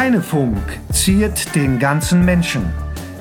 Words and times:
Heinefunk 0.00 0.56
ziert 0.94 1.54
den 1.54 1.78
ganzen 1.78 2.24
Menschen. 2.24 2.72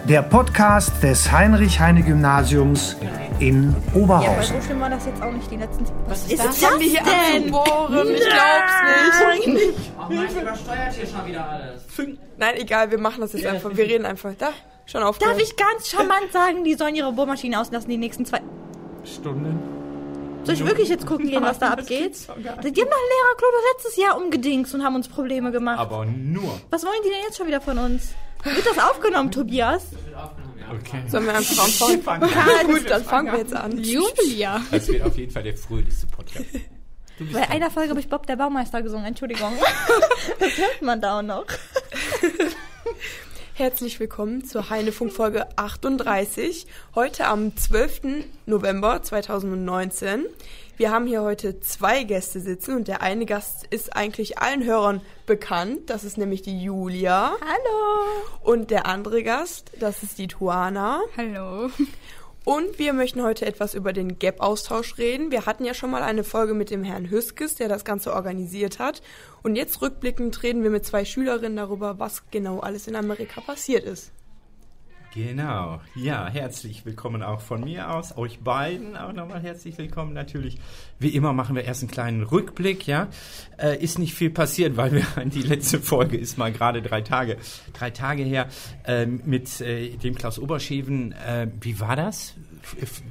Der 0.05 0.21
Podcast 0.21 1.03
des 1.03 1.29
Heinrich-Heine-Gymnasiums 1.29 2.95
in 3.39 3.75
Ja, 3.93 4.01
Oberhausen. 4.01 4.55
so 4.61 4.65
schlimm 4.65 4.79
war 4.79 4.89
das 4.89 5.05
jetzt 5.05 5.21
auch 5.21 5.33
nicht 5.33 5.51
die 5.51 5.57
letzten. 5.57 5.83
Was 6.07 6.25
ist 6.31 6.39
Das 6.41 6.65
haben 6.65 6.79
die 6.79 6.85
hier 6.85 7.01
abgeboren. 7.01 8.07
Ich 8.07 8.21
glaub's 8.21 9.45
nicht. 9.45 9.73
Oh 9.97 10.13
Mann, 10.13 10.27
übersteuert 10.41 10.93
hier 10.93 11.05
schon 11.05 11.27
wieder 11.27 11.49
alles. 11.49 11.81
Nein, 12.37 12.55
egal, 12.55 12.89
wir 12.91 12.97
machen 12.97 13.19
das 13.19 13.33
jetzt 13.33 13.45
einfach. 13.45 13.75
Wir 13.75 13.83
reden 13.83 14.05
einfach. 14.05 14.31
Da, 14.37 14.51
schon 14.85 15.03
auf. 15.03 15.17
Darf 15.19 15.37
ich 15.37 15.57
ganz 15.57 15.89
charmant 15.89 16.31
sagen, 16.31 16.63
die 16.63 16.75
sollen 16.75 16.95
ihre 16.95 17.11
Bohrmaschine 17.11 17.59
auslassen 17.59 17.89
die 17.89 17.97
nächsten 17.97 18.23
zwei. 18.25 18.39
Stunden. 19.03 19.59
Soll 20.43 20.55
ich 20.55 20.65
wirklich 20.65 20.89
jetzt 20.89 21.05
gucken 21.05 21.29
gehen, 21.29 21.43
was 21.43 21.59
da 21.59 21.71
abgeht? 21.71 22.15
Die 22.17 22.27
haben 22.27 22.33
doch 22.33 22.63
Lehrerklo 22.63 23.47
letztes 23.73 23.95
Jahr 23.97 24.17
umgedingst 24.17 24.73
und 24.73 24.83
haben 24.83 24.95
uns 24.95 25.07
Probleme 25.07 25.51
gemacht. 25.51 25.79
Aber 25.79 26.05
nur. 26.05 26.59
Was 26.69 26.83
wollen 26.83 26.95
die 27.05 27.09
denn 27.09 27.19
jetzt 27.25 27.37
schon 27.37 27.47
wieder 27.47 27.61
von 27.61 27.77
uns? 27.77 28.13
Wird 28.43 28.65
das 28.65 28.79
aufgenommen, 28.79 29.31
Tobias? 29.31 29.83
Okay. 30.71 31.03
Sollen 31.07 31.25
wir 31.25 31.35
einfach 31.35 31.63
anfangen? 31.63 32.01
Fangen 32.03 32.29
Ja, 32.29 32.63
gut, 32.63 32.89
dann 32.89 33.03
fangen 33.03 33.31
wir 33.31 33.39
jetzt 33.39 33.55
an. 33.55 33.83
Julia. 33.83 34.61
Das 34.71 34.87
wird 34.87 35.03
auf 35.03 35.17
jeden 35.17 35.31
Fall 35.31 35.43
der 35.43 35.57
fröhlichste 35.57 36.07
Podcast. 36.07 36.45
Bei 37.33 37.49
einer 37.49 37.69
Folge 37.69 37.89
habe 37.89 37.99
ich 37.99 38.07
Bob 38.07 38.25
der 38.27 38.37
Baumeister 38.37 38.81
gesungen, 38.81 39.05
Entschuldigung. 39.05 39.51
das 40.39 40.57
hört 40.57 40.81
man 40.81 41.01
da 41.01 41.19
auch 41.19 41.21
noch. 41.21 41.45
Herzlich 43.59 43.99
willkommen 43.99 44.45
zur 44.45 44.69
Heinefunk 44.69 45.11
Folge 45.11 45.45
38. 45.57 46.65
Heute 46.95 47.27
am 47.27 47.57
12. 47.57 48.23
November 48.45 49.03
2019. 49.03 50.27
Wir 50.77 50.91
haben 50.91 51.05
hier 51.07 51.23
heute 51.23 51.59
zwei 51.59 52.03
Gäste 52.03 52.39
sitzen 52.39 52.77
und 52.77 52.87
der 52.87 53.01
eine 53.01 53.25
Gast 53.25 53.65
ist 53.69 53.97
eigentlich 53.97 54.37
allen 54.37 54.63
Hörern 54.63 55.01
bekannt. 55.25 55.89
Das 55.89 56.05
ist 56.05 56.17
nämlich 56.17 56.41
die 56.41 56.63
Julia. 56.63 57.33
Hallo. 57.41 58.49
Und 58.49 58.71
der 58.71 58.85
andere 58.85 59.23
Gast, 59.23 59.71
das 59.77 60.03
ist 60.03 60.19
die 60.19 60.27
Tuana. 60.27 61.01
Hallo. 61.17 61.69
Und 62.45 62.79
wir 62.79 62.93
möchten 62.93 63.21
heute 63.21 63.45
etwas 63.45 63.73
über 63.73 63.91
den 63.91 64.17
Gap-Austausch 64.17 64.97
reden. 64.97 65.31
Wir 65.31 65.45
hatten 65.45 65.65
ja 65.65 65.73
schon 65.73 65.91
mal 65.91 66.01
eine 66.01 66.23
Folge 66.23 66.53
mit 66.53 66.71
dem 66.71 66.83
Herrn 66.83 67.09
Hüskes, 67.09 67.55
der 67.55 67.67
das 67.67 67.83
Ganze 67.83 68.13
organisiert 68.13 68.79
hat. 68.79 69.01
Und 69.43 69.55
jetzt 69.55 69.81
rückblickend 69.81 70.43
reden 70.43 70.63
wir 70.63 70.69
mit 70.69 70.85
zwei 70.85 71.05
Schülerinnen 71.05 71.57
darüber, 71.57 71.99
was 71.99 72.29
genau 72.31 72.59
alles 72.59 72.87
in 72.87 72.95
Amerika 72.95 73.41
passiert 73.41 73.83
ist. 73.83 74.11
Genau. 75.15 75.81
Ja, 75.95 76.29
herzlich 76.29 76.85
willkommen 76.85 77.23
auch 77.23 77.41
von 77.41 77.61
mir 77.61 77.95
aus. 77.95 78.15
Euch 78.15 78.41
beiden 78.41 78.95
auch 78.95 79.11
nochmal 79.11 79.41
herzlich 79.41 79.75
willkommen 79.79 80.13
natürlich. 80.13 80.59
Wie 80.99 81.09
immer 81.09 81.33
machen 81.33 81.55
wir 81.55 81.63
erst 81.63 81.81
einen 81.81 81.89
kleinen 81.89 82.21
Rückblick, 82.21 82.85
ja. 82.85 83.07
Äh, 83.57 83.83
ist 83.83 83.97
nicht 83.97 84.13
viel 84.13 84.29
passiert, 84.29 84.77
weil 84.77 84.91
wir 84.91 85.05
die 85.25 85.41
letzte 85.41 85.79
Folge 85.79 86.15
ist 86.15 86.37
mal 86.37 86.51
gerade 86.51 86.83
drei 86.83 87.01
Tage, 87.01 87.37
drei 87.73 87.89
Tage 87.89 88.21
her 88.21 88.49
ähm, 88.85 89.21
mit 89.25 89.59
äh, 89.61 89.97
dem 89.97 90.13
Klaus 90.13 90.37
Oberscheven. 90.37 91.13
Äh, 91.13 91.47
wie 91.59 91.79
war 91.79 91.95
das 91.95 92.35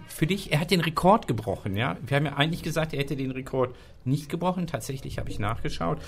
für 0.06 0.26
dich? 0.28 0.52
Er 0.52 0.60
hat 0.60 0.70
den 0.70 0.80
Rekord 0.80 1.26
gebrochen, 1.26 1.74
ja. 1.74 1.96
Wir 2.06 2.16
haben 2.16 2.26
ja 2.26 2.36
eigentlich 2.36 2.62
gesagt, 2.62 2.92
er 2.92 3.00
hätte 3.00 3.16
den 3.16 3.32
Rekord 3.32 3.74
nicht 4.04 4.28
gebrochen. 4.28 4.68
Tatsächlich 4.68 5.18
habe 5.18 5.30
ich 5.30 5.40
nachgeschaut. 5.40 5.98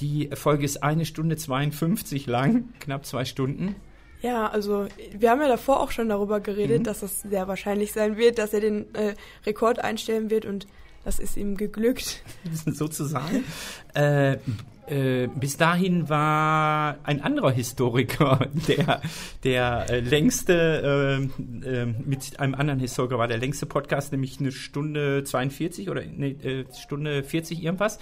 Die 0.00 0.30
Folge 0.32 0.64
ist 0.64 0.82
eine 0.82 1.04
Stunde 1.04 1.36
52 1.36 2.26
lang, 2.26 2.70
knapp 2.80 3.04
zwei 3.04 3.26
Stunden. 3.26 3.76
Ja, 4.22 4.48
also 4.48 4.86
wir 5.12 5.30
haben 5.30 5.40
ja 5.40 5.48
davor 5.48 5.80
auch 5.80 5.90
schon 5.90 6.08
darüber 6.08 6.40
geredet, 6.40 6.86
dass 6.86 7.02
es 7.02 7.20
sehr 7.20 7.48
wahrscheinlich 7.48 7.92
sein 7.92 8.16
wird, 8.16 8.38
dass 8.38 8.52
er 8.52 8.60
den 8.60 8.94
äh, 8.94 9.14
Rekord 9.44 9.78
einstellen 9.78 10.30
wird 10.30 10.46
und 10.46 10.66
das 11.04 11.18
ist 11.18 11.36
ihm 11.36 11.56
geglückt. 11.56 12.22
sozusagen. 12.66 13.44
äh, 13.94 14.38
äh, 14.88 15.28
bis 15.34 15.56
dahin 15.56 16.08
war 16.08 16.96
ein 17.04 17.20
anderer 17.20 17.50
Historiker, 17.50 18.48
der 18.68 19.00
der 19.44 19.86
äh, 19.90 20.00
längste, 20.00 21.28
äh, 21.64 21.68
äh, 21.68 21.86
mit 21.86 22.40
einem 22.40 22.54
anderen 22.54 22.80
Historiker 22.80 23.18
war 23.18 23.28
der 23.28 23.38
längste 23.38 23.66
Podcast, 23.66 24.12
nämlich 24.12 24.40
eine 24.40 24.52
Stunde 24.52 25.24
42 25.24 25.90
oder 25.90 26.00
eine 26.00 26.28
äh, 26.28 26.64
Stunde 26.74 27.22
40 27.22 27.62
irgendwas. 27.62 27.98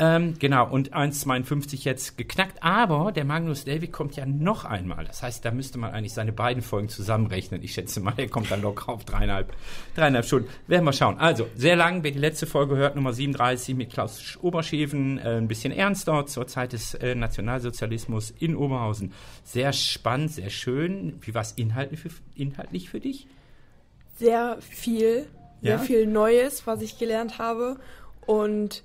Ähm, 0.00 0.34
genau, 0.40 0.68
und 0.68 0.92
1,52 0.92 1.84
jetzt 1.84 2.18
geknackt. 2.18 2.62
Aber 2.62 3.12
der 3.12 3.24
Magnus 3.24 3.64
David 3.64 3.92
kommt 3.92 4.16
ja 4.16 4.26
noch 4.26 4.64
einmal. 4.64 5.04
Das 5.04 5.22
heißt, 5.22 5.44
da 5.44 5.52
müsste 5.52 5.78
man 5.78 5.92
eigentlich 5.92 6.12
seine 6.12 6.32
beiden 6.32 6.62
Folgen 6.62 6.88
zusammenrechnen. 6.88 7.62
Ich 7.62 7.74
schätze 7.74 8.00
mal, 8.00 8.14
er 8.16 8.28
kommt 8.28 8.50
dann 8.50 8.62
locker 8.62 8.92
auf 8.92 9.04
dreieinhalb, 9.04 9.52
dreieinhalb 9.94 10.26
Stunden. 10.26 10.48
Werden 10.66 10.84
wir 10.84 10.92
schauen. 10.92 11.18
Also, 11.18 11.46
sehr 11.54 11.76
lang, 11.76 12.02
wer 12.02 12.10
die 12.10 12.18
letzte 12.18 12.46
Folge 12.46 12.76
hört, 12.76 12.96
Nummer 12.96 13.12
37 13.12 13.76
mit 13.76 13.92
Klaus 13.92 14.36
Oberscheven, 14.42 15.18
äh, 15.18 15.36
ein 15.36 15.48
bisschen 15.48 15.72
ernster 15.72 16.13
zur 16.22 16.46
Zeit 16.46 16.72
des 16.72 16.94
äh, 16.94 17.14
Nationalsozialismus 17.14 18.32
in 18.38 18.56
Oberhausen. 18.56 19.12
Sehr 19.44 19.72
spannend, 19.72 20.32
sehr 20.32 20.50
schön. 20.50 21.18
Wie 21.20 21.34
war 21.34 21.42
es 21.42 21.52
inhaltlich 21.52 22.00
für, 22.00 22.10
inhaltlich 22.34 22.88
für 22.90 23.00
dich? 23.00 23.26
Sehr 24.18 24.58
viel, 24.60 25.26
sehr 25.62 25.72
Ja? 25.72 25.78
viel 25.78 26.06
Neues, 26.06 26.66
was 26.66 26.82
ich 26.82 26.98
gelernt 26.98 27.38
habe 27.38 27.76
und 28.26 28.84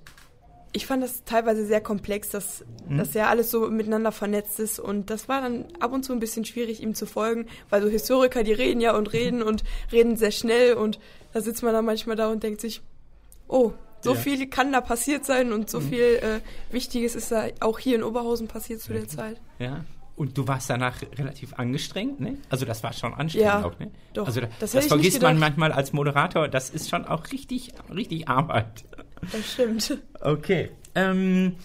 ich 0.72 0.85
fand 0.85 1.03
das 1.03 1.23
teilweise 1.23 1.66
sehr 1.66 1.81
komplex, 1.81 2.29
dass, 2.29 2.63
dass 2.88 3.16
ja 3.16 3.28
alles 3.28 3.50
so 3.50 3.67
miteinander 3.69 4.11
vernetzt 4.11 4.59
ist 4.59 4.79
und 4.79 5.09
das 5.09 5.28
war 5.28 5.41
dann 5.41 5.66
ab 5.79 5.91
und 5.94 6.03
zu 6.03 6.13
ein 6.13 6.19
bisschen 6.19 6.46
schwierig, 6.46 6.81
ihm 6.81 6.94
zu 6.94 7.07
folgen, 7.07 7.47
weil 7.72 7.81
so 7.81 7.90
Historiker, 7.90 8.44
die 8.44 8.53
reden 8.53 8.79
ja 8.79 8.96
und 8.96 9.11
reden 9.11 9.41
und 9.50 9.63
reden 9.91 10.16
sehr 10.16 10.31
schnell 10.31 10.75
und 10.75 11.00
da 11.34 11.41
sitzt 11.41 11.63
man 11.63 11.73
dann 11.73 11.85
manchmal 11.85 12.16
da 12.16 12.29
und 12.29 12.44
denkt 12.44 12.61
sich, 12.61 12.81
oh, 13.47 13.73
so 14.01 14.13
Ja. 14.13 14.19
viel 14.19 14.47
kann 14.47 14.71
da 14.71 14.81
passiert 14.81 15.25
sein 15.25 15.51
und 15.53 15.69
so 15.69 15.79
viel 15.79 16.01
äh, 16.21 16.39
Wichtiges 16.73 17.15
ist 17.15 17.31
da 17.31 17.45
auch 17.59 17.79
hier 17.79 17.95
in 17.95 18.03
Oberhausen 18.03 18.47
passiert 18.47 18.81
zu 18.81 18.93
der 18.93 19.07
Zeit. 19.07 19.39
Ja. 19.59 19.83
Und 20.15 20.37
du 20.37 20.47
warst 20.49 20.69
danach 20.69 21.01
relativ 21.17 21.53
angestrengt, 21.53 22.19
ne? 22.19 22.37
Also 22.49 22.65
das 22.65 22.83
war 22.83 22.91
schon 22.91 23.13
anstrengend 23.13 23.47
Ja, 23.47 23.63
auch, 23.65 23.79
ne? 23.79 23.89
doch. 24.13 24.27
Also 24.27 24.41
da, 24.41 24.47
Das 24.59 24.71
das, 24.71 24.83
nicht 24.83 24.87
vergisst 24.89 25.21
man 25.21 25.39
manchmal 25.39 25.71
als 25.71 25.93
Moderator. 25.93 26.49
Das 26.49 26.69
ist 26.69 26.89
schon 26.89 27.05
auch 27.05 27.31
richtig, 27.31 27.71
richtig 27.93 28.27
Arbeit. 28.27 28.83
Das 29.31 29.53
stimmt. 29.53 29.97
Okay. 30.19 30.71
Ähm, 30.95 31.55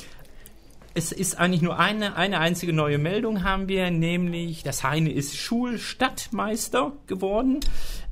es 0.95 1.11
ist 1.11 1.39
eigentlich 1.39 1.63
nur 1.63 1.79
eine, 1.79 2.17
eine 2.17 2.39
einzige 2.39 2.73
neue 2.73 2.99
Meldung 2.99 3.43
haben 3.43 3.69
wir, 3.69 3.91
nämlich 3.91 4.63
das 4.63 4.85
Heine 4.85 5.13
ist 5.13 5.37
Schulstadtmeister 5.37 6.93
geworden. 7.07 7.61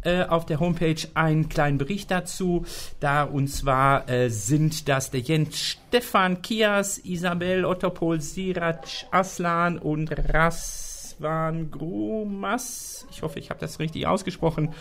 Äh, 0.04 0.24
auf 0.24 0.46
der 0.46 0.58
Homepage 0.58 0.96
einen 1.14 1.48
kleinen 1.48 1.78
Bericht 1.78 2.10
dazu. 2.10 2.66
Da 2.98 3.22
und 3.22 3.46
zwar 3.46 4.08
äh, 4.08 4.30
sind 4.30 4.88
das 4.88 5.12
der 5.12 5.20
Jens 5.20 5.60
Stefan 5.60 6.42
Kias, 6.42 6.98
Isabel 6.98 7.64
Ottopol, 7.64 8.20
Sirac 8.20 8.84
Aslan 9.12 9.78
und 9.78 10.10
Raswan 11.22 11.70
Grumas. 11.70 13.06
Ich 13.10 13.22
hoffe, 13.22 13.38
ich 13.38 13.50
habe 13.50 13.60
das 13.60 13.78
richtig 13.78 14.06
ausgesprochen. 14.06 14.74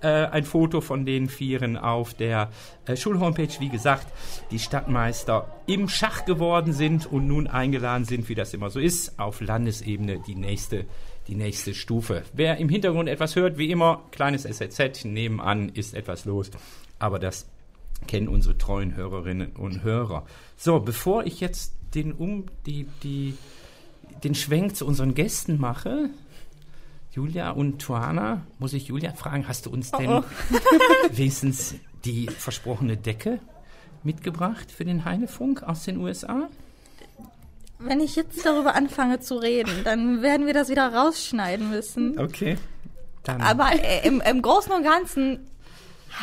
Äh, 0.00 0.08
ein 0.08 0.44
Foto 0.44 0.80
von 0.80 1.06
den 1.06 1.28
Vieren 1.28 1.76
auf 1.76 2.14
der 2.14 2.50
äh, 2.86 2.96
Schulhomepage. 2.96 3.60
Wie 3.60 3.68
gesagt, 3.68 4.06
die 4.50 4.58
Stadtmeister 4.58 5.48
im 5.66 5.88
Schach 5.88 6.24
geworden 6.24 6.72
sind 6.72 7.06
und 7.06 7.26
nun 7.26 7.46
eingeladen 7.46 8.04
sind, 8.04 8.28
wie 8.28 8.34
das 8.34 8.54
immer 8.54 8.70
so 8.70 8.78
ist, 8.78 9.18
auf 9.18 9.40
Landesebene 9.40 10.20
die 10.26 10.34
nächste, 10.34 10.84
die 11.28 11.34
nächste 11.34 11.74
Stufe. 11.74 12.22
Wer 12.32 12.58
im 12.58 12.68
Hintergrund 12.68 13.08
etwas 13.08 13.34
hört, 13.36 13.58
wie 13.58 13.70
immer, 13.70 14.02
kleines 14.10 14.42
SZ, 14.42 15.04
nebenan 15.04 15.70
ist 15.70 15.94
etwas 15.94 16.24
los. 16.24 16.50
Aber 16.98 17.18
das 17.18 17.48
kennen 18.06 18.28
unsere 18.28 18.58
treuen 18.58 18.94
Hörerinnen 18.94 19.52
und 19.52 19.82
Hörer. 19.82 20.26
So, 20.56 20.80
bevor 20.80 21.24
ich 21.24 21.40
jetzt 21.40 21.74
den 21.94 22.12
um 22.12 22.44
die, 22.66 22.86
die, 23.02 23.34
den 24.24 24.34
Schwenk 24.34 24.76
zu 24.76 24.86
unseren 24.86 25.14
Gästen 25.14 25.58
mache, 25.60 26.10
Julia 27.12 27.50
und 27.50 27.80
Tuana, 27.80 28.42
muss 28.58 28.72
ich 28.74 28.88
Julia 28.88 29.12
fragen, 29.12 29.48
hast 29.48 29.66
du 29.66 29.70
uns 29.70 29.90
denn 29.90 30.22
wenigstens 31.12 31.74
die 32.04 32.26
versprochene 32.26 32.96
Decke 32.96 33.40
mitgebracht 34.02 34.70
für 34.70 34.84
den 34.84 35.04
Heinefunk 35.04 35.62
aus 35.62 35.84
den 35.84 35.96
USA? 35.98 36.48
Wenn 37.78 38.00
ich 38.00 38.16
jetzt 38.16 38.44
darüber 38.44 38.74
anfange 38.74 39.20
zu 39.20 39.36
reden, 39.36 39.82
dann 39.84 40.22
werden 40.22 40.46
wir 40.46 40.54
das 40.54 40.68
wieder 40.68 40.92
rausschneiden 40.94 41.70
müssen. 41.70 42.18
Okay. 42.18 42.56
Dann. 43.22 43.40
Aber 43.40 43.70
äh, 43.72 44.06
im, 44.06 44.20
im 44.20 44.40
Großen 44.40 44.72
und 44.72 44.82
Ganzen 44.82 45.40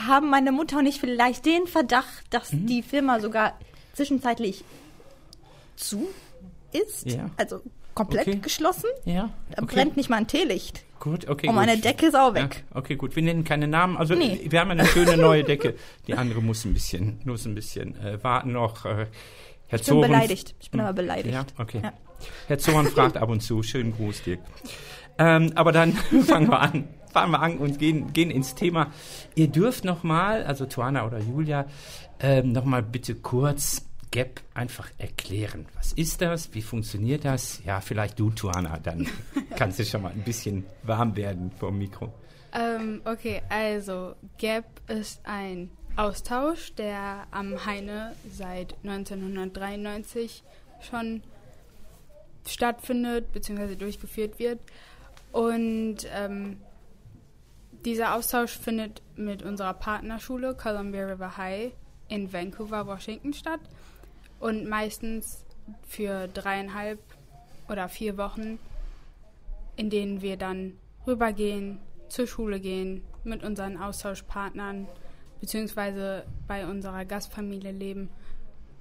haben 0.07 0.29
meine 0.29 0.51
Mutter 0.51 0.79
und 0.79 0.85
ich 0.87 0.99
vielleicht 0.99 1.45
den 1.45 1.67
Verdacht, 1.67 2.23
dass 2.31 2.53
Mhm. 2.53 2.65
die 2.67 2.81
Firma 2.81 3.19
sogar 3.19 3.53
zwischenzeitlich 3.93 4.63
zu 5.75 6.07
ist. 6.71 7.05
Ja. 7.05 7.29
Also 7.37 7.61
komplett 7.93 8.27
Okay. 8.27 8.39
geschlossen. 8.41 8.89
ja, 9.05 9.29
Da 9.55 9.63
okay. 9.63 9.75
brennt 9.75 9.97
nicht 9.97 10.09
mal 10.09 10.17
ein 10.17 10.27
Teelicht. 10.27 10.83
Gut, 10.99 11.27
okay. 11.27 11.47
Und 11.47 11.55
gut. 11.55 11.65
meine 11.65 11.77
Decke 11.81 12.05
ist 12.07 12.15
auch 12.15 12.33
weg. 12.33 12.63
Ja, 12.71 12.77
okay, 12.77 12.95
gut. 12.95 13.15
Wir 13.15 13.23
nennen 13.23 13.43
keine 13.43 13.67
Namen. 13.67 13.97
Also 13.97 14.15
Nee. 14.15 14.39
wir 14.47 14.59
haben 14.61 14.71
eine 14.71 14.85
schöne 14.85 15.17
neue 15.17 15.43
Decke. 15.45 15.75
Die 16.07 16.13
andere 16.13 16.41
muss 16.41 16.63
ein 16.65 16.73
bisschen, 16.73 17.19
muss 17.25 17.45
ein 17.45 17.55
bisschen 17.55 17.95
äh, 17.99 18.23
warten 18.23 18.53
noch. 18.53 18.85
Äh, 18.85 18.89
Herr 18.89 19.05
Ich 19.67 19.71
bin 19.71 19.83
Zoren- 19.83 20.11
beleidigt. 20.11 20.55
Ich 20.61 20.71
bin 20.71 20.79
aber 20.79 20.93
beleidigt. 20.93 21.33
Ja, 21.33 21.45
okay. 21.57 21.81
Ja. 21.83 21.93
Herr 22.47 22.57
Zorn 22.59 22.87
fragt 22.87 23.17
ab 23.17 23.29
und 23.29 23.41
zu. 23.41 23.63
Schönen 23.63 23.93
Gruß, 23.95 24.23
Dirk. 24.23 24.39
Ähm, 25.17 25.51
aber 25.55 25.71
dann 25.73 25.93
fangen 26.25 26.49
wir 26.49 26.59
an. 26.61 26.87
Fangen 27.11 27.31
wir 27.31 27.41
an 27.41 27.57
und 27.57 27.77
gehen, 27.79 28.11
gehen 28.13 28.31
ins 28.31 28.55
Thema. 28.55 28.87
Ihr 29.35 29.47
dürft 29.47 29.83
noch 29.85 30.03
mal, 30.03 30.43
also 30.45 30.65
Tuana 30.65 31.05
oder 31.05 31.19
Julia, 31.19 31.65
ähm, 32.19 32.53
noch 32.53 32.65
mal 32.65 32.81
bitte 32.81 33.13
kurz 33.15 33.85
Gap 34.13 34.41
einfach 34.53 34.91
erklären. 34.99 35.65
Was 35.73 35.91
ist 35.93 36.21
das? 36.21 36.53
Wie 36.53 36.61
funktioniert 36.61 37.25
das? 37.25 37.63
Ja, 37.65 37.81
vielleicht 37.81 38.19
du, 38.19 38.29
Tuana, 38.29 38.77
dann 38.77 39.09
kannst 39.57 39.79
du 39.79 39.85
schon 39.85 40.03
mal 40.03 40.11
ein 40.11 40.21
bisschen 40.21 40.67
warm 40.83 41.15
werden 41.15 41.49
vom 41.59 41.79
Mikro. 41.79 42.13
Ähm, 42.53 43.01
okay, 43.05 43.41
also 43.49 44.13
GAP 44.37 44.65
ist 44.87 45.19
ein 45.23 45.71
Austausch, 45.95 46.75
der 46.75 47.25
am 47.31 47.65
Heine 47.65 48.15
seit 48.31 48.75
1993 48.83 50.43
schon 50.79 51.23
stattfindet 52.47 53.33
bzw. 53.33 53.73
durchgeführt 53.73 54.37
wird. 54.37 54.59
Und 55.31 56.07
ähm, 56.15 56.57
dieser 57.83 58.13
Austausch 58.13 58.59
findet 58.59 59.01
mit 59.15 59.41
unserer 59.41 59.73
Partnerschule 59.73 60.53
Columbia 60.53 61.07
River 61.07 61.35
High 61.35 61.71
in 62.09 62.31
Vancouver, 62.31 62.85
Washington 62.85 63.33
statt. 63.33 63.61
Und 64.43 64.67
meistens 64.67 65.45
für 65.87 66.27
dreieinhalb 66.27 66.99
oder 67.69 67.87
vier 67.87 68.17
Wochen, 68.17 68.59
in 69.77 69.89
denen 69.89 70.21
wir 70.21 70.35
dann 70.35 70.73
rübergehen, 71.07 71.79
zur 72.09 72.27
Schule 72.27 72.59
gehen, 72.59 73.05
mit 73.23 73.41
unseren 73.41 73.77
Austauschpartnern 73.77 74.89
beziehungsweise 75.39 76.25
bei 76.45 76.67
unserer 76.67 77.05
Gastfamilie 77.05 77.71
leben 77.71 78.09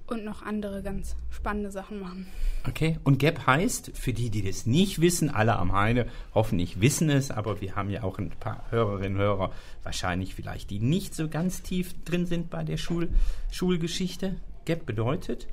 und 0.05 0.25
noch 0.25 0.41
andere 0.41 0.83
ganz 0.83 1.15
spannende 1.29 1.71
Sachen 1.71 2.01
machen. 2.01 2.27
Okay, 2.67 2.99
und 3.05 3.19
GAP 3.19 3.47
heißt, 3.47 3.91
für 3.93 4.11
die, 4.11 4.29
die 4.29 4.41
das 4.41 4.65
nicht 4.65 4.99
wissen, 4.99 5.29
alle 5.29 5.55
am 5.55 5.71
Heine 5.71 6.07
hoffentlich 6.35 6.81
wissen 6.81 7.09
es, 7.09 7.31
aber 7.31 7.61
wir 7.61 7.77
haben 7.77 7.89
ja 7.89 8.03
auch 8.03 8.19
ein 8.19 8.31
paar 8.31 8.69
Hörerinnen 8.69 9.13
und 9.13 9.23
Hörer, 9.23 9.51
wahrscheinlich 9.83 10.35
vielleicht, 10.35 10.71
die 10.71 10.79
nicht 10.79 11.15
so 11.15 11.29
ganz 11.29 11.61
tief 11.61 11.93
drin 12.03 12.25
sind 12.25 12.49
bei 12.49 12.65
der 12.65 12.75
Schul 12.75 13.07
Schulgeschichte. 13.49 14.35
GAP 14.65 14.85
bedeutet? 14.85 15.47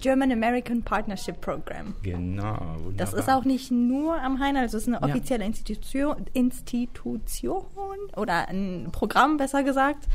German 0.00 0.30
American 0.30 0.82
Partnership 0.82 1.40
Program. 1.40 1.94
Genau. 2.02 2.52
Wunderbar. 2.58 2.92
Das 2.96 3.14
ist 3.14 3.30
auch 3.30 3.44
nicht 3.44 3.70
nur 3.70 4.20
am 4.20 4.40
Heine, 4.40 4.60
also 4.60 4.76
es 4.76 4.86
ist 4.86 4.94
eine 4.94 4.98
Ja. 5.06 5.10
offizielle 5.10 5.44
Institution, 5.44 6.26
Institution 6.34 7.62
oder 8.16 8.48
ein 8.48 8.88
Programm, 8.92 9.38
besser 9.38 9.62
gesagt. 9.62 10.06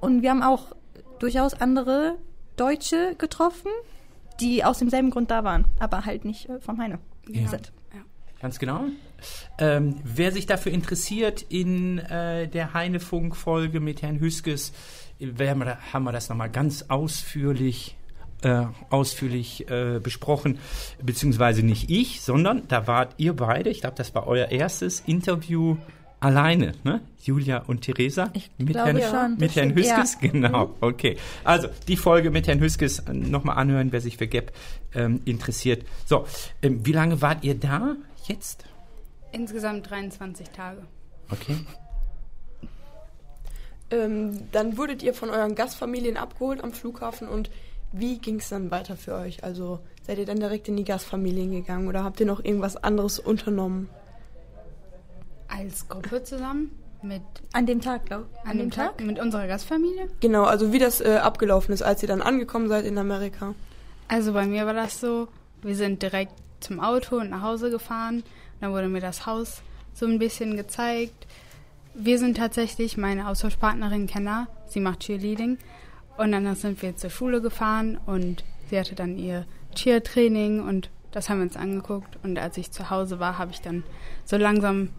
Und 0.00 0.22
wir 0.22 0.30
haben 0.30 0.42
auch 0.42 0.74
durchaus 1.20 1.54
andere 1.54 2.16
Deutsche 2.56 3.14
getroffen, 3.18 3.70
die 4.40 4.64
aus 4.64 4.78
demselben 4.78 5.10
Grund 5.10 5.30
da 5.30 5.44
waren, 5.44 5.64
aber 5.78 6.04
halt 6.06 6.24
nicht 6.24 6.48
äh, 6.48 6.58
vom 6.60 6.78
Heine 6.80 6.98
Ja. 7.28 7.46
sind. 7.48 7.72
Ganz 8.40 8.58
genau. 8.58 8.84
Ähm, 9.58 9.96
wer 10.02 10.32
sich 10.32 10.46
dafür 10.46 10.72
interessiert, 10.72 11.42
in 11.50 11.98
äh, 11.98 12.48
der 12.48 12.72
Heinefunk-Folge 12.72 13.80
mit 13.80 14.00
Herrn 14.00 14.18
Hüskes 14.18 14.72
haben 15.20 16.04
wir 16.04 16.12
das 16.12 16.28
nochmal 16.28 16.50
ganz 16.50 16.86
ausführlich, 16.88 17.96
äh, 18.42 18.64
ausführlich 18.90 19.70
äh, 19.70 20.00
besprochen. 20.02 20.58
Beziehungsweise 21.02 21.62
nicht 21.62 21.90
ich, 21.90 22.20
sondern 22.20 22.66
da 22.68 22.86
wart 22.86 23.14
ihr 23.18 23.34
beide, 23.34 23.70
ich 23.70 23.80
glaube, 23.80 23.96
das 23.96 24.14
war 24.14 24.26
euer 24.26 24.48
erstes 24.48 25.00
Interview 25.00 25.76
alleine, 26.20 26.72
ne? 26.84 27.00
Julia 27.22 27.58
und 27.66 27.82
Theresa? 27.82 28.30
Ich 28.34 28.50
mit 28.58 28.70
glaube 28.70 29.00
Herrn, 29.00 29.10
schon, 29.10 29.38
Mit 29.38 29.56
Herrn 29.56 29.70
stimmt, 29.70 29.86
ja. 29.86 30.02
Hüskes? 30.02 30.18
Genau, 30.20 30.76
okay. 30.80 31.16
Also, 31.44 31.68
die 31.88 31.96
Folge 31.96 32.30
mit 32.30 32.46
Herrn 32.46 32.60
Hüskes 32.60 33.02
nochmal 33.12 33.56
anhören, 33.56 33.92
wer 33.92 34.00
sich 34.00 34.16
für 34.16 34.28
GAP 34.28 34.52
ähm, 34.94 35.20
interessiert. 35.24 35.84
So, 36.06 36.26
ähm, 36.62 36.84
wie 36.86 36.92
lange 36.92 37.20
wart 37.20 37.44
ihr 37.44 37.54
da 37.54 37.96
jetzt? 38.26 38.64
Insgesamt 39.32 39.88
23 39.90 40.50
Tage. 40.50 40.82
Okay. 41.30 41.56
Ähm, 43.90 44.48
dann 44.52 44.76
wurdet 44.76 45.02
ihr 45.02 45.14
von 45.14 45.30
euren 45.30 45.54
Gastfamilien 45.54 46.16
abgeholt 46.16 46.62
am 46.62 46.72
Flughafen 46.72 47.28
und 47.28 47.50
wie 47.92 48.18
ging 48.18 48.36
es 48.36 48.48
dann 48.48 48.70
weiter 48.70 48.96
für 48.96 49.14
euch? 49.14 49.42
Also 49.42 49.80
seid 50.02 50.18
ihr 50.18 50.26
dann 50.26 50.38
direkt 50.38 50.68
in 50.68 50.76
die 50.76 50.84
Gastfamilien 50.84 51.50
gegangen 51.50 51.88
oder 51.88 52.04
habt 52.04 52.20
ihr 52.20 52.26
noch 52.26 52.44
irgendwas 52.44 52.76
anderes 52.76 53.18
unternommen? 53.18 53.88
Als 55.48 55.88
Gruppe 55.88 56.22
zusammen 56.22 56.70
mit 57.02 57.22
An 57.52 57.66
dem 57.66 57.80
Tag, 57.80 58.06
glaube 58.06 58.26
ich. 58.32 58.48
an 58.48 58.58
dem 58.58 58.70
Tag 58.70 59.00
mit 59.00 59.18
unserer 59.18 59.46
Gastfamilie. 59.46 60.08
Genau, 60.20 60.44
also 60.44 60.72
wie 60.72 60.78
das 60.78 61.00
äh, 61.00 61.16
abgelaufen 61.16 61.72
ist, 61.72 61.82
als 61.82 62.02
ihr 62.02 62.08
dann 62.08 62.22
angekommen 62.22 62.68
seid 62.68 62.84
in 62.84 62.98
Amerika. 62.98 63.54
Also 64.06 64.32
bei 64.32 64.46
mir 64.46 64.66
war 64.66 64.74
das 64.74 65.00
so, 65.00 65.28
wir 65.62 65.74
sind 65.74 66.02
direkt 66.02 66.32
zum 66.60 66.78
Auto 66.78 67.16
und 67.16 67.30
nach 67.30 67.42
Hause 67.42 67.70
gefahren. 67.70 68.22
Dann 68.60 68.72
wurde 68.72 68.88
mir 68.88 69.00
das 69.00 69.26
Haus 69.26 69.62
so 69.94 70.06
ein 70.06 70.18
bisschen 70.18 70.56
gezeigt. 70.56 71.26
Wir 71.94 72.18
sind 72.18 72.36
tatsächlich 72.36 72.96
meine 72.96 73.28
Austauschpartnerin 73.28 74.06
Kenna. 74.06 74.46
Sie 74.66 74.80
macht 74.80 75.00
Cheerleading. 75.00 75.58
Und 76.16 76.32
dann 76.32 76.54
sind 76.54 76.82
wir 76.82 76.96
zur 76.96 77.10
Schule 77.10 77.40
gefahren 77.40 77.98
und 78.06 78.44
sie 78.68 78.78
hatte 78.78 78.94
dann 78.94 79.16
ihr 79.16 79.46
Cheer-Training 79.74 80.60
und 80.60 80.90
das 81.12 81.28
haben 81.28 81.38
wir 81.38 81.44
uns 81.44 81.56
angeguckt. 81.56 82.18
Und 82.22 82.38
als 82.38 82.56
ich 82.58 82.70
zu 82.70 82.90
Hause 82.90 83.18
war, 83.18 83.38
habe 83.38 83.52
ich 83.52 83.60
dann 83.60 83.84
so 84.24 84.36
langsam 84.36 84.90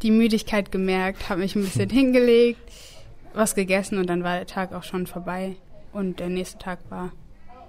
die 0.00 0.10
Müdigkeit 0.10 0.72
gemerkt, 0.72 1.28
habe 1.28 1.40
mich 1.40 1.54
ein 1.54 1.62
bisschen 1.62 1.90
hingelegt, 1.90 2.60
was 3.34 3.54
gegessen 3.54 3.98
und 3.98 4.06
dann 4.06 4.24
war 4.24 4.36
der 4.36 4.46
Tag 4.46 4.72
auch 4.72 4.82
schon 4.82 5.06
vorbei. 5.06 5.56
Und 5.92 6.20
der 6.20 6.30
nächste 6.30 6.58
Tag 6.58 6.78
war 6.88 7.12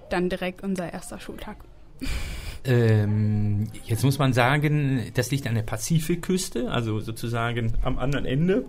dann 0.08 0.30
direkt 0.30 0.62
unser 0.62 0.92
erster 0.92 1.20
Schultag. 1.20 1.56
Ähm, 2.64 3.68
jetzt 3.84 4.04
muss 4.04 4.18
man 4.18 4.32
sagen, 4.32 5.02
das 5.14 5.30
liegt 5.30 5.46
an 5.46 5.54
der 5.54 5.62
Pazifikküste, 5.62 6.70
also 6.70 7.00
sozusagen 7.00 7.74
am 7.82 7.98
anderen 7.98 8.24
Ende. 8.24 8.64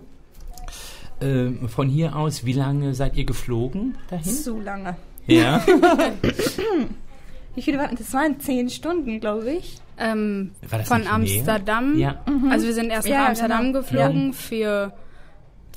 Ähm, 1.20 1.68
von 1.68 1.88
hier 1.88 2.14
aus, 2.14 2.44
wie 2.44 2.52
lange 2.52 2.92
seid 2.94 3.16
ihr 3.16 3.24
geflogen 3.24 3.96
dahin? 4.10 4.32
Zu 4.32 4.60
lange. 4.60 4.96
Ja. 5.26 5.64
Wie 7.54 7.62
viele 7.62 7.78
waren 7.78 7.96
das? 7.96 8.12
waren 8.12 8.38
zehn 8.38 8.68
Stunden, 8.68 9.18
glaube 9.18 9.50
ich. 9.50 9.78
Ähm, 9.98 10.50
War 10.68 10.78
das 10.80 10.88
von 10.88 10.98
nicht 10.98 11.06
mehr? 11.06 11.14
Amsterdam. 11.14 11.98
Ja. 11.98 12.22
Also 12.50 12.66
wir 12.66 12.74
sind 12.74 12.90
erst 12.90 13.08
Ja, 13.08 13.20
nach 13.22 13.28
Amsterdam 13.30 13.72
genau. 13.72 13.78
geflogen 13.80 14.32
für 14.34 14.92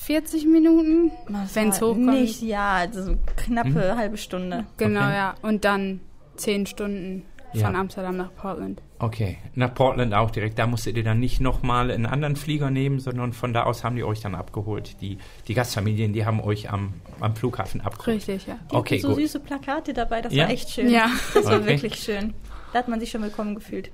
40 0.01 0.45
Minuten, 0.45 1.11
wenn 1.53 1.69
es 1.69 1.81
hochkommt. 1.81 2.05
Nicht, 2.07 2.41
ja, 2.41 2.73
also 2.73 3.15
knappe 3.37 3.95
halbe 3.95 4.17
Stunde. 4.17 4.65
Genau, 4.75 4.99
Okay. 5.05 5.13
ja. 5.15 5.35
Und 5.41 5.63
dann 5.63 6.01
10 6.35 6.65
Stunden 6.65 7.23
von 7.51 7.59
Ja. 7.61 7.71
Amsterdam 7.73 8.17
nach 8.17 8.33
Portland. 8.35 8.81
Okay, 8.99 9.37
nach 9.55 9.73
Portland 9.73 10.13
auch 10.13 10.29
direkt. 10.31 10.59
Da 10.59 10.67
musstet 10.67 10.97
ihr 10.97 11.03
dann 11.03 11.19
nicht 11.19 11.39
nochmal 11.41 11.89
einen 11.91 12.05
anderen 12.05 12.35
Flieger 12.35 12.69
nehmen, 12.69 12.99
sondern 12.99 13.33
von 13.33 13.53
da 13.53 13.63
aus 13.63 13.83
haben 13.83 13.95
die 13.95 14.03
euch 14.03 14.19
dann 14.19 14.35
abgeholt. 14.35 15.01
Die, 15.01 15.17
die 15.47 15.53
Gastfamilien, 15.53 16.13
die 16.13 16.25
haben 16.25 16.39
euch 16.41 16.69
am, 16.71 16.93
am 17.19 17.35
Flughafen 17.35 17.81
abgeholt. 17.81 18.17
Richtig, 18.27 18.47
ja. 18.47 18.59
Die 18.71 18.75
Okay, 18.75 18.99
so 18.99 19.09
gut. 19.09 19.17
süße 19.17 19.39
Plakate 19.39 19.93
dabei, 19.93 20.21
das 20.21 20.33
Ja? 20.33 20.43
war 20.45 20.51
echt 20.51 20.69
schön. 20.69 20.89
Ja. 20.89 21.09
Das 21.33 21.45
war 21.45 21.57
Okay. 21.57 21.67
wirklich 21.67 21.95
schön. 21.95 22.33
Da 22.73 22.79
hat 22.79 22.87
man 22.87 22.99
sich 22.99 23.09
schon 23.09 23.21
willkommen 23.23 23.55
gefühlt. 23.55 23.91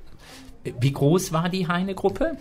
Wie 0.79 0.91
groß 0.91 1.31
war 1.31 1.47
die 1.49 1.67
Heine-Gruppe? 1.67 2.37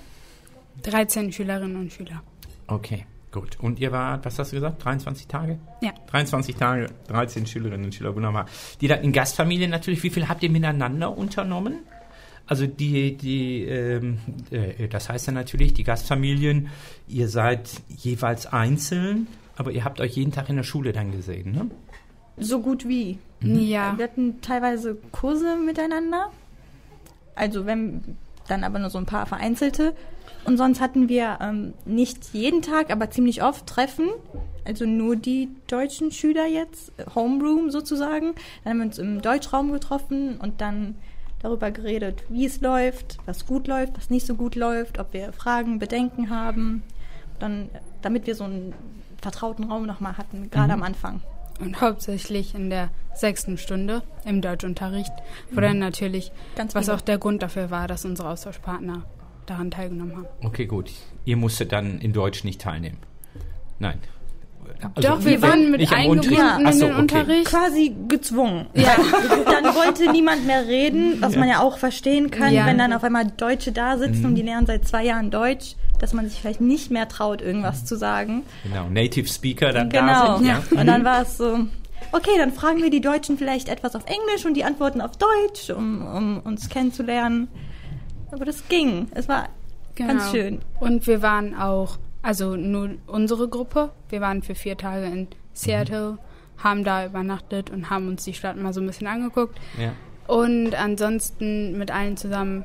13 0.82 1.30
Schülerinnen 1.32 1.76
und 1.76 1.92
Schüler. 1.92 2.22
Okay, 2.66 3.06
gut. 3.34 3.58
Und 3.60 3.80
ihr 3.80 3.92
wart, 3.92 4.24
was 4.24 4.38
hast 4.38 4.52
du 4.52 4.56
gesagt, 4.56 4.82
23 4.82 5.26
Tage? 5.26 5.58
Ja. 5.82 5.92
23 6.06 6.54
Tage, 6.54 6.86
13 7.08 7.46
Schülerinnen 7.46 7.86
und 7.86 7.94
Schüler, 7.94 8.14
wunderbar. 8.14 8.46
Die 8.80 8.88
dann 8.88 9.02
in 9.02 9.12
Gastfamilien 9.12 9.70
natürlich, 9.70 10.02
wie 10.02 10.10
viel 10.10 10.28
habt 10.28 10.42
ihr 10.42 10.50
miteinander 10.50 11.16
unternommen? 11.16 11.80
Also 12.46 12.66
die, 12.66 13.16
die, 13.16 13.64
ähm, 13.64 14.18
äh, 14.50 14.88
das 14.88 15.08
heißt 15.08 15.28
dann 15.28 15.34
natürlich, 15.34 15.74
die 15.74 15.82
Gastfamilien, 15.82 16.68
ihr 17.08 17.28
seid 17.28 17.70
jeweils 17.88 18.46
einzeln, 18.46 19.26
aber 19.56 19.72
ihr 19.72 19.84
habt 19.84 20.00
euch 20.00 20.12
jeden 20.16 20.32
Tag 20.32 20.48
in 20.48 20.56
der 20.56 20.62
Schule 20.62 20.92
dann 20.92 21.10
gesehen, 21.10 21.52
ne? 21.52 21.70
So 22.36 22.60
gut 22.60 22.88
wie. 22.88 23.18
Ja. 23.40 23.96
Wir 23.96 24.04
hatten 24.04 24.40
teilweise 24.40 24.96
Kurse 25.12 25.56
miteinander. 25.56 26.30
Also 27.36 27.66
wenn 27.66 28.16
dann 28.48 28.64
aber 28.64 28.78
nur 28.78 28.90
so 28.90 28.98
ein 28.98 29.06
paar 29.06 29.26
vereinzelte. 29.26 29.94
Und 30.44 30.58
sonst 30.58 30.80
hatten 30.80 31.08
wir 31.08 31.38
ähm, 31.40 31.74
nicht 31.84 32.34
jeden 32.34 32.60
Tag, 32.62 32.90
aber 32.90 33.10
ziemlich 33.10 33.42
oft 33.42 33.66
Treffen. 33.66 34.08
Also 34.66 34.86
nur 34.86 35.16
die 35.16 35.48
deutschen 35.66 36.10
Schüler 36.10 36.46
jetzt, 36.46 36.92
äh, 36.98 37.04
Homeroom 37.14 37.70
sozusagen. 37.70 38.34
Dann 38.62 38.70
haben 38.72 38.78
wir 38.78 38.86
uns 38.86 38.98
im 38.98 39.22
Deutschraum 39.22 39.72
getroffen 39.72 40.36
und 40.38 40.60
dann 40.60 40.96
darüber 41.40 41.70
geredet, 41.70 42.22
wie 42.28 42.46
es 42.46 42.60
läuft, 42.60 43.18
was 43.26 43.46
gut 43.46 43.66
läuft, 43.68 43.96
was 43.96 44.10
nicht 44.10 44.26
so 44.26 44.34
gut 44.34 44.54
läuft, 44.54 44.98
ob 44.98 45.12
wir 45.12 45.32
Fragen, 45.32 45.78
Bedenken 45.78 46.30
haben. 46.30 46.82
Dann, 47.38 47.68
damit 48.02 48.26
wir 48.26 48.34
so 48.34 48.44
einen 48.44 48.72
vertrauten 49.20 49.64
Raum 49.70 49.86
nochmal 49.86 50.16
hatten, 50.16 50.50
gerade 50.50 50.72
am 50.72 50.82
Anfang. 50.82 51.20
Und 51.60 51.80
hauptsächlich 51.80 52.54
in 52.54 52.68
der 52.68 52.88
sechsten 53.14 53.58
Stunde 53.58 54.02
im 54.24 54.40
Deutschunterricht, 54.40 55.12
wo 55.52 55.60
dann 55.60 55.78
natürlich, 55.78 56.32
Ganz 56.56 56.74
was 56.74 56.86
viele. 56.86 56.96
auch 56.96 57.00
der 57.00 57.18
Grund 57.18 57.42
dafür 57.42 57.70
war, 57.70 57.86
dass 57.86 58.04
unsere 58.04 58.28
Austauschpartner 58.28 59.02
daran 59.46 59.70
teilgenommen 59.70 60.16
haben. 60.16 60.26
Okay, 60.42 60.66
gut. 60.66 60.90
Ihr 61.24 61.36
musstet 61.36 61.72
dann 61.72 62.00
in 62.00 62.12
Deutsch 62.12 62.44
nicht 62.44 62.60
teilnehmen. 62.60 62.98
Nein. 63.78 63.98
Also, 64.94 65.08
Doch, 65.08 65.24
wir 65.24 65.40
waren 65.40 65.70
mit 65.70 65.92
eingebunden 65.92 66.30
Unterricht? 66.30 66.60
in 66.60 66.72
so, 66.72 66.86
den 66.86 66.92
okay. 66.92 67.00
Unterricht. 67.00 67.46
quasi 67.46 67.96
gezwungen. 68.08 68.66
Ja. 68.74 68.96
dann 69.46 69.74
wollte 69.74 70.10
niemand 70.10 70.46
mehr 70.46 70.66
reden, 70.66 71.20
was 71.20 71.36
man 71.36 71.48
ja 71.48 71.60
auch 71.60 71.78
verstehen 71.78 72.30
kann, 72.30 72.52
Ja. 72.52 72.66
wenn 72.66 72.78
dann 72.78 72.92
auf 72.92 73.04
einmal 73.04 73.26
Deutsche 73.26 73.72
da 73.72 73.96
sitzen 73.98 74.26
und 74.26 74.34
die 74.34 74.42
lernen 74.42 74.66
seit 74.66 74.86
zwei 74.86 75.04
Jahren 75.04 75.30
Deutsch, 75.30 75.76
dass 76.00 76.12
man 76.12 76.28
sich 76.28 76.40
vielleicht 76.40 76.60
nicht 76.60 76.90
mehr 76.90 77.08
traut, 77.08 77.40
irgendwas 77.40 77.84
zu 77.84 77.96
sagen. 77.96 78.42
Genau, 78.64 78.88
Native 78.88 79.28
Speaker 79.28 79.72
dann 79.72 79.88
genau. 79.88 80.06
da 80.06 80.38
sind. 80.38 80.46
Ja. 80.46 80.62
Und 80.70 80.86
dann 80.86 81.04
war 81.04 81.22
es 81.22 81.38
so, 81.38 81.60
okay, 82.12 82.36
dann 82.36 82.52
fragen 82.52 82.82
wir 82.82 82.90
die 82.90 83.00
Deutschen 83.00 83.38
vielleicht 83.38 83.68
etwas 83.68 83.94
auf 83.94 84.04
Englisch 84.06 84.44
und 84.44 84.54
die 84.54 84.64
antworten 84.64 85.00
auf 85.00 85.12
Deutsch, 85.16 85.70
um, 85.70 86.06
um 86.06 86.40
uns 86.40 86.68
kennenzulernen. 86.68 87.48
Aber 88.34 88.44
das 88.44 88.66
ging. 88.68 89.08
Es 89.14 89.28
war 89.28 89.48
ganz 89.94 90.32
schön. 90.32 90.60
Und 90.80 91.06
wir 91.06 91.22
waren 91.22 91.54
auch, 91.54 91.98
also 92.20 92.56
nur 92.56 92.90
unsere 93.06 93.48
Gruppe, 93.48 93.90
wir 94.08 94.20
waren 94.20 94.42
für 94.42 94.56
vier 94.56 94.76
Tage 94.76 95.06
in 95.06 95.28
Seattle, 95.52 96.18
haben 96.58 96.82
da 96.82 97.06
übernachtet 97.06 97.70
und 97.70 97.90
haben 97.90 98.08
uns 98.08 98.24
die 98.24 98.34
Stadt 98.34 98.56
mal 98.56 98.72
so 98.72 98.80
ein 98.80 98.86
bisschen 98.86 99.06
angeguckt. 99.06 99.56
Ja. 99.78 99.92
Und 100.26 100.74
ansonsten 100.74 101.78
mit 101.78 101.92
allen 101.92 102.16
zusammen 102.16 102.64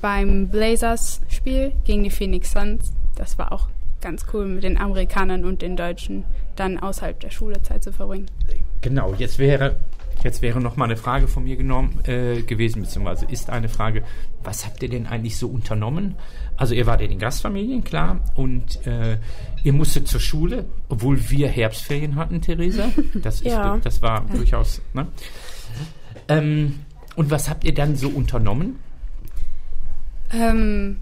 beim 0.00 0.48
Blazers-Spiel 0.48 1.72
gegen 1.84 2.04
die 2.04 2.10
Phoenix 2.10 2.52
Suns. 2.52 2.92
Das 3.16 3.38
war 3.38 3.50
auch 3.50 3.68
ganz 4.00 4.26
cool, 4.32 4.46
mit 4.46 4.62
den 4.62 4.78
Amerikanern 4.78 5.44
und 5.44 5.62
den 5.62 5.76
Deutschen 5.76 6.24
dann 6.54 6.78
außerhalb 6.78 7.18
der 7.18 7.30
Schule 7.30 7.60
Zeit 7.62 7.82
zu 7.82 7.92
verbringen. 7.92 8.26
Genau, 8.82 9.14
jetzt 9.14 9.38
wäre, 9.38 9.76
jetzt 10.24 10.42
wäre 10.42 10.60
noch 10.60 10.76
mal 10.76 10.84
eine 10.86 10.96
Frage 10.96 11.28
von 11.28 11.44
mir 11.44 11.56
genommen, 11.56 12.00
äh, 12.04 12.42
gewesen, 12.42 12.82
beziehungsweise 12.82 13.26
ist 13.26 13.50
eine 13.50 13.68
Frage, 13.68 14.02
was 14.44 14.66
habt 14.66 14.82
ihr 14.82 14.88
denn 14.88 15.06
eigentlich 15.06 15.36
so 15.36 15.48
unternommen? 15.48 16.16
Also 16.56 16.74
ihr 16.74 16.86
wart 16.86 17.00
in 17.00 17.10
den 17.10 17.18
Gastfamilien, 17.18 17.84
klar, 17.84 18.20
und 18.34 18.86
äh, 18.86 19.18
ihr 19.64 19.72
musstet 19.72 20.08
zur 20.08 20.20
Schule, 20.20 20.66
obwohl 20.88 21.30
wir 21.30 21.48
Herbstferien 21.48 22.16
hatten, 22.16 22.40
Theresa. 22.40 22.90
Das, 23.14 23.36
ist, 23.40 23.46
Ja. 23.46 23.78
das 23.82 24.02
war 24.02 24.24
durchaus... 24.32 24.80
Ne? 24.94 25.06
Ähm, 26.28 26.80
und 27.16 27.30
was 27.30 27.50
habt 27.50 27.64
ihr 27.64 27.74
dann 27.74 27.96
so 27.96 28.08
unternommen? 28.08 28.76
Ähm, 30.32 30.96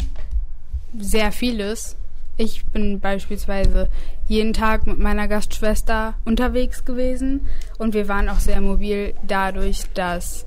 sehr 0.98 1.32
vieles. 1.32 1.97
Ich 2.40 2.64
bin 2.66 3.00
beispielsweise 3.00 3.88
jeden 4.28 4.52
Tag 4.52 4.86
mit 4.86 4.98
meiner 4.98 5.26
Gastschwester 5.28 6.14
unterwegs 6.24 6.84
gewesen 6.84 7.46
und 7.78 7.94
wir 7.94 8.06
waren 8.08 8.28
auch 8.28 8.38
sehr 8.38 8.60
mobil 8.60 9.12
dadurch, 9.26 9.82
dass 9.94 10.46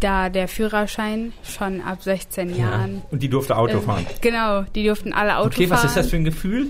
da 0.00 0.28
der 0.28 0.48
Führerschein 0.48 1.32
schon 1.42 1.80
ab 1.80 2.02
16 2.02 2.54
Jahren. 2.54 3.02
Und 3.10 3.22
die 3.22 3.28
durfte 3.28 3.56
Auto 3.56 3.78
ähm, 3.78 3.82
fahren. 3.82 4.06
Genau, 4.20 4.62
die 4.74 4.84
durften 4.84 5.12
alle 5.12 5.38
Auto 5.38 5.46
Okay, 5.48 5.66
fahren. 5.66 5.78
was 5.78 5.84
ist 5.86 5.96
das 5.96 6.08
für 6.10 6.16
ein 6.16 6.24
Gefühl? 6.24 6.66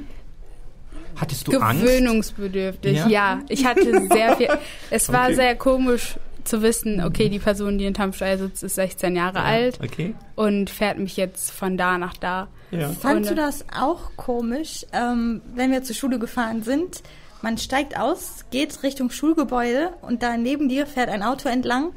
Hattest 1.16 1.46
du 1.46 1.58
Angst? 1.60 1.82
Gewöhnungsbedürftig, 1.82 2.96
Ja? 2.96 3.08
ja? 3.08 3.40
Ich 3.48 3.66
hatte 3.66 4.06
sehr 4.08 4.36
viel. 4.36 4.48
Es 4.90 5.12
war 5.12 5.26
Okay. 5.26 5.34
sehr 5.34 5.56
komisch 5.56 6.16
zu 6.44 6.62
wissen, 6.62 7.02
okay, 7.04 7.28
die 7.28 7.38
Person, 7.38 7.78
die 7.78 7.84
hinterm 7.84 8.12
Steuer 8.12 8.38
sitzt, 8.38 8.62
ist 8.62 8.74
16 8.76 9.14
Jahre 9.16 9.40
alt 9.40 9.78
Okay. 9.82 10.14
und 10.34 10.70
fährt 10.70 10.98
mich 10.98 11.16
jetzt 11.16 11.50
von 11.50 11.76
da 11.76 11.98
nach 11.98 12.16
da. 12.16 12.48
Ja. 12.70 12.88
Fandst 12.90 13.30
du 13.30 13.34
das 13.34 13.64
auch 13.78 14.10
komisch, 14.16 14.86
ähm, 14.92 15.42
wenn 15.54 15.70
wir 15.70 15.82
zur 15.82 15.94
Schule 15.94 16.18
gefahren 16.18 16.62
sind? 16.62 17.02
Man 17.42 17.58
steigt 17.58 17.98
aus, 17.98 18.44
geht 18.50 18.82
Richtung 18.82 19.10
Schulgebäude 19.10 19.90
und 20.00 20.22
da 20.22 20.36
neben 20.36 20.68
dir 20.68 20.86
fährt 20.86 21.08
ein 21.08 21.22
Auto 21.22 21.48
entlang. 21.48 21.92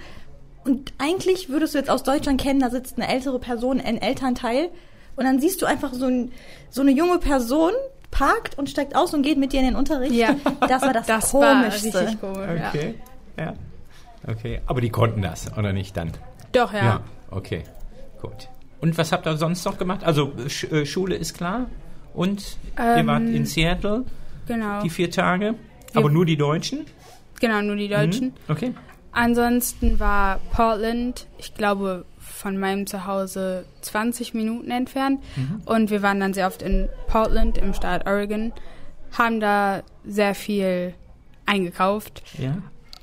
Und 0.63 0.93
eigentlich 0.97 1.49
würdest 1.49 1.75
du 1.75 1.77
jetzt 1.77 1.89
aus 1.89 2.01
Deutschland 2.03 2.41
kennen, 2.41 2.59
da 2.59 2.69
sitzt 2.71 2.97
eine 2.97 3.07
ältere 3.07 3.39
Person, 3.39 3.79
ein 3.79 4.01
Elternteil. 4.01 4.69
Und 5.15 5.23
dann 5.25 5.39
siehst 5.39 5.61
du 5.61 5.65
einfach 5.67 5.93
so, 5.93 6.07
ein, 6.07 6.31
so 6.71 6.81
eine 6.81 6.91
junge 6.91 7.19
Person, 7.19 7.71
parkt 8.11 8.57
und 8.57 8.69
steigt 8.69 8.95
aus 8.95 9.13
und 9.13 9.21
geht 9.23 9.37
mit 9.37 9.51
dir 9.53 9.59
in 9.59 9.65
den 9.67 9.75
Unterricht. 9.75 10.13
Ja. 10.13 10.35
Das 10.67 10.81
war 10.81 10.93
das, 10.93 11.05
Das 11.05 11.33
war 11.33 11.61
Komischste. 11.61 11.99
richtig 12.01 12.21
komisch. 12.21 12.59
Ja. 12.59 12.69
Okay. 12.69 12.95
Ja. 13.37 13.53
Okay. 14.27 14.61
Aber 14.65 14.81
die 14.81 14.89
konnten 14.89 15.21
das, 15.21 15.55
oder 15.57 15.73
nicht 15.73 15.95
dann? 15.97 16.11
Doch, 16.51 16.73
ja. 16.73 17.01
Okay. 17.31 17.63
Gut. 18.21 18.49
Und 18.81 18.97
was 18.97 19.11
habt 19.11 19.25
ihr 19.27 19.37
sonst 19.37 19.65
noch 19.65 19.77
gemacht? 19.77 20.03
Also 20.03 20.33
Sch 20.47 20.65
äh, 20.65 20.85
Schule 20.85 21.15
ist 21.15 21.33
klar. 21.35 21.67
Und 22.13 22.57
ihr 22.77 22.97
Ähm, 22.97 23.07
wart 23.07 23.23
in 23.23 23.45
Seattle 23.45 24.05
Genau. 24.47 24.81
die 24.81 24.89
vier 24.89 25.11
Tage. 25.11 25.55
Aber 25.93 26.09
nur 26.09 26.25
die 26.25 26.37
Deutschen? 26.37 26.85
Genau, 27.39 27.61
nur 27.61 27.75
die 27.75 27.87
Deutschen. 27.89 28.27
Mhm. 28.27 28.33
Okay. 28.47 28.73
Ansonsten 29.11 29.99
war 29.99 30.39
Portland, 30.51 31.27
ich 31.37 31.53
glaube, 31.55 32.05
von 32.19 32.57
meinem 32.57 32.85
Zuhause 32.85 33.65
20 33.81 34.33
Minuten 34.33 34.71
entfernt. 34.71 35.21
Mhm. 35.35 35.61
Und 35.65 35.89
wir 35.89 36.01
waren 36.01 36.19
dann 36.19 36.33
sehr 36.33 36.47
oft 36.47 36.61
in 36.61 36.89
Portland 37.07 37.57
im 37.57 37.73
Staat 37.73 38.05
Oregon, 38.07 38.51
haben 39.17 39.39
da 39.39 39.83
sehr 40.05 40.35
viel 40.35 40.93
eingekauft. 41.45 42.23
Ja. 42.37 42.57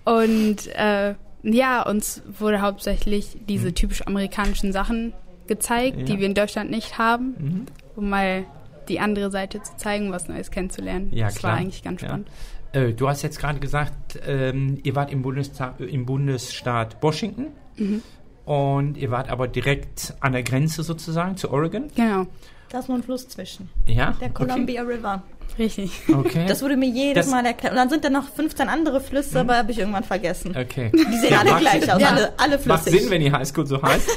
Und 0.04 0.66
äh, 0.74 1.14
ja, 1.42 1.82
uns 1.82 2.22
wurde 2.38 2.60
hauptsächlich 2.60 3.36
diese 3.48 3.68
Mhm. 3.68 3.74
typisch 3.74 4.06
amerikanischen 4.06 4.72
Sachen 4.72 5.12
gezeigt, 5.46 5.98
Ja. 5.98 6.04
die 6.04 6.18
wir 6.18 6.26
in 6.26 6.34
Deutschland 6.34 6.70
nicht 6.70 6.98
haben, 6.98 7.34
Mhm. 7.38 7.66
um 7.96 8.08
mal 8.08 8.44
die 8.88 9.00
andere 9.00 9.30
Seite 9.30 9.62
zu 9.62 9.76
zeigen, 9.76 10.10
was 10.12 10.28
Neues 10.28 10.50
kennenzulernen. 10.50 11.08
Ja, 11.12 11.26
das 11.26 11.36
klar. 11.36 11.52
war 11.52 11.58
eigentlich 11.60 11.82
ganz 11.82 12.00
Ja. 12.02 12.08
spannend. 12.08 12.28
Äh, 12.72 12.92
du 12.94 13.08
hast 13.08 13.22
jetzt 13.22 13.38
gerade 13.38 13.58
gesagt, 13.60 14.18
ähm, 14.26 14.78
ihr 14.82 14.94
wart 14.96 15.10
im, 15.12 15.22
Bundesta 15.22 15.74
im 15.78 16.06
Bundesstaat 16.06 16.96
Washington. 17.02 17.48
Mhm. 17.76 18.02
Und 18.44 18.96
ihr 18.96 19.10
wart 19.10 19.28
aber 19.30 19.46
direkt 19.46 20.14
an 20.20 20.32
der 20.32 20.42
Grenze 20.42 20.82
sozusagen 20.82 21.36
zu 21.36 21.50
Oregon. 21.52 21.88
Genau, 21.94 22.26
Da 22.70 22.78
ist 22.78 22.88
nur 22.88 22.96
ein 22.98 23.02
Fluss 23.02 23.28
zwischen. 23.28 23.68
Ja. 23.86 24.16
Der 24.20 24.30
Columbia 24.30 24.82
River. 24.82 25.22
Richtig. 25.58 25.92
Okay. 26.12 26.46
Das 26.46 26.62
wurde 26.62 26.76
mir 26.76 26.88
jedes 26.88 27.26
Das- 27.26 27.32
Mal 27.32 27.44
erklärt. 27.46 27.72
Und 27.72 27.78
dann 27.78 27.88
sind 27.90 28.04
da 28.04 28.10
noch 28.10 28.28
15 28.28 28.68
andere 28.68 29.00
Flüsse, 29.00 29.40
aber 29.40 29.56
habe 29.56 29.70
ich 29.72 29.78
irgendwann 29.78 30.04
vergessen. 30.04 30.56
okay. 30.56 30.90
Die 30.94 31.16
sehen 31.18 31.30
Ja, 31.32 31.40
alle 31.40 31.50
macht 31.50 31.60
gleich 31.60 31.92
aus, 31.92 32.00
Ja. 32.00 32.08
alle, 32.08 32.32
alle 32.38 32.60
Macht 32.64 32.82
flüssig. 32.84 33.02
Sinn, 33.02 33.10
wenn 33.10 33.20
die 33.20 33.32
Highschool 33.32 33.66
so 33.66 33.80
heißt. 33.82 34.08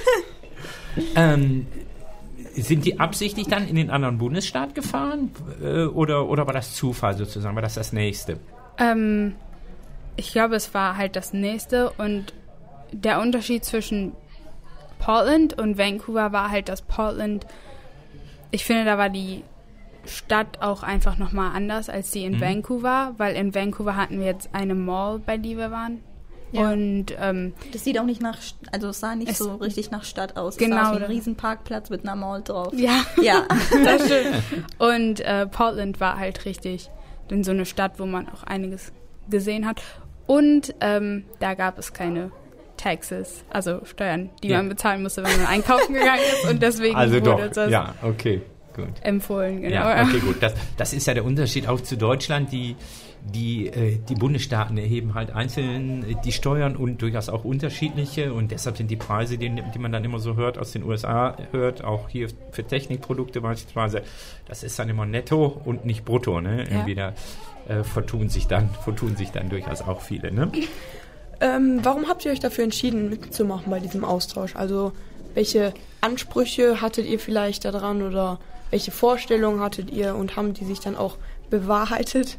ähm, 1.16 1.68
sind 2.54 2.86
die 2.86 3.00
absichtlich 3.00 3.48
dann 3.48 3.68
in 3.68 3.76
den 3.76 3.90
anderen 3.90 4.18
Bundesstaat 4.18 4.76
gefahren? 4.76 5.32
Äh, 5.62 5.86
oder, 5.86 6.28
oder 6.30 6.46
war 6.48 6.54
das 6.54 6.74
Zufall 6.74 7.18
sozusagen? 7.18 7.56
War 7.56 7.62
das 7.62 7.74
das 7.76 7.92
nächste? 7.92 8.40
Ähm, 8.78 9.36
ich 10.16 10.32
glaube, 10.32 10.56
es 10.56 10.74
war 10.74 10.96
halt 10.98 11.16
das 11.16 11.34
nächste 11.34 11.92
und 11.92 12.34
der 12.92 13.20
Unterschied 13.20 13.66
zwischen 13.66 14.14
Portland 15.00 15.58
und 15.60 15.78
Vancouver 15.78 16.32
war 16.32 16.50
halt, 16.50 16.70
dass 16.70 16.82
Portland, 16.82 17.46
ich 18.52 18.64
finde, 18.64 18.86
da 18.86 18.98
war 18.98 19.10
die 19.10 19.44
Stadt 20.08 20.62
auch 20.62 20.84
einfach 20.84 21.18
nochmal 21.18 21.52
anders 21.56 21.90
als 21.90 22.12
die 22.12 22.24
in 22.26 22.34
Mhm. 22.38 22.42
Vancouver, 22.42 23.14
weil 23.18 23.36
in 23.36 23.54
Vancouver 23.56 23.96
hatten 23.96 24.20
wir 24.20 24.26
jetzt 24.28 24.50
eine 24.54 24.76
Mall, 24.76 25.20
bei 25.20 25.38
die 25.38 25.58
wir 25.58 25.72
waren. 25.72 26.02
Ja. 26.52 26.72
Und 26.72 27.08
ähm, 27.20 27.54
Das 27.74 27.84
sieht 27.84 28.00
auch 28.00 28.06
nicht 28.06 28.22
nach, 28.22 28.38
also 28.72 28.90
es 28.90 29.00
sah 29.00 29.16
nicht 29.16 29.32
Es- 29.32 29.40
so 29.40 29.56
richtig 29.56 29.92
nach 29.92 30.04
Stadt 30.04 30.38
aus. 30.38 30.58
Genau. 30.58 30.76
Es 30.78 30.82
sah 30.84 30.90
aus 30.92 31.00
wie 31.00 31.04
ein 31.04 31.12
Riesenparkplatz 31.12 31.90
mit 31.90 32.04
einer 32.04 32.16
Mall 32.16 32.42
drauf. 32.44 32.72
ja, 32.74 33.02
Ja. 33.22 33.46
das 33.84 34.06
stimmt. 34.06 34.44
Und 34.78 35.20
äh, 35.22 35.48
Portland 35.48 36.00
war 36.00 36.18
halt 36.18 36.46
richtig 36.46 36.90
in 37.30 37.44
so 37.44 37.52
eine 37.52 37.66
Stadt, 37.66 37.94
wo 38.00 38.06
man 38.06 38.30
auch 38.30 38.44
einiges 38.44 38.94
gesehen 39.30 39.66
hat. 39.66 39.82
Und 40.28 40.74
ähm, 40.82 41.26
da 41.40 41.56
gab 41.56 41.78
es 41.80 41.94
keine 41.94 42.32
Taxes, 42.78 43.44
also 43.50 43.84
Steuern, 43.86 44.30
die 44.44 44.50
Ja. 44.50 44.58
man 44.58 44.70
bezahlen 44.70 45.02
musste, 45.02 45.24
wenn 45.24 45.36
man 45.38 45.48
einkaufen 45.48 45.94
gegangen 45.94 46.22
ist. 46.44 46.50
Und 46.52 46.62
deswegen 46.62 46.96
Also 46.96 47.16
wurde 47.16 47.24
doch. 47.48 47.50
das 47.54 47.72
Ja, 47.72 47.96
okay. 48.04 48.42
Gut. 48.76 48.90
empfohlen. 49.02 49.62
Genau. 49.62 49.76
Ja, 49.76 50.04
okay, 50.04 50.20
gut. 50.20 50.38
Das, 50.42 50.54
das 50.78 50.94
ist 50.94 51.08
ja 51.08 51.14
der 51.14 51.24
Unterschied 51.26 51.68
auch 51.68 51.80
zu 51.80 51.98
Deutschland. 51.98 52.52
Die, 52.52 52.76
die, 53.24 53.68
äh, 53.68 53.98
die 54.08 54.16
Bundesstaaten 54.16 54.78
erheben 54.78 55.14
halt 55.14 55.32
einzeln 55.32 56.04
äh, 56.04 56.16
die 56.24 56.32
Steuern 56.32 56.76
und 56.76 57.02
durchaus 57.02 57.30
auch 57.30 57.46
unterschiedliche. 57.46 58.34
Und 58.34 58.52
deshalb 58.52 58.78
sind 58.78 58.92
die 58.92 58.96
Preise, 58.96 59.38
die, 59.38 59.50
die 59.50 59.80
man 59.80 59.92
dann 59.92 60.04
immer 60.04 60.20
so 60.20 60.36
hört, 60.36 60.58
aus 60.58 60.72
den 60.72 60.84
USA 60.84 61.38
hört, 61.52 61.84
auch 61.84 62.10
hier 62.10 62.28
für 62.52 62.66
Technikprodukte 62.66 63.42
beispielsweise, 63.42 64.04
das 64.48 64.64
ist 64.64 64.78
dann 64.78 64.90
immer 64.90 65.06
netto 65.06 65.62
und 65.66 65.86
nicht 65.86 66.06
brutto. 66.06 66.42
Ne? 66.42 66.66
Irgendwie 66.70 66.96
da 66.96 67.14
äh, 67.68 67.84
vertun, 67.84 68.30
sich 68.30 68.48
dann, 68.48 68.70
vertun 68.84 69.16
sich 69.16 69.32
dann 69.32 69.50
durchaus 69.50 69.82
auch 69.82 70.02
viele. 70.02 70.32
Ne? 70.32 70.52
Ähm, 71.42 71.80
warum 71.84 72.08
habt 72.08 72.26
ihr 72.26 72.32
euch 72.32 72.40
dafür 72.40 72.64
entschieden, 72.64 73.10
mitzumachen 73.10 73.70
bei 73.70 73.80
diesem 73.80 74.06
Austausch? 74.06 74.56
Also, 74.56 74.94
welche 75.34 75.74
Ansprüche 76.02 76.82
hattet 76.82 77.06
ihr 77.06 77.20
vielleicht 77.20 77.66
daran 77.66 78.02
oder 78.02 78.40
welche 78.70 78.92
Vorstellungen 78.92 79.62
hattet 79.62 79.90
ihr 79.92 80.16
und 80.16 80.36
haben 80.36 80.54
die 80.54 80.66
sich 80.66 80.80
dann 80.80 80.96
auch 80.96 81.18
bewahrheitet? 81.50 82.38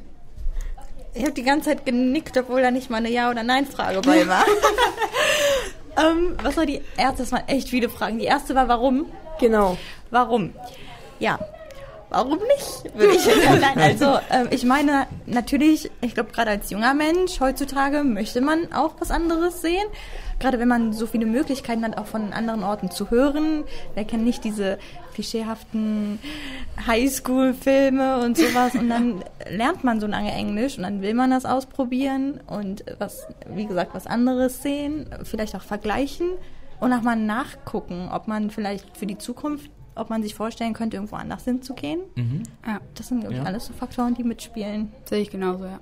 Ich 1.15 1.23
habe 1.23 1.33
die 1.33 1.45
ganze 1.45 1.71
Zeit 1.71 1.87
genickt, 1.87 2.37
obwohl 2.37 2.61
da 2.61 2.71
nicht 2.71 2.91
mal 2.91 2.99
eine 2.99 3.11
Ja- 3.11 3.31
oder 3.31 3.43
Nein-Frage 3.43 4.03
bei 4.03 4.27
war. 4.29 4.45
ähm, 5.97 6.37
was 6.43 6.57
war 6.59 6.67
die 6.67 6.83
erste? 6.97 7.23
Das 7.23 7.33
waren 7.33 7.49
echt 7.49 7.71
viele 7.71 7.89
Fragen. 7.89 8.19
Die 8.19 8.27
erste 8.27 8.55
war, 8.55 8.69
warum? 8.69 9.07
Genau. 9.41 9.79
Warum? 10.11 10.53
Ja. 11.19 11.39
Warum 12.11 12.39
nicht? 12.39 12.95
Würde 12.95 13.15
ich 13.15 13.21
sagen. 13.45 13.61
Nein, 13.61 13.79
also 13.79 14.19
ähm, 14.31 14.49
ich 14.51 14.65
meine, 14.65 15.07
natürlich, 15.25 15.91
ich 16.03 16.15
glaube, 16.15 16.33
gerade 16.33 16.51
als 16.51 16.71
junger 16.71 16.95
Mensch 16.95 17.41
heutzutage 17.41 18.05
möchte 18.05 18.41
man 18.41 18.73
auch 18.73 18.95
was 19.01 19.11
anderes 19.11 19.63
sehen. 19.63 19.87
Gerade 20.39 20.59
wenn 20.59 20.69
man 20.69 20.93
so 20.93 21.07
viele 21.07 21.25
Möglichkeiten 21.27 21.83
hat, 21.85 21.97
auch 21.97 22.07
von 22.07 22.33
anderen 22.35 22.63
Orten 22.63 22.91
zu 22.91 23.11
hören. 23.11 23.65
Wer 23.95 24.05
kennt 24.05 24.25
nicht 24.25 24.45
diese 24.45 24.79
klischeehaften 25.17 26.19
Highschool-Filme 26.87 28.23
und 28.23 28.37
sowas? 28.37 28.75
Und 28.75 28.89
dann 28.89 29.25
lernt 29.51 29.85
man 29.85 30.01
so 30.01 30.07
lange 30.07 30.33
Englisch 30.33 30.77
und 30.77 30.83
dann 30.85 31.03
will 31.03 31.15
man 31.15 31.31
das 31.31 31.45
ausprobieren 31.45 32.41
und 32.47 32.85
was, 32.99 33.27
wie 33.51 33.67
gesagt, 33.67 33.95
was 33.95 34.07
anderes 34.07 34.63
sehen, 34.63 35.09
vielleicht 35.25 35.55
auch 35.57 35.63
vergleichen 35.63 36.29
und 36.81 36.93
auch 36.93 37.03
mal 37.03 37.17
nachgucken, 37.17 38.09
ob 38.13 38.29
man 38.29 38.51
vielleicht 38.51 38.97
für 38.97 39.07
die 39.07 39.19
Zukunft, 39.19 39.71
ob 39.95 40.11
man 40.11 40.23
sich 40.23 40.35
vorstellen 40.35 40.75
könnte, 40.75 40.97
irgendwo 40.99 41.17
anders 41.17 41.45
hinzugehen. 41.45 42.01
Mhm. 42.15 42.43
Ja, 42.67 42.81
Das 42.95 43.09
sind, 43.09 43.21
glaube 43.21 43.35
ich, 43.35 43.41
Ja. 43.41 43.47
alles 43.47 43.67
so 43.67 43.73
Faktoren, 43.73 44.15
die 44.15 44.25
mitspielen. 44.25 44.93
sehe 45.07 45.21
ich 45.23 45.31
genauso, 45.31 45.65
ja. 45.65 45.81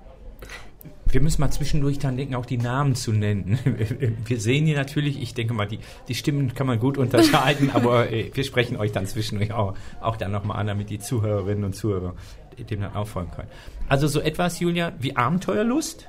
Wir 1.15 1.21
müssen 1.21 1.41
mal 1.41 1.51
zwischendurch 1.51 1.99
dann 1.99 2.17
denken, 2.17 2.35
auch 2.35 2.47
die 2.47 2.59
Namen 2.59 2.95
zu 2.97 3.13
nennen. 3.13 3.59
Wir 4.27 4.41
sehen 4.41 4.67
hier 4.67 4.77
natürlich, 4.77 5.23
ich 5.23 5.33
denke 5.33 5.55
mal, 5.55 5.67
die, 5.67 5.79
die 6.09 6.15
Stimmen 6.15 6.55
kann 6.55 6.67
man 6.67 6.81
gut 6.81 6.99
unterscheiden, 6.99 7.71
aber 7.75 8.11
äh, 8.11 8.31
wir 8.35 8.45
sprechen 8.45 8.77
euch 8.77 8.93
dann 8.93 9.07
zwischendurch 9.07 9.53
auch, 9.53 9.75
auch 10.01 10.17
dann 10.17 10.33
nochmal 10.33 10.59
an, 10.59 10.67
damit 10.67 10.91
die 10.91 10.99
Zuhörerinnen 10.99 11.65
und 11.65 11.75
Zuhörer 11.75 12.15
dem 12.59 12.81
dann 12.81 12.95
auffolgen 12.95 13.31
können. 13.33 13.49
Also 13.89 14.07
so 14.07 14.21
etwas, 14.21 14.61
Julia, 14.61 14.93
wie 14.99 15.17
Abenteuerlust 15.17 16.09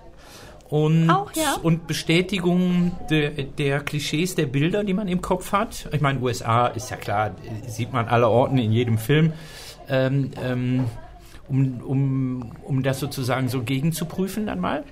und, 0.70 1.10
Auch, 1.10 1.32
ja. 1.34 1.58
und 1.62 1.88
Bestätigung 1.88 2.92
der, 3.10 3.32
der 3.32 3.82
Klischees 3.82 4.36
der 4.36 4.48
Bilder, 4.48 4.84
die 4.84 4.94
man 4.94 5.08
im 5.08 5.22
Kopf 5.22 5.52
hat. 5.52 5.88
Ich 5.92 6.02
meine, 6.02 6.20
USA 6.20 6.68
ist 6.68 6.90
ja 6.90 6.98
klar, 6.98 7.36
sieht 7.68 7.94
man 7.94 8.08
aller 8.08 8.30
Orten 8.30 8.58
in 8.58 8.72
jedem 8.72 8.98
Film. 8.98 9.34
Ähm, 9.88 10.32
ähm, 10.44 10.86
um, 11.48 11.82
um, 11.82 12.52
um 12.64 12.84
das 12.84 13.00
sozusagen 13.00 13.50
so 13.50 13.62
gegenzuprüfen 13.64 14.46
dann 14.48 14.60
mal? 14.60 14.84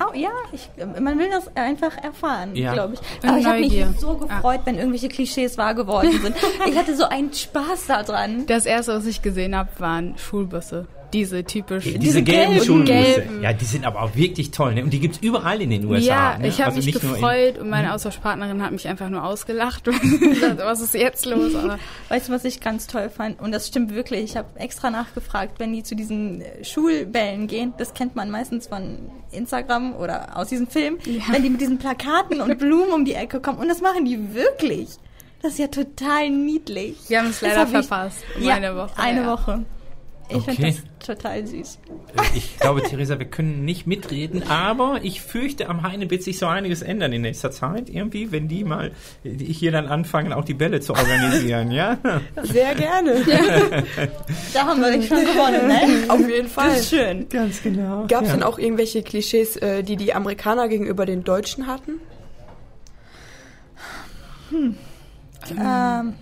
Oh 0.00 0.14
ja, 0.14 0.30
ich, 0.52 0.68
man 1.00 1.18
will 1.18 1.28
das 1.30 1.54
einfach 1.54 1.96
erfahren, 2.02 2.56
Ja. 2.56 2.72
glaube 2.72 2.94
ich. 2.94 3.28
Aber 3.28 3.38
ich 3.38 3.46
habe 3.46 3.60
mich 3.60 3.84
so 3.98 4.16
gefreut, 4.16 4.60
wenn 4.64 4.76
irgendwelche 4.76 5.08
Klischees 5.08 5.58
wahr 5.58 5.74
geworden 5.74 6.10
sind. 6.22 6.34
ich 6.68 6.76
hatte 6.76 6.96
so 6.96 7.04
einen 7.04 7.32
Spaß 7.32 7.86
daran. 7.86 8.46
Das 8.46 8.64
erste, 8.66 8.94
was 8.94 9.06
ich 9.06 9.20
gesehen 9.22 9.54
habe, 9.54 9.68
waren 9.78 10.16
Schulbusse. 10.16 10.86
Diese 11.12 11.44
typischen. 11.44 12.00
Diese, 12.00 12.22
gelben 12.22 12.52
gelben, 12.52 12.64
Schulbusse. 12.66 12.92
gelben. 12.92 13.42
Ja, 13.42 13.52
die 13.52 13.64
sind 13.64 13.84
aber 13.84 14.02
auch 14.02 14.14
wirklich 14.16 14.50
toll. 14.50 14.74
Ne? 14.74 14.82
Und 14.82 14.90
die 14.90 15.00
gibt's 15.00 15.18
überall 15.20 15.60
in 15.60 15.70
den 15.70 15.84
USA. 15.86 16.32
Ja, 16.32 16.38
ne? 16.38 16.48
ich 16.48 16.60
habe 16.60 16.74
Also 16.74 16.84
mich 16.86 16.92
gefreut 16.94 17.58
und 17.58 17.68
meine 17.68 17.92
Austauschpartnerin 17.94 18.62
hat 18.62 18.72
mich 18.72 18.88
einfach 18.88 19.08
nur 19.08 19.22
ausgelacht. 19.24 19.86
Was 20.56 20.80
ist 20.80 20.94
jetzt 20.94 21.26
los? 21.26 21.54
Aber 21.54 21.78
Weißt 22.08 22.28
du, 22.28 22.32
was 22.32 22.44
ich 22.44 22.60
ganz 22.60 22.86
toll 22.86 23.10
fand? 23.10 23.40
Und 23.40 23.52
das 23.52 23.68
stimmt 23.68 23.94
wirklich. 23.94 24.24
Ich 24.24 24.36
habe 24.36 24.48
extra 24.58 24.90
nachgefragt, 24.90 25.58
wenn 25.60 25.72
die 25.72 25.82
zu 25.82 25.94
diesen 25.94 26.40
äh, 26.40 26.64
Schulbällen 26.64 27.46
gehen. 27.46 27.72
Das 27.78 27.94
kennt 27.94 28.16
man 28.16 28.30
meistens 28.30 28.66
von 28.66 28.98
Instagram 29.32 29.94
oder 29.96 30.36
aus 30.36 30.48
diesem 30.48 30.66
Film. 30.66 30.98
Wenn 31.30 31.42
die 31.42 31.50
mit 31.50 31.60
diesen 31.60 31.78
Plakaten 31.78 32.40
und 32.40 32.58
Blumen 32.58 32.92
um 32.92 33.04
die 33.04 33.14
Ecke 33.14 33.40
kommen. 33.40 33.58
Und 33.58 33.68
das 33.68 33.80
machen 33.80 34.04
die 34.04 34.34
wirklich. 34.34 34.88
Das 35.42 35.52
ist 35.52 35.58
ja 35.58 35.66
total 35.66 36.30
niedlich. 36.30 36.96
wir 37.08 37.18
haben 37.18 37.30
es 37.30 37.40
leider 37.40 37.60
hab 37.60 37.66
ich- 37.74 37.86
verpasst. 37.86 38.18
Um 38.36 38.42
ja, 38.44 38.54
eine 38.54 38.76
Woche. 38.76 38.90
Eine 38.96 39.22
ja. 39.22 39.26
Woche. 39.32 39.64
Ich 40.32 40.48
Okay. 40.48 40.52
finde 40.54 40.72
das 40.98 41.06
total 41.06 41.46
süß. 41.46 41.78
Äh, 42.16 42.36
Ich 42.36 42.58
glaube, 42.58 42.82
Theresa, 42.82 43.18
wir 43.18 43.26
können 43.26 43.64
nicht 43.64 43.86
mitreden, 43.86 44.42
aber 44.48 45.00
ich 45.02 45.20
fürchte, 45.22 45.68
am 45.68 45.82
Heine 45.82 46.10
wird 46.10 46.22
sich 46.22 46.38
so 46.38 46.46
einiges 46.46 46.82
ändern 46.82 47.12
in 47.12 47.22
nächster 47.22 47.50
Zeit. 47.50 47.88
Irgendwie, 47.90 48.32
wenn 48.32 48.48
die 48.48 48.64
mal 48.64 48.92
die 49.24 49.44
hier 49.52 49.72
dann 49.72 49.86
anfangen, 49.88 50.32
auch 50.32 50.44
die 50.44 50.54
Bälle 50.54 50.80
zu 50.80 50.94
organisieren, 50.94 51.70
ja? 51.70 51.98
Sehr 52.42 52.74
gerne. 52.74 53.22
Da 54.54 54.66
haben 54.66 54.80
wir 54.80 54.92
dich 54.96 55.08
schon 55.08 55.20
gewonnen, 55.24 55.66
ne? 55.68 56.10
Auf 56.12 56.28
jeden 56.28 56.48
Fall. 56.48 56.68
Das 56.70 56.80
ist 56.80 56.90
schön. 56.90 57.28
Ganz 57.28 57.62
genau. 57.62 58.06
Gab 58.06 58.24
es 58.24 58.30
denn 58.32 58.42
auch 58.42 58.58
irgendwelche 58.58 59.02
Klischees, 59.02 59.56
äh, 59.56 59.82
die 59.82 59.96
die 59.96 60.14
Amerikaner 60.14 60.68
gegenüber 60.68 61.06
den 61.06 61.24
Deutschen 61.24 61.66
hatten? 61.66 61.92
Ähm, 65.58 66.14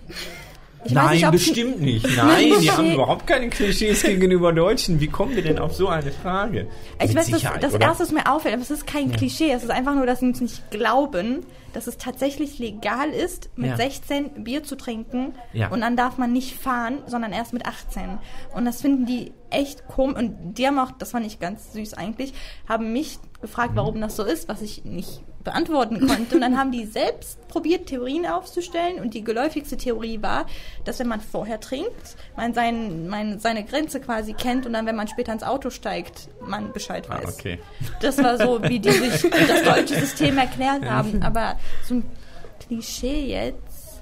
ich 0.83 0.93
Nein, 0.93 1.19
nicht, 1.19 1.31
bestimmt 1.31 1.81
nicht. 1.81 2.07
Nein, 2.17 2.53
die 2.61 2.71
haben 2.71 2.93
überhaupt 2.93 3.27
keine 3.27 3.49
Klischees 3.49 4.01
gegenüber 4.03 4.51
Deutschen. 4.51 4.99
Wie 4.99 5.07
kommen 5.07 5.35
wir 5.35 5.43
denn 5.43 5.59
auf 5.59 5.73
so 5.73 5.87
eine 5.87 6.11
Frage? 6.11 6.67
Ich 6.99 7.09
Mit 7.09 7.17
weiß, 7.17 7.29
das, 7.29 7.43
das 7.59 7.73
erste, 7.75 8.03
was 8.03 8.11
mir 8.11 8.31
auffällt, 8.31 8.53
aber 8.53 8.63
es 8.63 8.71
ist 8.71 8.87
kein 8.87 9.11
Klischee, 9.11 9.51
es 9.51 9.63
ist 9.63 9.69
einfach 9.71 9.95
nur, 9.95 10.05
dass 10.05 10.19
sie 10.19 10.27
uns 10.27 10.41
nicht 10.41 10.71
glauben, 10.71 11.45
dass 11.73 11.87
es 11.87 11.97
tatsächlich 11.97 12.59
legal 12.59 13.09
ist, 13.09 13.49
mit 13.55 13.71
Ja. 13.71 13.77
16 13.77 14.43
Bier 14.43 14.63
zu 14.63 14.75
trinken 14.75 15.33
Ja. 15.53 15.69
und 15.69 15.81
dann 15.81 15.95
darf 15.95 16.17
man 16.17 16.31
nicht 16.33 16.55
fahren, 16.55 16.99
sondern 17.07 17.31
erst 17.33 17.53
mit 17.53 17.65
18. 17.65 18.17
Und 18.53 18.65
das 18.65 18.81
finden 18.81 19.05
die 19.05 19.31
echt 19.49 19.87
komisch 19.87 20.17
und 20.17 20.53
die 20.57 20.65
haben 20.67 20.79
auch, 20.79 20.91
das 20.91 21.11
fand 21.11 21.25
ich 21.25 21.39
ganz 21.39 21.73
süß 21.73 21.93
eigentlich, 21.95 22.33
haben 22.67 22.93
mich 22.93 23.19
gefragt, 23.41 23.71
warum 23.75 23.99
das 24.01 24.15
so 24.15 24.23
ist, 24.23 24.47
was 24.49 24.61
ich 24.61 24.85
nicht 24.85 25.21
beantworten 25.43 26.07
konnte. 26.07 26.35
Und 26.35 26.41
dann 26.41 26.55
haben 26.59 26.71
die 26.71 26.85
selbst 26.85 27.47
probiert, 27.47 27.87
Theorien 27.87 28.27
aufzustellen. 28.27 28.99
Und 29.01 29.15
die 29.15 29.23
geläufigste 29.23 29.75
Theorie 29.75 30.21
war, 30.21 30.45
dass 30.85 30.99
wenn 30.99 31.07
man 31.07 31.19
vorher 31.19 31.59
trinkt, 31.59 32.15
man 32.37 32.53
sein, 32.53 33.07
mein, 33.07 33.39
seine 33.39 33.63
Grenze 33.63 33.99
quasi 33.99 34.33
kennt 34.33 34.67
und 34.67 34.73
dann, 34.73 34.85
wenn 34.85 34.95
man 34.95 35.07
später 35.07 35.33
ins 35.33 35.41
Auto 35.41 35.71
steigt, 35.71 36.29
man 36.45 36.71
Bescheid 36.71 37.07
Ah, 37.09 37.23
weiß. 37.23 37.33
okay. 37.39 37.57
Das 38.01 38.19
war 38.19 38.37
so, 38.37 38.61
wie 38.61 38.79
die 38.79 38.91
sich 38.91 39.31
das 39.47 39.63
deutsche 39.63 39.95
System 39.99 40.37
erklärt 40.37 40.85
haben. 40.87 41.23
Aber 41.23 41.55
so 41.83 41.95
ein 41.95 42.03
Klischee 42.59 43.25
jetzt. 43.27 44.01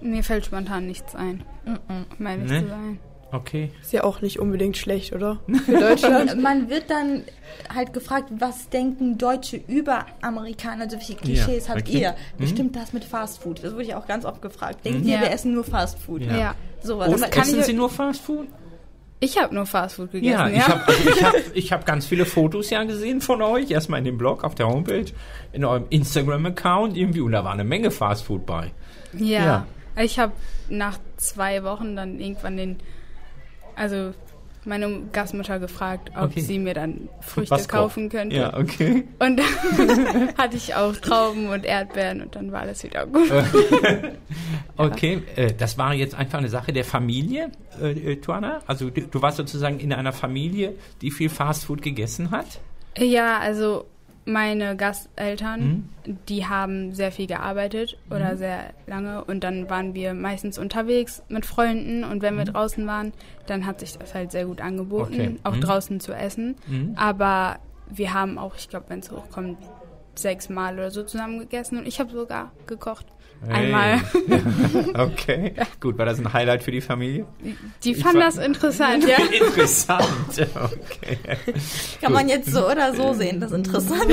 Mir 0.00 0.22
fällt 0.22 0.44
spontan 0.46 0.86
nichts 0.86 1.14
ein, 1.14 1.44
um 1.88 2.26
ehrlich 2.26 2.50
Nee? 2.50 2.60
zu 2.62 2.68
sein. 2.68 2.98
Okay. 3.32 3.70
Ist 3.80 3.92
ja 3.92 4.04
auch 4.04 4.20
nicht 4.20 4.38
unbedingt 4.38 4.76
schlecht, 4.76 5.12
oder? 5.12 5.40
Für 5.64 5.72
Deutschland. 5.80 6.36
Man 6.40 6.68
wird 6.68 6.88
dann 6.88 7.24
halt 7.74 7.92
gefragt, 7.92 8.26
was 8.38 8.68
denken 8.68 9.18
Deutsche 9.18 9.56
über 9.66 10.06
Amerikaner? 10.20 10.84
Also 10.84 10.98
welche 10.98 11.16
Klischees 11.16 11.66
Ja, 11.66 11.74
habt 11.74 11.88
okay. 11.88 12.00
ihr? 12.02 12.10
Mhm. 12.12 12.38
Bestimmt 12.38 12.76
das 12.76 12.92
mit 12.92 13.02
Fast 13.02 13.42
Food. 13.42 13.64
Das 13.64 13.72
wurde 13.72 13.82
ich 13.84 13.94
auch 13.96 14.06
ganz 14.06 14.24
oft 14.24 14.40
gefragt. 14.40 14.84
Denkt 14.84 15.04
ihr, 15.06 15.14
Ja. 15.14 15.20
wir 15.22 15.32
essen 15.32 15.52
nur 15.52 15.64
Fast 15.64 15.98
Food? 15.98 16.22
Ja. 16.22 16.36
Ja. 16.36 16.54
Sowas. 16.82 17.08
Und 17.08 17.22
kann 17.32 17.42
essen 17.42 17.58
ich- 17.60 17.64
Sie 17.66 17.72
nur 17.72 17.90
Fast 17.90 18.20
Food? 18.20 18.46
Ich 19.24 19.38
habe 19.38 19.54
nur 19.54 19.64
Fastfood 19.64 20.12
gegessen. 20.12 20.32
Ja, 20.32 20.48
Ja, 20.48 20.56
ich 20.56 20.68
habe 20.68 20.86
also 20.86 21.08
ich 21.08 21.24
hab, 21.24 21.34
ich 21.54 21.72
hab 21.72 21.86
ganz 21.86 22.06
viele 22.06 22.26
Fotos 22.26 22.68
ja 22.68 22.82
gesehen 22.84 23.22
von 23.22 23.40
euch. 23.40 23.70
Erstmal 23.70 23.98
in 24.00 24.04
dem 24.04 24.18
Blog, 24.18 24.44
auf 24.44 24.54
der 24.54 24.68
Homepage, 24.68 25.06
in 25.52 25.64
eurem 25.64 25.86
Instagram-Account 25.88 26.96
irgendwie. 26.96 27.20
Und 27.20 27.32
da 27.32 27.42
war 27.42 27.52
eine 27.52 27.64
Menge 27.64 27.90
Fast 27.90 28.24
Food 28.24 28.44
bei. 28.44 28.72
Ja. 29.14 29.44
Ja. 29.44 29.66
Ich 29.96 30.18
habe 30.18 30.32
nach 30.68 30.98
zwei 31.16 31.62
Wochen 31.64 31.96
dann 31.96 32.20
irgendwann 32.20 32.56
den, 32.56 32.76
also 33.76 34.12
meine 34.66 35.02
Gastmutter 35.12 35.58
gefragt, 35.58 36.10
ob 36.16 36.24
Okay. 36.30 36.40
sie 36.40 36.58
mir 36.58 36.74
dann 36.74 37.08
Früchte 37.20 37.50
Was 37.54 37.68
kaufen 37.68 38.08
könnte. 38.08 38.36
Ja, 38.36 38.56
okay. 38.56 39.04
Und 39.18 39.38
dann 39.38 40.28
hatte 40.38 40.56
ich 40.56 40.74
auch 40.74 40.94
Trauben 40.96 41.48
und 41.48 41.64
Erdbeeren 41.64 42.22
und 42.22 42.34
dann 42.34 42.50
war 42.52 42.60
alles 42.62 42.82
wieder 42.84 43.06
gut. 43.06 43.30
Okay, 44.76 45.22
äh, 45.36 45.52
das 45.52 45.78
war 45.78 45.94
jetzt 45.94 46.16
einfach 46.16 46.38
eine 46.38 46.48
Sache 46.48 46.72
der 46.72 46.84
Familie, 46.84 47.52
äh, 47.80 47.92
äh, 47.92 48.16
Tuana? 48.16 48.60
Also 48.66 48.90
du, 48.90 49.02
du 49.02 49.22
warst 49.22 49.36
sozusagen 49.36 49.78
in 49.78 49.92
einer 49.92 50.12
Familie, 50.12 50.74
die 51.00 51.12
viel 51.12 51.28
Fast 51.30 51.66
Food 51.66 51.80
gegessen 51.80 52.32
hat? 52.32 52.58
Ja, 52.98 53.38
also 53.38 53.86
meine 54.26 54.76
Gasteltern, 54.76 55.60
Mhm. 56.06 56.18
die 56.28 56.46
haben 56.46 56.92
sehr 56.94 57.12
viel 57.12 57.26
gearbeitet 57.26 57.98
oder 58.10 58.36
sehr 58.36 58.72
lange 58.86 59.24
und 59.24 59.44
dann 59.44 59.68
waren 59.68 59.94
wir 59.94 60.14
meistens 60.14 60.58
unterwegs 60.58 61.22
mit 61.28 61.44
Freunden 61.46 62.04
und 62.04 62.22
wenn 62.22 62.36
wir 62.38 62.44
draußen 62.44 62.86
waren, 62.86 63.12
dann 63.46 63.66
hat 63.66 63.80
sich 63.80 63.96
das 63.98 64.14
halt 64.14 64.30
sehr 64.32 64.46
gut 64.46 64.60
angeboten, 64.60 65.12
Mhm. 65.14 65.20
Okay. 65.20 65.36
auch 65.44 65.56
Mhm. 65.56 65.60
draußen 65.60 66.00
zu 66.00 66.12
essen. 66.14 66.56
Mhm. 66.66 66.92
Aber 66.96 67.58
wir 67.90 68.14
haben 68.14 68.38
auch, 68.38 68.54
ich 68.56 68.68
glaube, 68.68 68.86
wenn 68.88 69.00
es 69.00 69.10
hochkommt, 69.10 69.58
sechs 70.14 70.48
Mal 70.48 70.74
oder 70.74 70.90
so 70.90 71.02
zusammen 71.02 71.38
gegessen 71.40 71.76
und 71.78 71.86
ich 71.86 71.98
habe 72.00 72.10
sogar 72.12 72.52
gekocht. 72.66 73.06
Einmal. 73.48 74.00
Hey. 74.00 74.84
okay, 74.94 75.54
gut. 75.80 75.98
War 75.98 76.06
das 76.06 76.18
ein 76.18 76.32
Highlight 76.32 76.62
für 76.62 76.70
die 76.70 76.80
Familie? 76.80 77.26
Die 77.82 77.92
Ich 77.92 77.98
fanden 77.98 78.18
war- 78.18 78.26
das 78.26 78.38
interessant, 78.38 79.04
ja. 79.08 79.16
Interessant. 79.16 80.08
Okay. 80.30 81.18
Kann 82.00 82.12
man 82.12 82.28
jetzt 82.28 82.50
so 82.50 82.66
oder 82.70 82.94
so 82.94 83.12
sehen, 83.14 83.40
das 83.40 83.50
ist 83.50 83.58
interessant. 83.58 84.04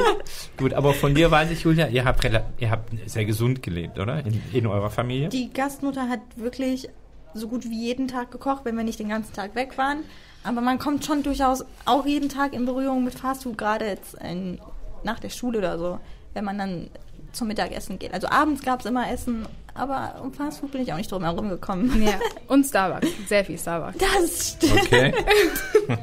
Gut, 0.58 0.74
aber 0.74 0.92
von 0.94 1.14
dir 1.14 1.30
weiß 1.30 1.50
ich, 1.50 1.62
Julia, 1.62 1.88
ihr 1.88 2.04
habt, 2.04 2.24
ihr 2.58 2.70
habt 2.70 2.92
sehr 3.06 3.24
gesund 3.24 3.62
gelebt, 3.62 3.98
oder? 3.98 4.24
In, 4.24 4.42
in 4.52 4.66
eurer 4.66 4.90
Familie? 4.90 5.28
Die 5.30 5.50
Gastmutter 5.52 6.08
hat 6.08 6.20
wirklich 6.36 6.88
so 7.32 7.48
gut 7.48 7.64
wie 7.64 7.80
jeden 7.86 8.06
Tag 8.06 8.30
gekocht, 8.30 8.64
wenn 8.64 8.76
wir 8.76 8.84
nicht 8.84 8.98
den 8.98 9.08
ganzen 9.08 9.32
Tag 9.32 9.54
weg 9.54 9.76
waren. 9.78 10.00
Aber 10.44 10.60
man 10.60 10.78
kommt 10.78 11.04
schon 11.06 11.22
durchaus 11.22 11.64
auch 11.86 12.04
jeden 12.06 12.28
Tag 12.28 12.52
in 12.52 12.66
Berührung 12.66 13.02
mit 13.02 13.14
Fastfood, 13.14 13.56
gerade 13.56 13.86
jetzt 13.86 14.14
in, 14.22 14.60
nach 15.02 15.18
der 15.18 15.30
Schule 15.30 15.58
oder 15.58 15.78
so, 15.78 15.98
wenn 16.34 16.44
man 16.44 16.58
dann 16.58 16.90
zum 17.34 17.48
Mittagessen 17.48 17.98
geht. 17.98 18.14
Also 18.14 18.28
abends 18.28 18.62
gab 18.62 18.80
es 18.80 18.86
immer 18.86 19.10
Essen, 19.10 19.46
aber 19.74 20.20
um 20.22 20.32
Fastfood 20.32 20.72
bin 20.72 20.82
ich 20.82 20.92
auch 20.92 20.96
nicht 20.96 21.10
drum 21.10 21.24
herum 21.24 21.48
gekommen. 21.48 22.02
ja. 22.02 22.12
Und 22.48 22.64
Starbucks, 22.64 23.08
sehr 23.28 23.44
viel 23.44 23.58
Starbucks. 23.58 23.98
Das 23.98 24.56
stimmt. 24.56 24.82
Okay. 24.82 25.14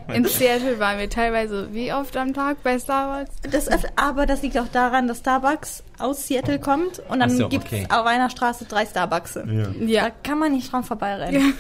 In 0.14 0.26
Seattle 0.26 0.80
waren 0.80 1.00
wir 1.00 1.10
teilweise 1.10 1.74
wie 1.74 1.94
oft 1.94 2.16
am 2.18 2.34
Tag 2.34 2.64
bei 2.64 2.78
Starbucks? 2.78 3.36
Das, 3.50 3.70
aber 3.96 4.26
das 4.26 4.42
liegt 4.42 4.58
auch 4.58 4.68
daran, 4.68 5.08
dass 5.08 5.20
Starbucks 5.20 5.84
aus 6.00 6.28
Seattle 6.28 6.60
kommt 6.60 7.00
und 7.10 7.20
dann 7.20 7.30
so, 7.30 7.50
gibt 7.50 7.66
es 7.66 7.86
okay. 7.86 7.88
auf 7.90 8.06
einer 8.06 8.30
Straße 8.30 8.66
drei 8.66 8.86
Starbucks. 8.86 9.40
Ja. 9.80 10.02
Da 10.02 10.10
kann 10.24 10.40
man 10.40 10.52
nicht 10.52 10.72
dran 10.72 10.84
vorbeirennen. 10.84 11.54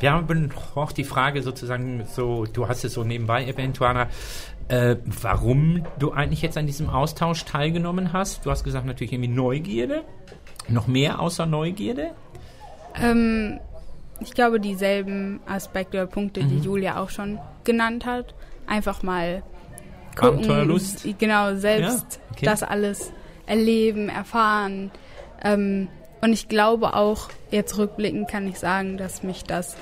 Wir 0.00 0.12
haben 0.12 0.50
auch 0.76 0.92
die 0.92 1.04
Frage 1.04 1.42
sozusagen 1.42 2.06
so, 2.14 2.46
du 2.46 2.68
hast 2.68 2.84
es 2.84 2.92
so 2.92 3.02
nebenbei 3.02 3.44
erwähnt, 3.44 3.76
Tuana, 3.76 4.06
äh, 4.68 4.96
warum 5.22 5.84
du 5.98 6.12
eigentlich 6.12 6.42
jetzt 6.42 6.58
an 6.58 6.66
diesem 6.66 6.88
Austausch 6.90 7.44
teilgenommen 7.44 8.12
hast. 8.12 8.44
Du 8.44 8.50
hast 8.50 8.64
gesagt 8.64 8.86
natürlich 8.86 9.12
irgendwie 9.12 9.30
Neugierde. 9.32 10.04
Noch 10.68 10.86
mehr 10.86 11.20
außer 11.20 11.46
Neugierde? 11.46 12.10
Ähm, 12.94 13.58
ich 14.20 14.34
glaube, 14.34 14.60
dieselben 14.60 15.40
Aspekte 15.46 15.96
oder 15.98 16.06
Punkte, 16.06 16.42
Mhm. 16.42 16.48
die 16.48 16.58
Julia 16.58 17.00
auch 17.02 17.08
schon 17.10 17.38
genannt 17.64 18.04
hat. 18.04 18.34
Einfach 18.66 19.02
mal 19.02 19.42
gucken, 20.16 20.38
Abenteuerlust? 20.40 21.06
genau, 21.18 21.54
selbst 21.54 22.16
Ja, 22.20 22.32
okay. 22.32 22.44
das 22.44 22.62
alles 22.62 23.12
erleben, 23.46 24.08
erfahren. 24.10 24.90
Ähm, 25.42 25.88
und 26.20 26.32
ich 26.32 26.48
glaube 26.48 26.94
auch, 26.94 27.28
jetzt 27.50 27.78
rückblickend 27.78 28.28
kann 28.28 28.46
ich 28.48 28.58
sagen, 28.58 28.98
dass 28.98 29.22
mich 29.22 29.44
das 29.44 29.76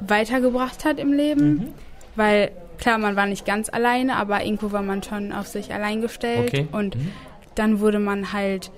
weitergebracht 0.00 0.84
hat 0.84 0.98
im 0.98 1.12
Leben. 1.12 1.48
Mhm. 1.54 1.68
Weil 2.16 2.50
klar, 2.78 2.98
man 2.98 3.16
war 3.16 3.26
nicht 3.26 3.44
ganz 3.46 3.68
alleine, 3.68 4.16
aber 4.16 4.44
irgendwo 4.44 4.72
war 4.72 4.82
man 4.82 5.02
schon 5.02 5.32
auf 5.32 5.46
sich 5.46 5.72
allein 5.72 6.00
gestellt. 6.00 6.48
Okay. 6.48 6.66
Und 6.72 6.96
Mhm. 6.96 7.12
dann 7.54 7.80
wurde 7.80 7.98
man 7.98 8.32
halt, 8.32 8.70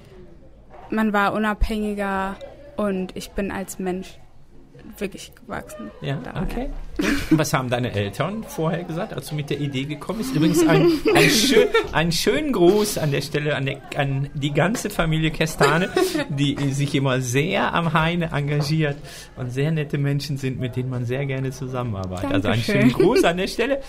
man 0.91 1.13
war 1.13 1.33
unabhängiger 1.33 2.37
und 2.77 3.17
ich 3.17 3.31
bin 3.31 3.51
als 3.51 3.79
Mensch 3.79 4.19
wirklich 4.99 5.33
gewachsen. 5.35 5.91
Ja, 6.01 6.17
daran. 6.17 6.45
okay. 6.45 6.71
Und 7.31 7.39
was 7.39 7.53
haben 7.53 7.69
deine 7.69 7.93
Eltern 7.93 8.45
vorher 8.45 8.85
gesagt, 8.85 9.13
als 9.13 9.29
du 9.29 9.35
mit 9.35 9.51
der 9.51 9.61
Idee 9.61 9.85
gekommen 9.85 10.19
bist? 10.19 10.35
Übrigens 10.35 10.67
ein, 10.67 10.91
ein, 11.15 11.31
schön, 11.31 11.69
einen 11.93 12.13
schönen 12.13 12.53
Gruß 12.53 12.99
an 12.99 13.11
der 13.11 13.21
Stelle 13.21 13.55
an, 13.57 13.67
der, 13.67 13.81
an 13.97 14.31
die 14.35 14.53
ganze 14.53 14.91
Familie 14.91 15.31
Kestane, 15.31 15.91
die 16.29 16.57
sich 16.73 16.95
immer 16.95 17.21
sehr 17.21 17.75
am 17.75 17.93
Heine 17.93 18.31
engagiert 18.33 18.97
und 19.37 19.51
sehr 19.51 19.71
nette 19.71 19.99
Menschen 19.99 20.37
sind, 20.37 20.59
mit 20.59 20.77
denen 20.77 20.91
man 20.91 21.05
sehr 21.05 21.27
gerne 21.27 21.51
zusammenarbeitet. 21.51 22.33
Also 22.33 22.49
einen 22.49 22.63
Dankeschön. 22.63 22.81
schönen 22.81 22.93
Gruß 22.93 23.25
an 23.25 23.37
der 23.37 23.49
Stelle. 23.49 23.81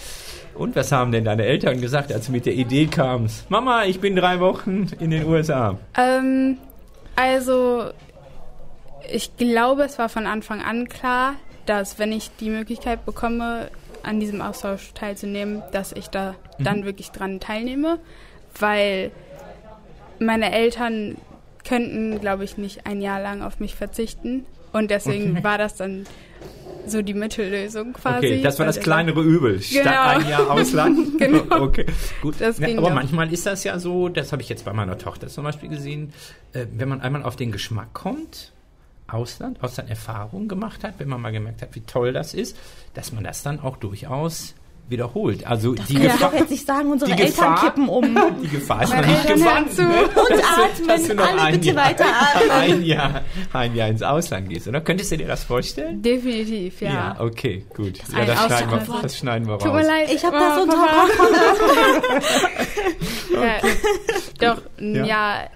Und 0.55 0.75
was 0.75 0.91
haben 0.91 1.11
denn 1.11 1.23
deine 1.23 1.45
Eltern 1.45 1.79
gesagt, 1.81 2.11
als 2.11 2.25
du 2.25 2.31
mit 2.31 2.45
der 2.45 2.53
Idee 2.53 2.87
kamst? 2.87 3.49
Mama, 3.49 3.85
ich 3.85 3.99
bin 3.99 4.15
drei 4.15 4.39
Wochen 4.39 4.87
in 4.99 5.11
den 5.11 5.25
USA. 5.25 5.77
Ähm, 5.95 6.57
also, 7.15 7.91
ich 9.11 9.35
glaube, 9.37 9.83
es 9.83 9.97
war 9.99 10.09
von 10.09 10.25
Anfang 10.27 10.61
an 10.61 10.87
klar, 10.87 11.35
dass 11.65 11.99
wenn 11.99 12.11
ich 12.11 12.31
die 12.39 12.49
Möglichkeit 12.49 13.05
bekomme, 13.05 13.69
an 14.03 14.19
diesem 14.19 14.41
Austausch 14.41 14.93
teilzunehmen, 14.93 15.61
dass 15.73 15.91
ich 15.91 16.07
da 16.07 16.35
dann 16.59 16.85
wirklich 16.85 17.11
dran 17.11 17.39
teilnehme, 17.41 17.99
weil 18.59 19.11
meine 20.19 20.51
Eltern 20.53 21.17
könnten, 21.67 22.19
glaube 22.21 22.45
ich, 22.45 22.57
nicht 22.57 22.85
ein 22.87 23.01
Jahr 23.01 23.21
lang 23.21 23.41
auf 23.41 23.59
mich 23.59 23.75
verzichten 23.75 24.45
und 24.71 24.89
deswegen 24.91 25.31
Okay. 25.31 25.43
war 25.43 25.57
das 25.57 25.75
dann 25.75 26.05
so 26.85 27.01
die 27.01 27.13
Mittellösung 27.13 27.91
quasi. 27.93 28.17
Okay, 28.27 28.41
das 28.41 28.59
war 28.59 28.65
das 28.65 28.79
kleinere 28.79 29.21
Übel. 29.21 29.61
Statt 29.61 29.83
Genau. 29.83 30.01
ein 30.07 30.29
Jahr 30.29 30.49
Ausland. 30.49 30.99
Genau. 31.19 31.43
Okay, 31.63 31.85
gut. 32.21 32.35
Ja, 32.39 32.49
aber 32.77 32.91
manchmal 32.91 33.31
ist 33.33 33.45
das 33.45 33.65
ja 33.65 33.77
so, 33.77 34.07
das 34.07 34.31
habe 34.31 34.41
ich 34.41 34.47
jetzt 34.47 34.63
bei 34.63 34.71
meiner 34.71 34.97
Tochter 34.97 35.27
zum 35.27 35.43
Beispiel 35.43 35.67
gesehen, 35.67 36.13
äh, 36.53 36.65
wenn 36.73 36.87
man 36.87 37.01
einmal 37.01 37.23
auf 37.23 37.35
den 37.35 37.51
Geschmack 37.51 37.93
kommt, 37.93 38.53
Ausland, 39.07 39.63
Ausland-Erfahrung 39.63 40.47
gemacht 40.47 40.83
hat, 40.83 40.95
wenn 40.97 41.07
man 41.09 41.21
mal 41.21 41.31
gemerkt 41.31 41.61
hat, 41.61 41.75
wie 41.75 41.81
toll 41.81 42.13
das 42.13 42.33
ist, 42.33 42.57
dass 42.93 43.11
man 43.13 43.23
das 43.23 43.43
dann 43.43 43.59
auch 43.59 43.77
durchaus 43.77 44.53
wiederholt. 44.89 45.45
Also 45.45 45.73
die 45.73 45.95
Kann 45.95 46.03
ich 46.05 46.11
Gefahr, 46.13 46.31
doch 46.31 46.39
jetzt 46.39 46.49
nicht 46.49 46.65
sagen, 46.65 46.89
unsere 46.91 47.11
die 47.13 47.21
Eltern 47.21 47.55
Gefahr- 47.55 47.61
kippen 47.65 47.89
um. 47.89 48.17
die 48.41 48.47
Gefahr 48.47 48.83
ist 48.83 48.93
noch 48.95 49.05
nicht 49.05 49.27
gewandt. 49.27 49.73
zu. 49.73 49.81
ne? 49.83 49.93
Und 50.03 50.15
atmen. 50.15 50.87
dass 50.87 51.03
du 51.07 51.13
noch 51.13 51.27
Alle 51.27 51.41
ein 51.41 51.53
bitte 51.55 51.67
Jahr, 51.67 51.75
weiter 51.85 52.05
atmen. 52.35 52.51
Ein 52.51 52.83
Jahr, 52.83 53.21
ein 53.51 53.75
Jahr 53.75 53.87
ins 53.89 54.01
Ausland 54.01 54.47
gehst, 54.47 54.65
oder? 54.69 54.79
Könntest 54.79 55.11
du 55.11 55.17
dir 55.17 55.27
das 55.27 55.43
vorstellen? 55.43 56.01
Definitiv, 56.01 56.79
ja. 56.81 57.17
okay, 57.19 57.65
gut. 57.75 57.97
Ja, 58.13 58.17
ein 58.19 58.27
das, 58.27 58.45
schneiden 58.45 58.71
wir, 58.71 58.77
Ausland- 58.81 59.03
das 59.03 59.17
schneiden 59.17 59.47
wir 59.47 59.53
raus. 59.55 59.63
Tut 59.63 59.73
mir 59.73 59.85
leid. 59.85 60.09
Ich 60.13 60.23
habe 60.23 60.37
oh, 60.37 60.39
das 60.39 60.63
unter. 60.63 60.77
Kontrolle. 61.17 62.21
Ja, 63.29 63.59
doch, 64.55 64.61
ein 64.79 65.05
Ja. 65.05 65.49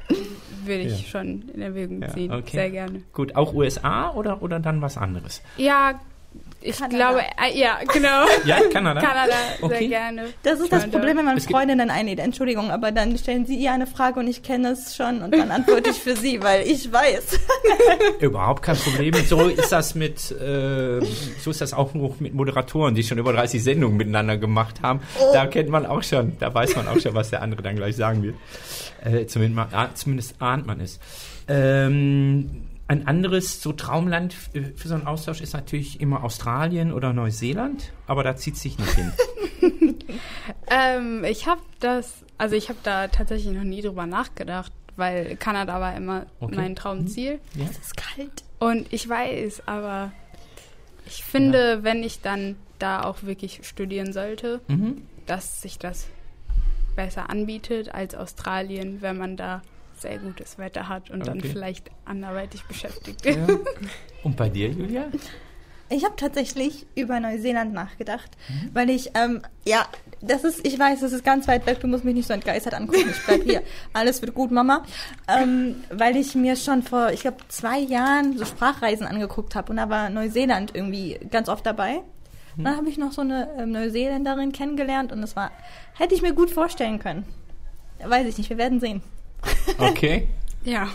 Würde 0.66 0.84
ich 0.84 1.02
Ja. 1.04 1.08
schon 1.08 1.50
in 1.54 1.62
Erwägung 1.62 2.04
ziehen. 2.14 2.32
okay. 2.32 2.52
Sehr 2.52 2.70
gerne. 2.70 3.02
Gut, 3.14 3.36
auch 3.36 3.54
USA 3.54 4.12
oder, 4.14 4.42
oder 4.44 4.60
dann 4.60 4.82
was 4.82 4.98
anderes? 4.98 5.42
Ja, 5.58 6.00
ich 6.62 6.78
Kanada. 6.78 6.96
glaube, 6.98 7.22
äh, 7.22 7.60
ja, 7.60 7.80
genau. 7.92 8.26
Ja, 8.46 8.60
Kanada? 8.72 9.02
Kanada, 9.02 9.34
Okay. 9.62 9.78
sehr 9.80 9.88
gerne. 9.88 10.26
Das 10.44 10.60
ist 10.60 10.72
das. 10.72 10.88
Problem, 10.90 11.18
wenn 11.18 11.26
man 11.26 11.40
Freundinnen 11.40 11.90
einlädt. 11.90 12.20
Entschuldigung, 12.20 12.72
aber 12.72 12.92
dann 12.92 13.18
stellen 13.18 13.46
sie 13.46 13.56
ihr 13.56 13.72
eine 13.72 13.88
Frage 13.88 14.20
und 14.20 14.28
ich 14.28 14.44
kenne 14.44 14.70
es 14.70 14.96
schon 14.96 15.22
und 15.22 15.32
dann 15.34 15.52
antworte 15.52 15.90
ich 15.90 15.98
für 16.00 16.16
sie, 16.16 16.42
weil 16.42 16.68
ich 16.68 16.92
weiß. 16.92 17.40
Überhaupt 18.20 18.62
kein 18.64 18.76
Problem. 18.78 19.14
So 19.26 19.48
ist 19.48 19.72
das 19.72 19.96
mit, 19.96 20.32
äh, 20.32 21.00
so 21.40 21.52
ist 21.52 21.62
das 21.62 21.74
auch 21.74 21.94
mit 22.20 22.34
Moderatoren, 22.34 22.96
die 22.96 23.04
schon 23.04 23.18
über 23.18 23.34
30 23.34 23.64
Sendungen 23.64 23.98
miteinander 23.98 24.38
gemacht 24.38 24.82
haben. 24.82 25.02
Da 25.34 25.46
kennt 25.48 25.70
man 25.70 25.86
auch 25.86 26.04
schon, 26.04 26.38
da 26.40 26.54
weiß 26.54 26.76
man 26.76 26.88
auch 26.88 27.00
schon, 27.00 27.14
was 27.14 27.30
der 27.30 27.42
andere 27.42 27.62
dann 27.62 27.76
gleich 27.76 27.96
sagen 27.96 28.24
wird. 28.24 28.36
Äh, 29.04 29.26
zumindest, 29.26 29.74
ah, 29.74 29.90
zumindest 29.94 30.36
ahnt 30.40 30.66
man 30.68 30.80
es. 30.80 31.00
Ähm, 31.48 32.64
ein 32.92 33.08
anderes 33.08 33.62
so 33.62 33.72
Traumland 33.72 34.34
f- 34.34 34.50
für 34.76 34.88
so 34.88 34.96
einen 34.96 35.08
Austausch 35.08 35.40
ist 35.42 35.54
natürlich 35.54 36.02
immer 36.02 36.24
Australien 36.24 36.92
oder 36.92 37.14
Neuseeland, 37.14 37.94
aber 38.06 38.24
da 38.24 38.36
zieht 38.36 38.58
sich 38.58 38.78
nicht 38.78 38.92
hin. 38.94 39.12
Ähm, 40.70 41.24
ich 41.24 41.48
habe 41.48 41.62
das, 41.80 42.24
also 42.38 42.56
ich 42.56 42.70
habe 42.70 42.80
da 42.84 43.08
tatsächlich 43.08 43.54
noch 43.54 43.64
nie 43.64 43.82
drüber 43.82 44.06
nachgedacht, 44.06 44.72
weil 44.96 45.36
Kanada 45.38 45.80
war 45.80 45.96
immer 45.96 46.26
Okay. 46.40 46.56
mein 46.56 46.76
Traumziel. 46.76 47.40
Ja? 47.56 47.66
Es 47.70 47.78
ist 47.78 47.96
kalt. 47.98 48.44
Und 48.60 48.92
ich 48.92 49.08
weiß, 49.08 49.64
aber 49.68 50.12
ich 51.06 51.24
finde, 51.24 51.84
wenn 51.84 52.04
ich 52.04 52.22
dann 52.22 52.56
da 52.80 53.04
auch 53.04 53.24
wirklich 53.24 53.62
studieren 53.64 54.14
sollte, 54.14 54.62
Mhm. 54.68 55.04
dass 55.28 55.62
sich 55.62 55.78
das 55.78 56.08
besser 56.96 57.30
anbietet 57.30 57.94
als 57.94 58.16
Australien, 58.16 59.02
wenn 59.02 59.18
man 59.18 59.38
da 59.38 59.62
sehr 60.02 60.18
gutes 60.20 60.58
Wetter 60.58 60.88
hat 60.90 61.10
und 61.10 61.26
dann 61.28 61.38
Okay. 61.40 61.50
vielleicht 61.50 61.90
anderweitig 62.06 62.64
beschäftigt. 62.66 63.26
Ja. 63.26 63.36
Und 64.24 64.38
bei 64.38 64.50
dir, 64.50 64.70
Julia? 64.70 65.06
Ich 65.90 66.06
habe 66.06 66.16
tatsächlich 66.16 66.86
über 66.96 67.20
Neuseeland 67.20 67.74
nachgedacht, 67.74 68.30
weil 68.72 68.90
ich, 68.90 69.12
ähm, 69.14 69.42
ja, 69.66 69.86
das 70.22 70.44
ist, 70.46 70.66
ich 70.66 70.80
weiß, 70.80 71.02
das 71.02 71.12
ist 71.12 71.26
ganz 71.26 71.48
weit 71.50 71.66
weg, 71.66 71.82
du 71.82 71.88
musst 71.88 72.06
mich 72.06 72.14
nicht 72.14 72.28
so 72.28 72.34
entgeistert 72.34 72.74
angucken, 72.76 73.10
ich 73.10 73.26
bleib 73.26 73.44
hier. 73.44 73.62
Alles 73.94 74.22
wird 74.22 74.34
gut, 74.34 74.52
Mama. 74.52 74.84
Ähm, 75.28 75.84
weil 75.90 76.16
ich 76.16 76.34
mir 76.36 76.56
schon 76.56 76.82
vor, 76.84 77.12
ich 77.12 77.22
glaube, 77.22 77.38
zwei 77.50 77.80
Jahren 77.80 78.38
so 78.38 78.46
Sprachreisen 78.46 79.06
angeguckt 79.06 79.54
habe 79.56 79.70
und 79.72 79.78
da 79.78 79.90
war 79.90 80.10
Neuseeland 80.10 80.74
irgendwie 80.74 81.20
ganz 81.30 81.50
oft 81.50 81.66
dabei. 81.66 82.02
Und 82.58 82.64
dann 82.66 82.78
habe 82.78 82.88
ich 82.90 82.98
noch 82.98 83.12
so 83.12 83.22
eine 83.22 83.50
ähm, 83.58 83.72
Neuseeländerin 83.72 84.52
kennengelernt 84.54 85.12
und 85.12 85.22
das 85.22 85.36
war, 85.36 85.52
hätte 85.98 86.16
ich 86.16 86.22
mir 86.22 86.34
gut 86.34 86.52
vorstellen 86.52 87.00
können. 87.00 87.26
Weiß 88.06 88.26
ich 88.28 88.38
nicht, 88.38 88.50
wir 88.50 88.58
werden 88.58 88.80
sehen. 88.80 89.02
Okay. 89.78 90.28
Ja. 90.64 90.90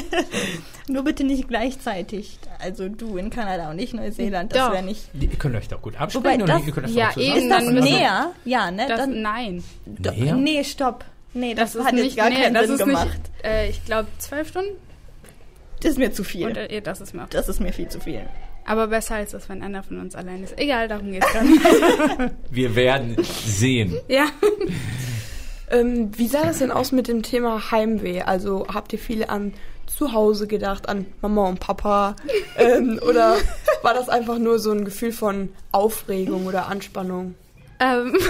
Nur 0.88 1.04
bitte 1.04 1.22
nicht 1.22 1.48
gleichzeitig. 1.48 2.38
Also 2.60 2.88
du 2.88 3.18
in 3.18 3.28
Kanada 3.28 3.70
und 3.70 3.78
ich 3.78 3.92
Neuseeland, 3.92 4.54
das 4.54 4.66
Doch. 4.68 4.72
wäre 4.72 4.82
nicht. 4.82 5.02
Ihr 5.12 5.28
könnt 5.28 5.54
euch 5.54 5.68
doch 5.68 5.82
gut 5.82 5.92
Wobei 5.94 6.04
absprechen 6.04 6.46
das- 6.46 6.56
oder 6.56 6.66
ihr 6.66 6.72
könnt 6.72 6.86
das 6.86 6.94
ja, 6.94 7.10
zusammen 7.10 7.26
eben, 7.36 7.42
Ist 7.44 7.50
das 7.50 7.64
dann 7.66 7.74
näher? 7.74 8.32
Ja, 8.46 8.70
ne? 8.70 8.86
Das, 8.88 8.98
Dann, 9.00 9.20
nein, 9.20 9.62
Do- 9.84 10.10
Näher? 10.12 10.34
Nee, 10.34 10.64
stopp. 10.64 11.04
Nee, 11.34 11.54
das, 11.54 11.74
das, 11.74 11.84
hat 11.84 11.92
nicht 11.92 12.04
jetzt 12.04 12.16
gar 12.16 12.30
nee, 12.30 12.36
keinen 12.36 12.54
das 12.54 12.66
Sinn 12.68 12.74
ist 12.76 12.78
gemacht. 12.86 13.06
Nicht, 13.08 13.44
äh, 13.44 13.68
ich 13.68 13.84
glaube, 13.84 14.08
zwölf 14.16 14.48
Stunden. 14.48 14.70
Das 15.82 15.90
ist 15.92 15.98
mir 15.98 16.12
zu 16.12 16.24
viel. 16.24 16.46
Und 16.46 16.56
äh, 16.56 16.80
das 16.80 17.02
ist 17.02 17.12
mir 17.14 17.26
das 17.28 17.50
ist 17.50 17.60
mir 17.60 17.74
viel 17.74 17.88
zu 17.88 18.00
viel. 18.00 18.22
Aber 18.64 18.86
besser 18.86 19.16
als 19.16 19.32
das, 19.32 19.48
wenn 19.50 19.62
einer 19.62 19.82
von 19.82 19.98
uns 20.00 20.14
allein 20.14 20.42
ist. 20.42 20.58
Egal, 20.58 20.88
darum 20.88 21.12
geht's 21.12 21.30
gar 21.34 21.42
nicht. 21.44 21.62
Wir 22.50 22.74
werden 22.74 23.16
sehen. 23.22 23.98
ja. 24.08 24.24
Ähm, 25.70 26.10
wie 26.16 26.26
sah 26.26 26.44
das 26.44 26.58
denn 26.58 26.70
aus 26.70 26.92
mit 26.92 27.08
dem 27.08 27.22
Thema 27.22 27.70
Heimweh? 27.70 28.22
Also 28.22 28.66
habt 28.72 28.92
ihr 28.92 28.98
viele 28.98 29.28
an 29.30 29.52
zu 29.86 30.12
Hause 30.12 30.46
gedacht, 30.46 30.88
an 30.88 31.06
Mama 31.20 31.48
und 31.48 31.60
Papa? 31.60 32.16
ähm, 32.56 33.00
oder 33.06 33.36
war 33.82 33.94
das 33.94 34.08
einfach 34.08 34.38
nur 34.38 34.58
so 34.58 34.72
ein 34.72 34.84
Gefühl 34.84 35.12
von 35.12 35.50
Aufregung 35.72 36.46
oder 36.46 36.66
Anspannung? 36.68 37.34
Ähm. 37.80 38.16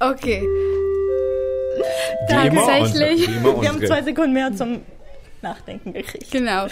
okay. 0.00 0.42
Wie 2.28 2.46
immer 2.46 2.66
Tatsächlich. 2.66 3.28
unsere- 3.28 3.32
wie 3.32 3.36
immer 3.48 3.62
Wir 3.62 3.68
haben 3.68 3.86
zwei 3.86 4.02
Sekunden 4.02 4.32
mehr 4.32 4.54
zum 4.54 4.80
Nachdenken 5.42 5.92
gekriegt. 5.92 6.30
Genau. 6.30 6.66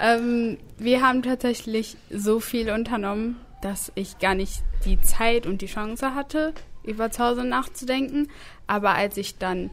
Ähm, 0.00 0.58
wir 0.78 1.02
haben 1.02 1.22
tatsächlich 1.22 1.96
so 2.10 2.40
viel 2.40 2.70
unternommen, 2.70 3.36
dass 3.62 3.92
ich 3.94 4.18
gar 4.18 4.34
nicht 4.34 4.62
die 4.84 5.00
Zeit 5.00 5.46
und 5.46 5.62
die 5.62 5.66
Chance 5.66 6.14
hatte, 6.14 6.52
über 6.88 7.10
zu 7.10 7.22
Hause 7.22 7.44
nachzudenken. 7.44 8.28
Aber 8.66 8.94
als 8.94 9.16
ich 9.16 9.38
dann 9.38 9.70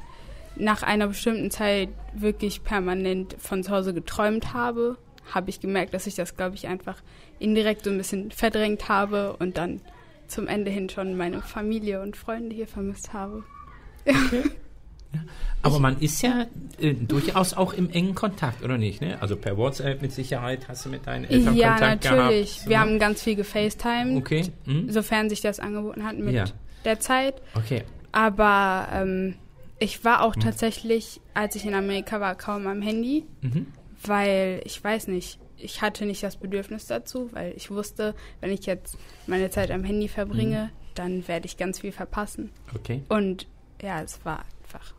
nach 0.55 0.83
einer 0.83 1.07
bestimmten 1.07 1.51
Zeit 1.51 1.89
wirklich 2.13 2.63
permanent 2.63 3.35
von 3.39 3.63
zu 3.63 3.71
Hause 3.71 3.93
geträumt 3.93 4.53
habe, 4.53 4.97
habe 5.33 5.49
ich 5.49 5.59
gemerkt, 5.59 5.93
dass 5.93 6.07
ich 6.07 6.15
das, 6.15 6.37
glaube 6.37 6.55
ich, 6.55 6.67
einfach 6.67 7.01
indirekt 7.39 7.83
so 7.83 7.89
ein 7.89 7.97
bisschen 7.97 8.31
verdrängt 8.31 8.87
habe 8.89 9.35
und 9.39 9.57
dann 9.57 9.81
zum 10.27 10.47
Ende 10.47 10.71
hin 10.71 10.89
schon 10.89 11.17
meine 11.17 11.41
Familie 11.41 12.01
und 12.01 12.15
Freunde 12.15 12.55
hier 12.55 12.67
vermisst 12.67 13.13
habe. 13.13 13.43
Aber 15.61 15.79
man 15.79 15.99
ist 15.99 16.21
ja 16.21 16.45
äh, 16.79 16.93
durchaus 16.93 17.53
auch 17.55 17.73
im 17.73 17.89
engen 17.89 18.13
Kontakt, 18.13 18.63
oder 18.63 18.77
nicht? 18.77 19.01
Ne? 19.01 19.19
Also 19.21 19.35
per 19.35 19.57
WhatsApp 19.57 20.01
mit 20.01 20.11
Sicherheit 20.11 20.67
hast 20.67 20.85
du 20.85 20.89
mit 20.89 21.07
deinen 21.07 21.25
Eltern 21.25 21.55
ja, 21.55 21.71
Kontakt 21.71 22.03
natürlich. 22.05 22.53
gehabt. 22.55 22.69
Wir 22.69 22.79
haben 22.79 22.99
ganz 22.99 23.23
viel 23.23 23.35
gefacetimed, 23.35 24.17
Okay. 24.17 24.43
Hm? 24.65 24.91
sofern 24.91 25.29
sich 25.29 25.41
das 25.41 25.59
angeboten 25.59 26.03
hat 26.05 26.17
mit 26.17 26.33
Ja. 26.35 26.45
der 26.85 26.99
Zeit. 26.99 27.41
Okay. 27.55 27.83
Aber 28.11 28.87
ähm, 28.93 29.35
ich 29.79 30.05
war 30.05 30.21
auch 30.23 30.35
tatsächlich, 30.35 31.19
als 31.33 31.55
ich 31.55 31.65
in 31.65 31.73
Amerika 31.73 32.19
war, 32.21 32.35
kaum 32.35 32.67
am 32.67 32.81
Handy, 32.81 33.25
Mhm. 33.41 33.67
weil 34.03 34.61
ich 34.65 34.81
weiß 34.83 35.07
nicht, 35.07 35.39
ich 35.57 35.81
hatte 35.81 36.05
nicht 36.05 36.21
das 36.21 36.37
Bedürfnis 36.37 36.85
dazu, 36.85 37.29
weil 37.33 37.53
ich 37.57 37.71
wusste, 37.71 38.13
wenn 38.39 38.51
ich 38.51 38.65
jetzt 38.67 38.97
meine 39.25 39.49
Zeit 39.49 39.71
am 39.71 39.83
Handy 39.83 40.07
verbringe, 40.07 40.69
dann 40.93 41.27
werde 41.27 41.45
ich 41.47 41.57
ganz 41.57 41.79
viel 41.79 41.91
verpassen. 41.91 42.51
Okay. 42.75 43.01
Und 43.09 43.47
ja, 43.81 44.01
es 44.01 44.19
war 44.23 44.43
einfach 44.63 44.85
ja, 44.87 44.93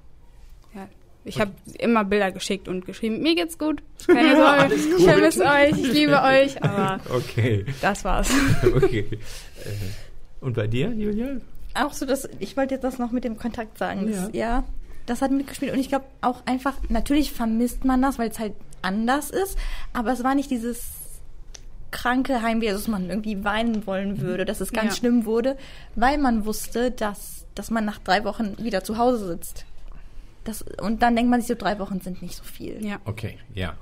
Ich 1.26 1.40
habe 1.40 1.50
immer 1.80 2.04
Bilder 2.04 2.30
geschickt 2.30 2.68
und 2.68 2.86
geschrieben, 2.86 3.20
mir 3.20 3.34
geht's 3.34 3.58
gut, 3.58 3.82
keine 4.06 4.36
Sorge, 4.68 4.74
ich 4.74 5.04
vermisse 5.04 5.44
euch, 5.44 5.72
ich 5.72 5.92
liebe 5.92 6.22
euch, 6.22 6.62
aber 6.62 7.00
Okay, 7.12 7.66
das 7.82 8.04
war's. 8.04 8.30
okay. 8.74 9.04
Äh, 9.10 10.44
Und 10.44 10.54
bei 10.54 10.66
dir, 10.68 10.90
Julia? 10.92 11.38
Auch 11.74 11.92
so, 11.92 12.06
dass 12.06 12.28
ich 12.38 12.56
wollte 12.56 12.74
jetzt 12.74 12.84
das 12.84 12.98
noch 12.98 13.10
mit 13.10 13.24
dem 13.24 13.36
Kontakt 13.36 13.76
sagen. 13.76 14.10
Das, 14.10 14.30
ja. 14.32 14.62
das 15.06 15.20
hat 15.20 15.30
mitgespielt. 15.32 15.72
Und 15.72 15.80
ich 15.80 15.88
glaube 15.88 16.04
auch 16.22 16.42
einfach, 16.46 16.74
natürlich 16.88 17.32
vermisst 17.32 17.84
man 17.84 18.00
das, 18.00 18.18
weil 18.20 18.30
es 18.30 18.38
halt 18.38 18.54
anders 18.82 19.30
ist, 19.30 19.58
aber 19.92 20.12
es 20.12 20.22
war 20.22 20.34
nicht 20.36 20.50
dieses 20.50 20.84
kranke 21.90 22.40
Heimweh, 22.42 22.70
dass 22.70 22.88
man 22.88 23.08
irgendwie 23.10 23.42
weinen 23.44 23.86
wollen 23.86 24.20
würde, 24.20 24.44
dass 24.44 24.60
es 24.60 24.72
ganz 24.72 24.92
Ja. 24.94 24.98
schlimm 25.00 25.24
wurde, 25.24 25.56
weil 25.96 26.18
man 26.18 26.44
wusste, 26.46 26.90
dass, 26.92 27.46
dass 27.54 27.70
man 27.70 27.84
nach 27.84 27.98
drei 27.98 28.24
Wochen 28.24 28.56
wieder 28.62 28.84
zu 28.84 28.96
Hause 28.98 29.26
sitzt. 29.26 29.64
Das, 30.46 30.62
und 30.80 31.02
dann 31.02 31.14
denkt 31.16 31.30
man 31.30 31.40
sich 31.40 31.48
so, 31.48 31.54
drei 31.54 31.78
Wochen 31.78 32.00
sind 32.00 32.22
nicht 32.22 32.36
so 32.36 32.44
viel. 32.44 32.84
Ja. 32.84 32.98
Okay, 33.04 33.36
ja. 33.54 33.74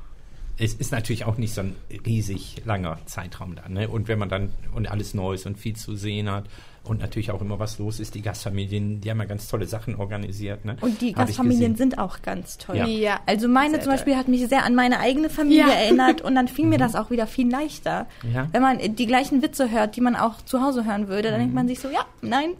Es 0.56 0.72
ist 0.74 0.92
natürlich 0.92 1.24
auch 1.24 1.36
nicht 1.36 1.52
so 1.52 1.62
ein 1.62 1.74
riesig 2.06 2.62
langer 2.64 2.98
Zeitraum 3.06 3.56
da, 3.56 3.68
ne? 3.68 3.88
Und 3.88 4.06
wenn 4.06 4.20
man 4.20 4.28
dann 4.28 4.50
und 4.72 4.88
alles 4.88 5.12
Neues 5.12 5.46
und 5.46 5.58
viel 5.58 5.74
zu 5.74 5.96
sehen 5.96 6.30
hat 6.30 6.44
und 6.84 7.00
natürlich 7.00 7.32
auch 7.32 7.40
immer 7.40 7.58
was 7.58 7.80
los 7.80 7.98
ist, 7.98 8.14
die 8.14 8.22
Gastfamilien, 8.22 9.00
die 9.00 9.10
haben 9.10 9.18
ja 9.18 9.24
ganz 9.24 9.48
tolle 9.48 9.66
Sachen 9.66 9.96
organisiert, 9.96 10.64
ne? 10.64 10.76
Und 10.80 11.00
die 11.00 11.08
Hab 11.16 11.26
Gastfamilien 11.26 11.74
sind 11.74 11.98
auch 11.98 12.22
ganz 12.22 12.56
toll. 12.56 12.76
Ja. 12.76 12.86
Ja. 12.86 13.20
Also 13.26 13.48
meine 13.48 13.74
Sehr 13.74 13.82
zum 13.82 13.92
Beispiel 13.94 14.16
hat 14.16 14.28
mich 14.28 14.46
sehr 14.46 14.64
an 14.64 14.76
meine 14.76 15.00
eigene 15.00 15.28
Familie 15.28 15.66
Ja. 15.66 15.72
erinnert 15.74 16.20
und 16.20 16.36
dann 16.36 16.46
fiel 16.46 16.66
mir 16.66 16.78
das 16.86 16.94
auch 16.94 17.10
wieder 17.10 17.26
viel 17.26 17.50
leichter. 17.50 18.06
Ja. 18.32 18.46
Wenn 18.52 18.62
man 18.62 18.78
die 18.94 19.06
gleichen 19.06 19.42
Witze 19.42 19.72
hört, 19.72 19.96
die 19.96 20.00
man 20.02 20.14
auch 20.14 20.40
zu 20.42 20.62
Hause 20.62 20.84
hören 20.84 21.08
würde, 21.08 21.30
dann 21.30 21.40
denkt 21.40 21.54
man 21.54 21.66
sich 21.66 21.80
so, 21.80 21.88
ja, 21.90 22.04
nein, 22.22 22.50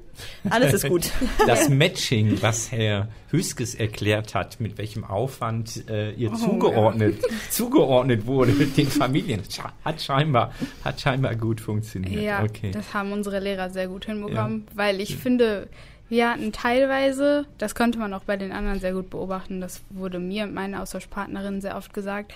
alles 0.48 0.74
ist 0.74 0.88
gut. 0.88 1.10
Das 1.46 1.68
Matching, 1.68 2.40
was 2.42 2.70
Herr 2.72 3.08
Hüskes 3.30 3.74
erklärt 3.74 4.34
hat, 4.34 4.60
mit 4.60 4.78
welchem 4.78 5.04
Aufwand 5.04 5.88
äh, 5.88 6.12
ihr 6.12 6.32
Oh, 6.32 6.36
zugeordnet, 6.36 7.22
zugeordnet 7.50 8.26
wurde 8.26 8.52
den 8.76 8.86
Familien, 8.88 9.42
hat 9.84 10.00
scheinbar, 10.00 10.52
hat 10.84 11.00
scheinbar 11.00 11.34
gut 11.34 11.60
funktioniert. 11.60 12.22
Ja, 12.22 12.42
okay. 12.42 12.70
das 12.72 12.94
haben 12.94 13.12
unsere 13.12 13.40
Lehrer 13.40 13.70
sehr 13.70 13.88
gut 13.88 14.06
hinbekommen, 14.06 14.66
weil 14.74 15.00
ich 15.00 15.16
finde, 15.16 15.68
wir 16.08 16.30
hatten 16.30 16.52
teilweise, 16.52 17.46
das 17.58 17.74
konnte 17.74 17.98
man 17.98 18.12
auch 18.14 18.24
bei 18.24 18.36
den 18.36 18.52
anderen 18.52 18.80
sehr 18.80 18.92
gut 18.92 19.10
beobachten, 19.10 19.60
das 19.60 19.82
wurde 19.90 20.18
mir 20.18 20.44
und 20.44 20.54
meiner 20.54 20.82
Austauschpartnerin 20.82 21.60
sehr 21.60 21.76
oft 21.76 21.94
gesagt, 21.94 22.32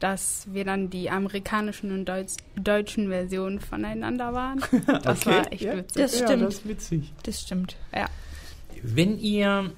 dass 0.00 0.46
wir 0.52 0.64
dann 0.64 0.90
die 0.90 1.10
amerikanischen 1.10 1.92
und 1.92 2.04
Deutsch, 2.06 2.34
deutschen 2.56 3.08
Versionen 3.08 3.60
voneinander 3.60 4.32
waren. 4.32 4.60
Das 5.02 5.20
Okay, 5.26 5.30
war 5.30 5.52
echt 5.52 5.62
ja. 5.62 5.76
witzig. 5.76 6.02
Das 6.02 6.20
ja, 6.20 6.26
stimmt. 6.26 6.42
das 6.42 6.54
ist 6.54 6.68
witzig. 6.68 7.12
Das 7.22 7.40
stimmt. 7.40 7.76
Ja. 7.94 8.06
Wenn 8.82 9.18
ihr 9.18 9.70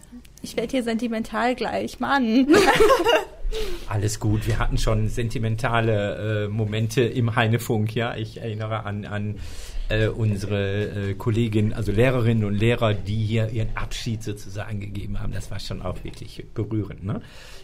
Ich 0.42 0.56
werde 0.56 0.70
hier 0.70 0.83
sentimental 0.83 1.54
gleich, 1.54 2.00
Mann. 2.00 2.46
Alles 3.88 4.20
gut, 4.20 4.46
wir 4.46 4.59
hatten 4.59 4.78
schon 4.78 5.09
sentimentale 5.09 6.44
äh, 6.44 6.48
Momente 6.48 7.02
im 7.02 7.35
Heinefunk, 7.35 7.94
ja. 7.94 8.14
Ich 8.14 8.40
erinnere 8.40 8.85
an, 8.85 9.04
an 9.04 9.40
äh, 9.88 10.06
unsere 10.06 11.11
äh, 11.11 11.14
Kolleginnen, 11.14 11.72
also 11.72 11.90
Lehrerinnen 11.90 12.44
und 12.44 12.54
Lehrer, 12.54 12.94
die 12.94 13.24
hier 13.24 13.48
ihren 13.50 13.76
Abschied 13.76 14.22
sozusagen 14.22 14.78
gegeben 14.80 15.18
haben. 15.20 15.33
Das 15.33 15.50
war 15.50 15.59
schon 15.59 15.83
auch 15.83 16.04
wirklich 16.04 16.44
berührend, 16.54 17.02
ne? 17.04 17.20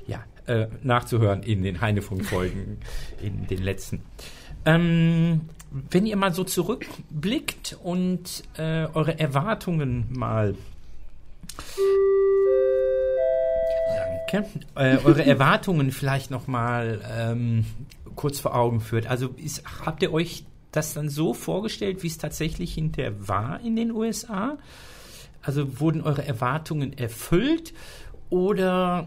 Ja, 0.08 0.24
äh, 0.46 0.66
nachzuhören 0.82 1.42
in 1.42 1.62
den 1.62 1.80
Heinefunk-Folgen, 1.80 2.78
in 3.22 3.46
den 3.46 3.62
letzten. 3.62 4.02
Ähm, 4.64 5.42
wenn 5.90 6.06
ihr 6.06 6.16
mal 6.16 6.32
so 6.32 6.44
zurückblickt 6.44 7.76
und 7.82 8.44
äh, 8.56 8.86
eure 8.94 9.18
Erwartungen 9.18 10.06
mal 10.10 10.54
Danke. 14.30 14.48
Äh, 14.74 14.98
eure 15.04 15.24
Erwartungen 15.26 15.90
vielleicht 15.92 16.30
noch 16.30 16.46
mal 16.46 17.00
ähm, 17.16 17.64
kurz 18.14 18.40
vor 18.40 18.54
Augen 18.54 18.80
führt. 18.80 19.06
Also 19.06 19.28
ist, 19.36 19.62
habt 19.84 20.02
ihr 20.02 20.12
euch 20.12 20.44
das 20.72 20.94
dann 20.94 21.08
so 21.08 21.34
vorgestellt, 21.34 22.02
wie 22.02 22.08
es 22.08 22.18
tatsächlich 22.18 22.74
hinterher 22.74 23.28
war 23.28 23.60
in 23.60 23.76
den 23.76 23.92
USA? 23.92 24.58
Also 25.42 25.80
wurden 25.80 26.02
eure 26.02 26.26
Erwartungen 26.26 26.96
erfüllt 26.98 27.72
oder 28.30 29.06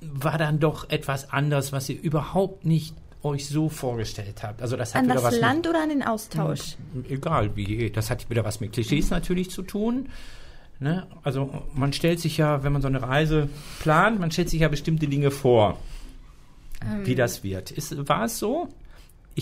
war 0.00 0.38
dann 0.38 0.60
doch 0.60 0.88
etwas 0.90 1.30
anders, 1.30 1.72
was 1.72 1.88
ihr 1.88 2.00
überhaupt 2.00 2.64
nicht 2.64 2.94
euch 3.22 3.48
so 3.48 3.68
vorgestellt 3.68 4.42
habt? 4.42 4.62
Also 4.62 4.76
das 4.76 4.94
hat 4.94 5.00
An 5.00 5.04
wieder 5.06 5.14
das 5.16 5.24
was 5.24 5.38
Land 5.38 5.68
oder 5.68 5.82
an 5.82 5.90
den 5.90 6.02
Austausch? 6.02 6.76
mit, 6.92 7.10
egal 7.10 7.54
wie, 7.56 7.90
das 7.90 8.10
hat 8.10 8.30
wieder 8.30 8.44
was 8.44 8.60
mit 8.60 8.72
Klischees 8.72 9.10
natürlich 9.10 9.50
zu 9.50 9.62
tun. 9.62 10.08
Ne? 10.78 11.06
Also 11.22 11.62
man 11.74 11.92
stellt 11.92 12.20
sich 12.20 12.38
ja, 12.38 12.64
wenn 12.64 12.72
man 12.72 12.80
so 12.80 12.88
eine 12.88 13.02
Reise 13.02 13.48
plant, 13.80 14.18
man 14.18 14.30
stellt 14.30 14.48
sich 14.48 14.60
ja 14.60 14.68
bestimmte 14.68 15.08
Dinge 15.08 15.30
vor, 15.30 15.78
wie 17.04 17.14
das 17.14 17.44
wird. 17.44 17.70
Ist, 17.70 18.08
war 18.08 18.24
es 18.24 18.38
so? 18.38 18.68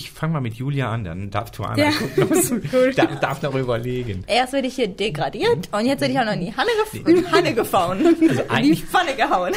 Ich 0.01 0.13
fange 0.13 0.35
mal 0.35 0.41
mit 0.41 0.55
Julia 0.55 0.93
an, 0.93 1.03
dann 1.03 1.29
darf 1.29 1.51
du 1.51 1.65
einmal 1.65 1.81
Ja. 1.81 1.91
gucken, 1.91 2.63
du 2.71 2.93
darf, 2.97 3.19
darf 3.21 3.43
noch 3.43 3.53
überlegen. 3.57 4.23
Erst 4.29 4.53
werde 4.53 4.69
ich 4.69 4.77
hier 4.77 4.87
degradiert 4.87 5.69
und 5.73 5.87
jetzt 5.87 6.01
werde 6.01 6.15
ich 6.15 6.21
auch 6.21 6.25
noch 6.25 6.35
in 6.35 6.41
die 6.41 6.57
Hanne, 6.57 6.71
gef 6.93 7.33
Hanne 7.33 7.53
gefauen. 7.53 8.07
in 8.07 8.21
die 8.21 8.29
Also 8.31 8.43
eigentlich- 8.49 8.85
Pfanne 8.85 9.17
gehauen. 9.17 9.53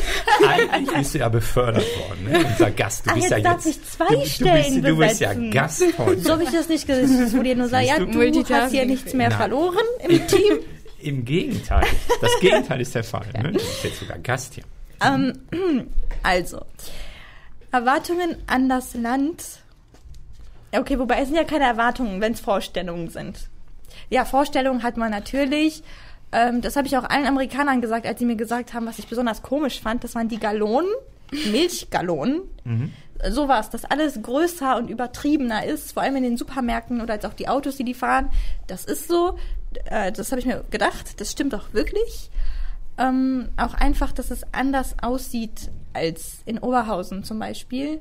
Eigentlich 0.47 0.91
bist 0.97 1.13
du 1.13 1.19
ja 1.19 1.29
befördert 1.29 1.85
worden, 1.99 2.23
ne? 2.31 2.43
unser 2.49 2.71
Gast. 2.71 3.05
Du 3.05 3.11
Ach, 3.11 3.13
bist 3.13 3.29
jetzt 3.29 3.37
ja 3.43 3.51
darf 3.53 3.65
jetzt. 3.65 3.77
ich 3.77 3.83
zwei 3.91 4.07
du, 4.07 4.15
du 4.15 4.25
Stellen 4.25 4.81
bist, 4.81 4.87
du 4.87 4.97
bist 4.97 5.21
ja. 5.21 5.33
Gast 5.51 5.83
heute. 5.99 6.21
So 6.21 6.31
habe 6.31 6.43
ich 6.43 6.49
das 6.49 6.67
nicht 6.69 6.87
gesagt. 6.87 7.07
Es 7.07 7.33
wurde 7.33 7.43
dir 7.43 7.55
nur 7.55 7.67
sagen, 7.69 7.85
ja, 7.85 7.99
du? 7.99 8.05
du 8.31 8.45
hast 8.55 8.71
hier 8.71 8.85
nichts 8.87 9.13
mehr 9.13 9.29
Nein. 9.29 9.37
verloren 9.37 9.85
im 10.09 10.25
Team. 10.27 10.59
Im 11.01 11.23
Gegenteil. 11.25 11.85
Das 12.19 12.31
Gegenteil 12.41 12.81
ist 12.81 12.95
der 12.95 13.03
Fall. 13.03 13.27
Ne? 13.35 13.43
Du 13.51 13.53
bist 13.53 13.83
jetzt 13.83 13.99
sogar 13.99 14.17
Gast 14.17 14.55
hier. 14.55 14.63
Ähm, 15.03 15.33
also, 16.23 16.61
Erwartungen 17.71 18.37
an 18.47 18.69
das 18.69 18.93
Land. 18.95 19.43
Okay, 20.73 20.97
wobei 20.99 21.21
es 21.21 21.27
sind 21.27 21.37
ja 21.37 21.43
keine 21.43 21.65
Erwartungen, 21.65 22.21
wenn 22.21 22.33
es 22.33 22.39
Vorstellungen 22.39 23.09
sind. 23.09 23.49
Ja, 24.09 24.25
Vorstellungen 24.25 24.83
hat 24.83 24.97
man 24.97 25.11
natürlich. 25.11 25.83
Ähm, 26.31 26.61
das 26.61 26.75
habe 26.75 26.87
ich 26.87 26.97
auch 26.97 27.03
allen 27.03 27.27
Amerikanern 27.27 27.81
gesagt, 27.81 28.05
als 28.05 28.19
sie 28.19 28.25
mir 28.25 28.37
gesagt 28.37 28.73
haben, 28.73 28.85
was 28.85 28.99
ich 28.99 29.07
besonders 29.07 29.41
komisch 29.41 29.81
fand. 29.81 30.03
Das 30.03 30.15
waren 30.15 30.29
die 30.29 30.39
Gallonen, 30.39 30.89
Milchgallonen. 31.51 32.41
So 33.29 33.47
war 33.47 33.59
es, 33.59 33.69
dass 33.69 33.85
alles 33.85 34.21
größer 34.21 34.77
und 34.77 34.89
übertriebener 34.89 35.65
ist, 35.65 35.91
vor 35.91 36.03
allem 36.03 36.15
in 36.15 36.23
den 36.23 36.37
Supermärkten 36.37 37.01
oder 37.01 37.13
als 37.13 37.25
auch 37.25 37.33
die 37.33 37.47
Autos, 37.49 37.75
die 37.75 37.83
die 37.83 37.93
fahren. 37.93 38.29
Das 38.67 38.85
ist 38.85 39.07
so. 39.07 39.37
Äh, 39.85 40.11
das 40.11 40.31
habe 40.31 40.39
ich 40.39 40.45
mir 40.45 40.63
gedacht. 40.71 41.19
Das 41.19 41.31
stimmt 41.31 41.53
auch 41.53 41.73
wirklich. 41.73 42.31
Ähm, 42.97 43.49
auch 43.57 43.73
einfach, 43.73 44.11
dass 44.11 44.31
es 44.31 44.45
anders 44.53 44.95
aussieht 45.01 45.69
als 45.93 46.39
in 46.45 46.59
Oberhausen 46.59 47.23
zum 47.23 47.39
Beispiel. 47.39 47.99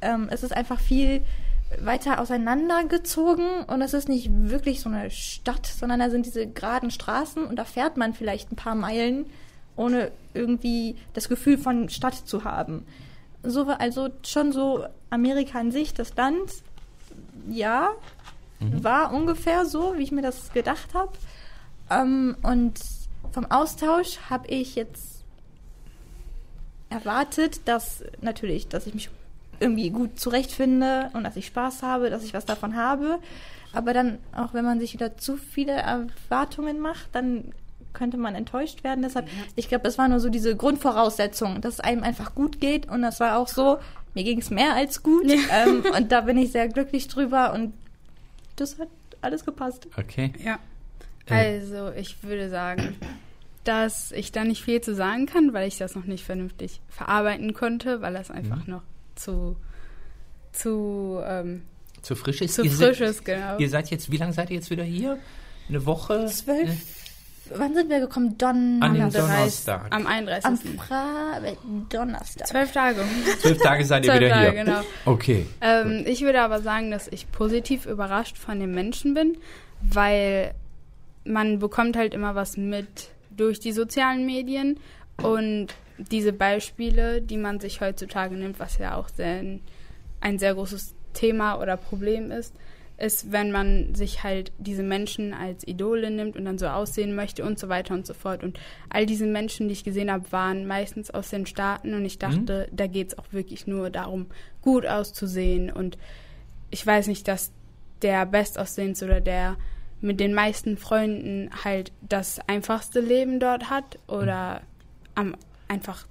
Ähm, 0.00 0.28
es 0.30 0.42
ist 0.42 0.56
einfach 0.56 0.80
viel 0.80 1.22
weiter 1.78 2.20
auseinandergezogen 2.20 3.64
und 3.64 3.82
es 3.82 3.94
ist 3.94 4.08
nicht 4.08 4.28
wirklich 4.32 4.80
so 4.80 4.88
eine 4.88 5.10
Stadt, 5.10 5.66
sondern 5.66 6.00
da 6.00 6.10
sind 6.10 6.26
diese 6.26 6.46
geraden 6.46 6.90
Straßen 6.90 7.44
und 7.44 7.56
da 7.56 7.64
fährt 7.64 7.96
man 7.96 8.12
vielleicht 8.12 8.50
ein 8.50 8.56
paar 8.56 8.74
Meilen, 8.74 9.26
ohne 9.76 10.10
irgendwie 10.34 10.96
das 11.14 11.28
Gefühl 11.28 11.58
von 11.58 11.88
Stadt 11.88 12.14
zu 12.14 12.44
haben. 12.44 12.86
So 13.42 13.66
war 13.66 13.80
also 13.80 14.08
schon 14.26 14.52
so 14.52 14.84
Amerika 15.10 15.58
an 15.58 15.70
sich, 15.70 15.94
das 15.94 16.14
Land, 16.16 16.50
ja, 17.48 17.90
war 18.60 19.12
ungefähr 19.12 19.64
so, 19.64 19.96
wie 19.96 20.02
ich 20.02 20.12
mir 20.12 20.22
das 20.22 20.52
gedacht 20.52 20.92
habe. 20.92 21.12
Ähm, 21.88 22.36
und 22.42 22.78
vom 23.32 23.50
Austausch 23.50 24.18
habe 24.28 24.48
ich 24.48 24.74
jetzt 24.74 25.24
erwartet, 26.90 27.60
dass 27.66 28.04
natürlich, 28.20 28.68
dass 28.68 28.86
ich 28.86 28.94
mich 28.94 29.10
irgendwie 29.60 29.90
gut 29.90 30.18
zurechtfinde 30.18 31.10
und 31.12 31.24
dass 31.24 31.36
ich 31.36 31.46
Spaß 31.46 31.82
habe, 31.82 32.10
dass 32.10 32.24
ich 32.24 32.34
was 32.34 32.44
davon 32.46 32.76
habe. 32.76 33.18
Aber 33.72 33.92
dann, 33.92 34.18
auch 34.34 34.52
wenn 34.54 34.64
man 34.64 34.80
sich 34.80 34.92
wieder 34.94 35.16
zu 35.16 35.36
viele 35.36 35.72
Erwartungen 35.72 36.80
macht, 36.80 37.08
dann 37.12 37.52
könnte 37.92 38.16
man 38.16 38.34
enttäuscht 38.34 38.82
werden. 38.84 39.02
Deshalb, 39.02 39.28
ich 39.56 39.68
glaube, 39.68 39.84
das 39.84 39.98
war 39.98 40.08
nur 40.08 40.20
so 40.20 40.28
diese 40.28 40.56
Grundvoraussetzung, 40.56 41.60
dass 41.60 41.74
es 41.74 41.80
einem 41.80 42.02
einfach 42.02 42.34
gut 42.34 42.60
geht. 42.60 42.88
Und 42.88 43.02
das 43.02 43.20
war 43.20 43.36
auch 43.38 43.48
so, 43.48 43.78
mir 44.14 44.24
ging 44.24 44.38
es 44.40 44.50
mehr 44.50 44.74
als 44.74 45.02
gut. 45.02 45.24
Ähm, 45.52 45.84
und 45.96 46.10
da 46.12 46.22
bin 46.22 46.38
ich 46.38 46.52
sehr 46.52 46.68
glücklich 46.68 47.08
drüber 47.08 47.52
und 47.52 47.72
das 48.56 48.78
hat 48.78 48.88
alles 49.20 49.44
gepasst. 49.44 49.86
Okay. 49.96 50.32
Ja. 50.42 50.58
Äh. 51.26 51.60
Also, 51.60 51.90
ich 51.92 52.22
würde 52.24 52.48
sagen, 52.48 52.96
dass 53.64 54.10
ich 54.12 54.32
da 54.32 54.44
nicht 54.44 54.62
viel 54.64 54.80
zu 54.80 54.94
sagen 54.94 55.26
kann, 55.26 55.52
weil 55.52 55.68
ich 55.68 55.78
das 55.78 55.94
noch 55.94 56.04
nicht 56.06 56.24
vernünftig 56.24 56.80
verarbeiten 56.88 57.52
konnte, 57.54 58.00
weil 58.00 58.14
das 58.14 58.30
einfach 58.30 58.66
Mhm. 58.66 58.72
noch 58.74 58.82
zu, 59.14 59.56
zu, 60.52 61.20
ähm, 61.24 61.62
Zu 62.02 62.16
frisch 62.16 62.40
ist 62.42 62.54
zu 62.54 62.62
ihr 62.64 62.70
frisch 62.70 62.98
seid- 62.98 63.08
ist, 63.10 63.24
genau. 63.24 63.58
Ihr 63.58 63.68
seid 63.68 63.90
jetzt, 63.90 64.10
wie 64.10 64.16
lange 64.16 64.32
seid 64.32 64.50
ihr 64.50 64.56
jetzt 64.56 64.70
wieder 64.70 64.84
hier? 64.84 65.18
Eine 65.68 65.86
Woche? 65.86 66.26
Zwölf. 66.26 66.70
Wann 67.52 67.74
sind 67.74 67.88
wir 67.90 67.98
gekommen? 68.00 68.38
Don 68.38 68.78
An 68.80 68.94
dem 68.94 69.02
Am 69.04 69.12
Donnerstag. 69.12 69.86
Am 69.92 70.02
Am 70.02 70.06
31. 70.06 70.80
Fra 70.80 71.40
Donnerstag. 71.88 72.46
Zwölf 72.46 72.70
Tage. 72.72 73.00
Zwölf 73.40 73.58
Tage 73.58 73.84
seid 73.84 74.04
ihr 74.06 74.14
wieder 74.14 74.28
Tage, 74.30 74.50
hier. 74.52 74.64
genau. 74.64 74.80
Okay. 75.04 75.46
Ähm, 75.60 76.04
ich 76.06 76.20
würde 76.22 76.42
aber 76.42 76.60
sagen, 76.62 76.92
dass 76.92 77.08
ich 77.08 77.30
positiv 77.32 77.86
überrascht 77.86 78.38
von 78.38 78.60
den 78.60 78.70
Menschen 78.72 79.14
bin, 79.14 79.36
weil 79.82 80.54
man 81.24 81.58
bekommt 81.58 81.96
halt 81.96 82.14
immer 82.14 82.36
was 82.36 82.56
mit 82.56 82.86
durch 83.36 83.58
die 83.58 83.72
sozialen 83.72 84.26
Medien 84.26 84.78
und 85.20 85.68
diese 86.10 86.32
Beispiele, 86.32 87.22
die 87.22 87.36
man 87.36 87.60
sich 87.60 87.80
heutzutage 87.80 88.34
nimmt, 88.34 88.58
was 88.58 88.78
ja 88.78 88.96
auch 88.96 89.08
sehr, 89.08 89.42
ein 90.20 90.38
sehr 90.38 90.54
großes 90.54 90.94
Thema 91.12 91.60
oder 91.60 91.76
Problem 91.76 92.30
ist, 92.30 92.54
ist, 93.00 93.32
wenn 93.32 93.50
man 93.50 93.94
sich 93.94 94.22
halt 94.22 94.52
diese 94.58 94.82
Menschen 94.82 95.32
als 95.32 95.66
Idole 95.66 96.10
nimmt 96.10 96.36
und 96.36 96.44
dann 96.44 96.58
so 96.58 96.66
aussehen 96.66 97.14
möchte 97.14 97.44
und 97.44 97.58
so 97.58 97.68
weiter 97.68 97.94
und 97.94 98.06
so 98.06 98.12
fort. 98.12 98.44
Und 98.44 98.60
all 98.90 99.06
diese 99.06 99.26
Menschen, 99.26 99.68
die 99.68 99.72
ich 99.72 99.84
gesehen 99.84 100.10
habe, 100.10 100.30
waren 100.32 100.66
meistens 100.66 101.10
aus 101.10 101.30
den 101.30 101.46
Staaten 101.46 101.94
und 101.94 102.04
ich 102.04 102.18
dachte, 102.18 102.68
mhm. 102.70 102.76
da 102.76 102.86
geht 102.86 103.08
es 103.08 103.18
auch 103.18 103.32
wirklich 103.32 103.66
nur 103.66 103.88
darum, 103.88 104.26
gut 104.60 104.86
auszusehen. 104.86 105.70
Und 105.70 105.96
ich 106.70 106.86
weiß 106.86 107.06
nicht, 107.06 107.26
dass 107.26 107.52
der 108.02 108.26
Bestaussehendste 108.26 109.06
oder 109.06 109.20
der 109.20 109.56
mit 110.02 110.20
den 110.20 110.34
meisten 110.34 110.76
Freunden 110.76 111.50
halt 111.64 111.92
das 112.02 112.38
einfachste 112.48 113.00
Leben 113.00 113.40
dort 113.40 113.70
hat 113.70 113.98
oder 114.08 114.60
mhm. 114.60 114.64
am 115.14 115.36
einfach 115.70 116.06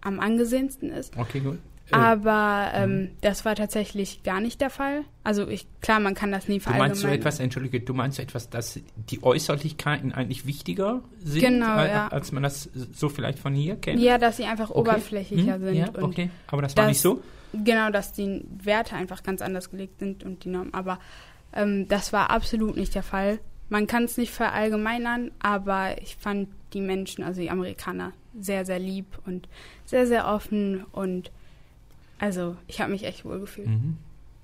am 0.00 0.18
angesehensten 0.18 0.90
ist. 0.90 1.16
Okay, 1.16 1.40
gut. 1.40 1.58
Äh, 1.90 1.96
Aber 1.96 2.70
ähm, 2.74 2.90
mhm. 2.90 3.10
das 3.20 3.44
war 3.44 3.54
tatsächlich 3.54 4.22
gar 4.22 4.40
nicht 4.40 4.60
der 4.60 4.70
Fall. 4.70 5.02
Also 5.24 5.48
ich, 5.48 5.66
klar, 5.80 6.00
man 6.00 6.14
kann 6.14 6.32
das 6.32 6.48
nie 6.48 6.60
verallgemeinern. 6.60 6.96
Du 6.96 7.02
meinst 7.02 7.02
so 7.02 7.08
etwas, 7.08 7.40
entschuldige, 7.40 7.80
du 7.80 7.94
meinst 7.94 8.16
so 8.16 8.22
etwas, 8.22 8.48
dass 8.48 8.80
die 8.96 9.22
Äußerlichkeiten 9.22 10.12
eigentlich 10.12 10.46
wichtiger 10.46 11.02
sind, 11.22 11.40
genau, 11.40 11.74
als, 11.74 11.90
ja. 11.90 12.08
als 12.08 12.32
man 12.32 12.42
das 12.42 12.70
so 12.92 13.08
vielleicht 13.08 13.38
von 13.38 13.54
hier 13.54 13.76
kennt? 13.76 14.00
Ja, 14.00 14.18
dass 14.18 14.36
sie 14.36 14.44
einfach 14.44 14.70
okay. 14.70 14.78
oberflächlicher 14.78 15.54
hm? 15.54 15.64
sind. 15.64 15.74
Ja, 15.74 15.88
okay, 16.00 16.30
aber 16.46 16.62
das 16.62 16.76
war 16.76 16.84
das, 16.84 16.90
nicht 16.90 17.00
so? 17.00 17.22
Genau, 17.52 17.90
dass 17.90 18.12
die 18.12 18.44
Werte 18.62 18.94
einfach 18.94 19.22
ganz 19.22 19.42
anders 19.42 19.70
gelegt 19.70 19.98
sind 19.98 20.24
und 20.24 20.44
die 20.44 20.48
Normen. 20.48 20.72
Aber 20.72 21.00
ähm, 21.52 21.88
das 21.88 22.12
war 22.12 22.30
absolut 22.30 22.76
nicht 22.76 22.94
der 22.94 23.02
Fall. 23.02 23.40
Man 23.68 23.86
kann 23.86 24.04
es 24.04 24.16
nicht 24.16 24.32
verallgemeinern, 24.32 25.32
aber 25.40 26.00
ich 26.00 26.16
fand 26.16 26.48
die 26.72 26.80
Menschen, 26.80 27.24
also 27.24 27.40
die 27.40 27.50
Amerikaner, 27.50 28.12
sehr, 28.38 28.64
sehr 28.64 28.78
lieb 28.78 29.06
und 29.26 29.48
sehr, 29.84 30.06
sehr 30.06 30.26
offen 30.26 30.84
und 30.92 31.30
also 32.18 32.56
ich 32.66 32.80
habe 32.80 32.92
mich 32.92 33.04
echt 33.04 33.24
wohl 33.24 33.40
gefühlt. 33.40 33.68
Mhm. 33.68 33.96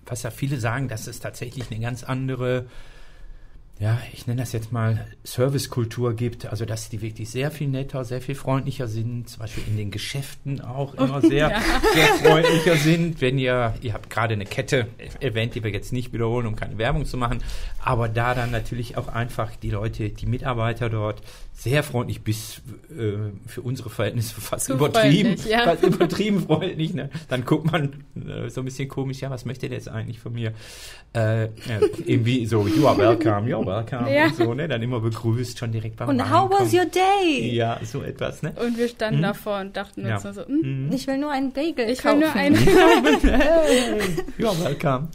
Was 0.07 0.23
ja 0.23 0.31
viele 0.31 0.59
sagen, 0.59 0.89
dass 0.89 1.07
es 1.07 1.21
tatsächlich 1.21 1.71
eine 1.71 1.81
ganz 1.81 2.05
andere 2.05 2.67
ja, 3.79 4.01
ich 4.15 4.27
nenne 4.27 4.41
das 4.41 4.53
jetzt 4.53 4.73
mal 4.73 5.07
Servicekultur 5.23 6.15
gibt, 6.15 6.47
also 6.47 6.65
dass 6.65 6.89
die 6.89 7.03
wirklich 7.03 7.29
sehr 7.29 7.51
viel 7.51 7.69
netter, 7.69 8.07
sehr 8.07 8.23
viel 8.23 8.35
freundlicher 8.35 8.89
sind, 8.89 9.29
zum 9.29 9.41
Beispiel 9.41 9.65
in 9.67 9.77
den 9.77 9.91
Geschäften 9.91 10.63
auch 10.63 10.95
immer 10.99 11.21
sehr, 11.21 11.51
ja. 11.51 11.61
sehr 11.95 12.31
freundlicher 12.31 12.77
sind. 12.77 13.21
Wenn 13.21 13.39
ihr, 13.39 13.75
ihr 13.83 13.93
habt 13.93 14.09
gerade 14.09 14.33
eine 14.33 14.47
Kette 14.47 14.87
erwähnt, 15.21 15.55
die 15.55 15.63
wir 15.63 15.71
jetzt 15.71 15.93
nicht 15.93 16.15
wiederholen, 16.15 16.47
um 16.47 16.57
keine 16.57 16.79
Werbung 16.79 17.05
zu 17.05 17.19
machen, 17.19 17.43
aber 17.85 18.09
da 18.09 18.35
dann 18.35 18.51
natürlich 18.51 18.97
auch 18.97 19.09
einfach 19.09 19.55
die 19.57 19.71
Leute, 19.71 20.09
die 20.09 20.27
Mitarbeiter 20.27 20.89
dort 20.89 21.21
sehr 21.53 21.83
freundlich 21.83 22.23
bis 22.23 22.63
äh, 22.91 23.31
für 23.47 23.63
unsere 23.63 23.89
Verhältnisse 23.89 24.41
fast 24.41 24.67
so 24.67 24.75
übertrieben, 24.75 25.37
ja. 25.49 25.65
fast 25.65 25.83
übertrieben 25.83 26.41
freundlich. 26.41 26.93
Ne? 26.93 27.09
Dann 27.29 27.45
guckt 27.47 27.71
man 27.73 28.05
äh, 28.15 28.51
so 28.51 28.61
ein 28.61 28.67
bisschen 28.67 28.89
komisch, 28.89 29.21
ja, 29.21 29.31
was 29.31 29.47
möchte 29.47 29.69
der 29.69 29.79
jetzt 29.79 29.89
eigentlich 29.89 30.19
von 30.19 30.35
mir? 30.35 30.53
Äh, 31.15 31.49
irgendwie 32.05 32.45
so, 32.45 32.67
you 32.67 32.87
are 32.87 32.99
welcome, 32.99 33.49
you're 33.67 33.91
welcome 33.91 34.13
ja. 34.13 34.25
und 34.27 34.37
so, 34.37 34.55
ne? 34.55 34.69
Dann 34.69 34.83
immer 34.83 35.01
begrüßt, 35.01 35.59
schon 35.59 35.73
direkt 35.73 35.97
beim 35.97 36.09
Und 36.09 36.21
Reinkommen. 36.21 36.51
how 36.53 36.61
was 36.61 36.73
your 36.73 36.87
day? 36.87 37.55
Ja, 37.55 37.79
so 37.83 38.03
etwas, 38.03 38.43
ne? 38.43 38.53
Und 38.61 38.79
wir 38.79 38.89
standen 38.89 39.19
hm? 39.19 39.23
davor 39.23 39.61
und 39.61 39.77
dachten 39.77 40.01
uns 40.01 40.25
ja. 40.25 40.33
so, 40.33 40.47
hm, 40.47 40.91
ich 40.93 41.07
will 41.07 41.19
nur 41.19 41.31
einen 41.31 41.53
Bagel 41.53 41.89
Ich 41.91 42.01
kaufen. 42.01 42.21
will 42.21 42.27
nur 42.27 42.37
einen. 42.37 42.57
hey, 43.23 44.01
you're 44.39 44.65
welcome. 44.65 45.09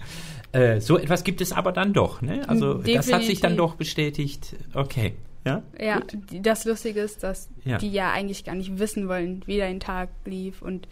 Äh, 0.52 0.82
so 0.82 0.98
etwas 0.98 1.24
gibt 1.24 1.42
es 1.42 1.54
aber 1.54 1.72
dann 1.72 1.94
doch, 1.94 2.22
ne? 2.22 2.48
Also 2.48 2.76
Definitiv. 2.76 2.96
das 2.96 3.14
hat 3.14 3.24
sich 3.24 3.40
dann 3.40 3.56
doch 3.56 3.76
bestätigt. 3.76 4.56
Okay. 4.74 5.14
Ja? 5.46 5.64
Ja, 5.80 6.00
Gut. 6.00 6.18
das 6.42 6.66
Lustige 6.66 7.00
ist, 7.00 7.24
dass 7.24 7.50
ja. 7.64 7.78
die 7.78 7.92
ja 7.92 8.12
eigentlich 8.12 8.44
gar 8.44 8.56
nicht 8.56 8.78
wissen 8.78 9.08
wollen, 9.08 9.42
wie 9.48 9.58
dein 9.58 9.80
Tag 9.80 10.10
lief 10.26 10.62
und 10.62 10.88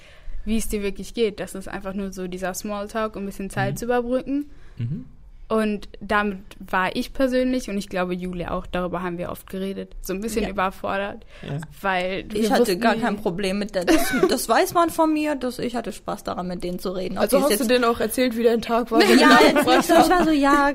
wie 0.45 0.57
es 0.57 0.67
dir 0.67 0.81
wirklich 0.81 1.13
geht. 1.13 1.39
Das 1.39 1.55
ist 1.55 1.67
einfach 1.67 1.93
nur 1.93 2.11
so 2.11 2.27
dieser 2.27 2.53
Smalltalk, 2.53 3.15
um 3.15 3.23
ein 3.23 3.25
bisschen 3.27 3.49
Zeit 3.49 3.73
mhm. 3.73 3.77
zu 3.77 3.85
überbrücken. 3.85 4.49
Mhm. 4.77 5.05
Und 5.49 5.89
damit 5.99 6.37
war 6.59 6.95
ich 6.95 7.11
persönlich 7.11 7.71
und 7.71 7.77
ich 7.79 7.89
glaube 7.89 8.13
Julia 8.13 8.51
auch, 8.51 8.67
darüber 8.67 9.01
haben 9.01 9.17
wir 9.17 9.31
oft 9.31 9.49
geredet, 9.49 9.95
so 9.99 10.13
ein 10.13 10.21
bisschen 10.21 10.43
ja. 10.43 10.49
überfordert, 10.49 11.25
ja. 11.41 11.57
weil 11.81 12.27
ich 12.35 12.51
hatte 12.51 12.77
gar 12.77 12.95
kein 12.95 13.17
Problem 13.17 13.57
mit 13.57 13.73
der, 13.73 13.83
das, 13.83 14.13
das 14.29 14.47
weiß 14.47 14.75
man 14.75 14.91
von 14.91 15.11
mir, 15.11 15.33
dass 15.33 15.57
ich 15.57 15.75
hatte 15.75 15.91
Spaß 15.91 16.23
daran, 16.23 16.47
mit 16.47 16.63
denen 16.63 16.77
zu 16.77 16.91
reden. 16.91 17.17
Also 17.17 17.41
hast 17.41 17.59
du 17.59 17.65
denen 17.65 17.83
auch 17.83 17.99
erzählt, 17.99 18.37
wie 18.37 18.43
dein 18.43 18.61
Tag 18.61 18.91
war? 18.91 19.03
ja, 19.03 19.39
ich 19.41 19.65
war 19.65 20.23
so, 20.23 20.29
ja, 20.29 20.71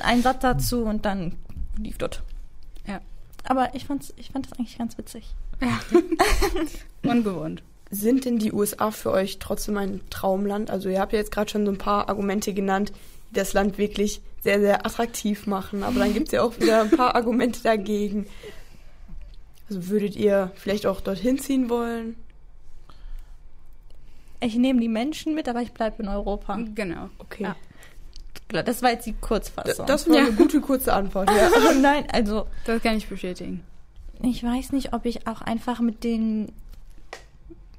ein 0.00 0.22
Satz 0.22 0.40
dazu 0.40 0.82
und 0.82 1.04
dann 1.04 1.36
lief 1.78 1.96
dort. 1.96 2.24
Ja. 2.88 3.00
Aber 3.44 3.76
ich 3.76 3.84
fand's, 3.84 4.12
ich 4.16 4.30
fand 4.30 4.50
das 4.50 4.58
eigentlich 4.58 4.76
ganz 4.76 4.98
witzig. 4.98 5.36
Ja. 5.60 5.78
Ungewohnt. 7.08 7.62
Sind 7.92 8.24
denn 8.24 8.40
die 8.40 8.52
USA 8.52 8.90
für 8.90 9.12
euch 9.12 9.38
trotzdem 9.38 9.76
ein 9.76 10.00
Traumland? 10.10 10.68
Also 10.68 10.88
ihr 10.88 10.98
habt 10.98 11.12
ja 11.12 11.20
jetzt 11.20 11.30
gerade 11.30 11.48
schon 11.48 11.64
so 11.64 11.70
ein 11.70 11.78
paar 11.78 12.08
Argumente 12.08 12.52
genannt, 12.52 12.92
das 13.32 13.52
Land 13.52 13.78
wirklich 13.78 14.20
sehr, 14.42 14.60
sehr 14.60 14.86
attraktiv 14.86 15.46
machen. 15.46 15.82
Aber 15.82 15.98
dann 15.98 16.14
gibt 16.14 16.28
es 16.28 16.32
ja 16.32 16.42
auch 16.42 16.58
wieder 16.58 16.82
ein 16.82 16.90
paar 16.90 17.14
Argumente 17.14 17.62
dagegen. 17.62 18.26
Also 19.68 19.88
würdet 19.88 20.16
ihr 20.16 20.50
vielleicht 20.56 20.86
auch 20.86 21.00
dorthin 21.00 21.38
ziehen 21.38 21.70
wollen? 21.70 22.16
Ich 24.40 24.56
nehme 24.56 24.80
die 24.80 24.88
Menschen 24.88 25.34
mit, 25.34 25.48
aber 25.48 25.60
ich 25.60 25.72
bleibe 25.72 26.02
in 26.02 26.08
Europa. 26.08 26.58
Genau. 26.74 27.10
Okay. 27.18 27.44
Ja. 27.44 27.56
Das 28.62 28.82
war 28.82 28.90
jetzt 28.90 29.06
die 29.06 29.12
Kurzfassung. 29.12 29.86
Das 29.86 30.08
war 30.08 30.16
ja. 30.16 30.22
eine 30.22 30.32
gute 30.32 30.60
kurze 30.60 30.92
Antwort. 30.92 31.30
Ja. 31.30 31.72
Nein, 31.80 32.04
also 32.10 32.46
das 32.64 32.82
kann 32.82 32.96
ich 32.96 33.08
bestätigen. 33.08 33.62
Ich 34.22 34.42
weiß 34.42 34.72
nicht, 34.72 34.92
ob 34.92 35.04
ich 35.06 35.26
auch 35.26 35.40
einfach 35.40 35.80
mit 35.80 36.02
den 36.02 36.52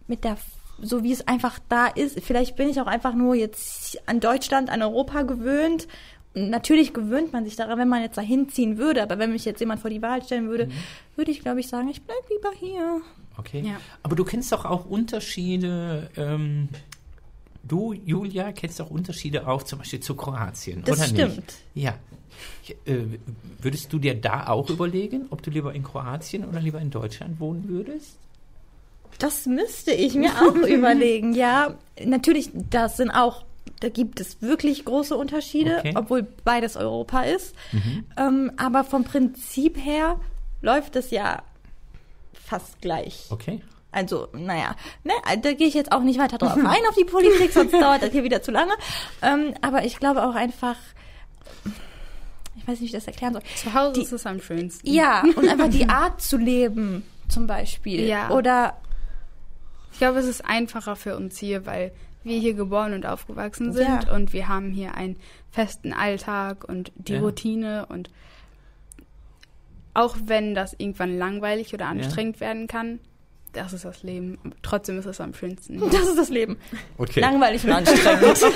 mit 0.08 0.24
der 0.24 0.38
so 0.82 1.04
wie 1.04 1.12
es 1.12 1.28
einfach 1.28 1.60
da 1.70 1.88
ist. 1.88 2.20
Vielleicht 2.22 2.56
bin 2.56 2.70
ich 2.70 2.80
auch 2.82 2.88
einfach 2.88 3.14
nur 3.14 3.36
jetzt 3.36 4.00
an 4.08 4.20
Deutschland, 4.20 4.70
an 4.70 4.82
Europa 4.82 5.24
gewöhnt. 5.24 5.88
Natürlich 6.34 6.94
gewöhnt 6.94 7.34
man 7.34 7.44
sich 7.44 7.56
daran, 7.56 7.78
wenn 7.78 7.90
man 7.90 8.02
jetzt 8.02 8.18
da 8.18 8.22
hinziehen 8.22 8.78
würde, 8.78 9.04
aber 9.04 9.20
wenn 9.20 9.32
mich 9.32 9.44
jetzt 9.44 9.60
jemand 9.60 9.82
vor 9.82 9.90
die 9.90 10.02
Wahl 10.02 10.24
stellen 10.24 10.48
würde, 10.48 10.68
mhm. 10.68 10.72
würde 11.16 11.32
ich, 11.32 11.42
glaube 11.42 11.60
ich, 11.60 11.68
sagen, 11.68 11.90
ich 11.90 12.02
bleibe 12.02 12.22
lieber 12.30 12.52
hier. 12.58 13.02
Okay. 13.38 13.64
Ja. 13.66 13.78
Aber 14.04 14.16
du 14.16 14.24
kennst 14.24 14.52
doch 14.52 14.66
auch 14.66 14.86
Unterschiede. 14.86 16.10
Ähm, 16.16 16.70
du, 17.64 17.94
Julia, 17.94 18.52
kennst 18.54 18.80
doch 18.80 18.90
Unterschiede 18.90 19.48
auch 19.48 19.64
zum 19.64 19.80
Beispiel 19.80 20.00
zu 20.00 20.16
Kroatien, 20.16 20.84
das 20.86 21.00
oder 21.00 21.08
stimmt. 21.08 21.36
nicht? 21.36 21.54
Ja. 21.76 21.96
Äh, 22.86 23.04
würdest 23.60 23.92
du 23.92 24.00
dir 24.00 24.16
da 24.16 24.48
auch 24.48 24.70
überlegen, 24.70 25.26
ob 25.32 25.44
du 25.44 25.52
lieber 25.52 25.74
in 25.74 25.84
Kroatien 25.84 26.46
oder 26.46 26.62
lieber 26.62 26.80
in 26.80 26.92
Deutschland 26.92 27.40
wohnen 27.40 27.68
würdest? 27.68 28.18
Das 29.22 29.46
müsste 29.46 29.92
ich 29.92 30.16
mir 30.16 30.32
auch 30.42 30.56
überlegen. 30.68 31.34
Ja, 31.34 31.76
natürlich, 32.04 32.50
das 32.54 32.98
sind 32.98 33.12
auch, 33.12 33.46
da 33.80 33.90
gibt 33.90 34.20
es 34.20 34.42
wirklich 34.42 34.84
große 34.84 35.16
Unterschiede, 35.16 35.78
okay. 35.80 35.94
obwohl 35.96 36.24
beides 36.44 36.76
Europa 36.76 37.22
ist. 37.22 37.56
Mhm. 37.72 38.06
Ähm, 38.18 38.52
aber 38.58 38.84
vom 38.84 39.04
Prinzip 39.04 39.78
her 39.78 40.20
läuft 40.62 40.96
es 40.96 41.12
ja 41.12 41.44
fast 42.34 42.82
gleich. 42.82 43.28
Okay. 43.30 43.62
Also, 43.92 44.28
naja, 44.34 44.76
ne, 45.04 45.14
da 45.42 45.54
gehe 45.54 45.68
ich 45.68 45.74
jetzt 45.74 45.92
auch 45.92 46.02
nicht 46.02 46.20
weiter 46.20 46.38
drauf 46.38 46.54
ein, 46.56 46.66
auf 46.90 46.96
die 46.98 47.06
Politik, 47.06 47.52
sonst 47.52 47.74
dauert 47.74 48.02
das 48.02 48.12
hier 48.12 48.24
wieder 48.24 48.42
zu 48.42 48.52
lange. 48.52 48.74
Ähm, 49.22 49.54
aber 49.62 49.86
ich 49.86 50.00
glaube 50.00 50.24
auch 50.24 50.34
einfach, 50.34 50.78
ich 52.56 52.68
weiß 52.68 52.80
nicht, 52.80 52.82
wie 52.82 52.86
ich 52.86 52.92
das 52.92 53.06
erklären 53.06 53.34
soll. 53.34 53.44
Zu 53.56 53.74
Hause 53.74 53.94
die, 53.94 54.02
ist 54.02 54.14
es 54.14 54.26
am 54.26 54.42
schönsten. 54.42 54.90
Ja, 54.90 55.24
und 55.36 55.48
einfach 55.48 55.70
die 55.70 55.88
Art 55.90 56.22
zu 56.22 56.38
leben, 56.38 57.04
zum 57.28 57.46
Beispiel. 57.46 58.08
Ja. 58.08 58.32
Oder 58.32 58.78
glaube, 60.02 60.18
es 60.18 60.26
ist 60.26 60.44
einfacher 60.44 60.96
für 60.96 61.16
uns 61.16 61.38
hier, 61.38 61.68
weil 61.68 61.92
wir 62.24 62.40
hier 62.40 62.56
geboren 62.56 62.94
und 62.94 63.06
aufgewachsen 63.06 63.72
sind 63.72 64.06
ja. 64.06 64.14
und 64.16 64.34
wir 64.34 64.48
haben 64.48 64.72
hier 64.72 64.96
einen 64.96 65.16
festen 65.52 65.94
Alltag 65.94 66.64
und 66.68 66.92
die 66.96 67.14
ja. 67.14 67.20
Routine 67.20 67.86
und 67.86 68.10
auch 69.94 70.18
wenn 70.26 70.56
das 70.56 70.74
irgendwann 70.74 71.18
langweilig 71.18 71.74
oder 71.76 71.86
anstrengend 71.86 72.38
ja. 72.38 72.48
werden 72.48 72.66
kann, 72.68 73.00
das 73.54 73.74
ist 73.74 73.86
das 73.86 74.02
Leben. 74.02 74.40
Trotzdem 74.64 74.98
ist 74.98 75.06
es 75.06 75.22
am 75.22 75.36
schönsten. 75.36 75.80
Ja. 75.80 75.86
Das 75.92 76.08
ist 76.08 76.18
das 76.18 76.30
Leben. 76.30 76.58
Okay. 76.98 77.20
Langweilig 77.20 77.64
und 77.64 77.72
anstrengend. 77.74 78.38
so 78.38 78.48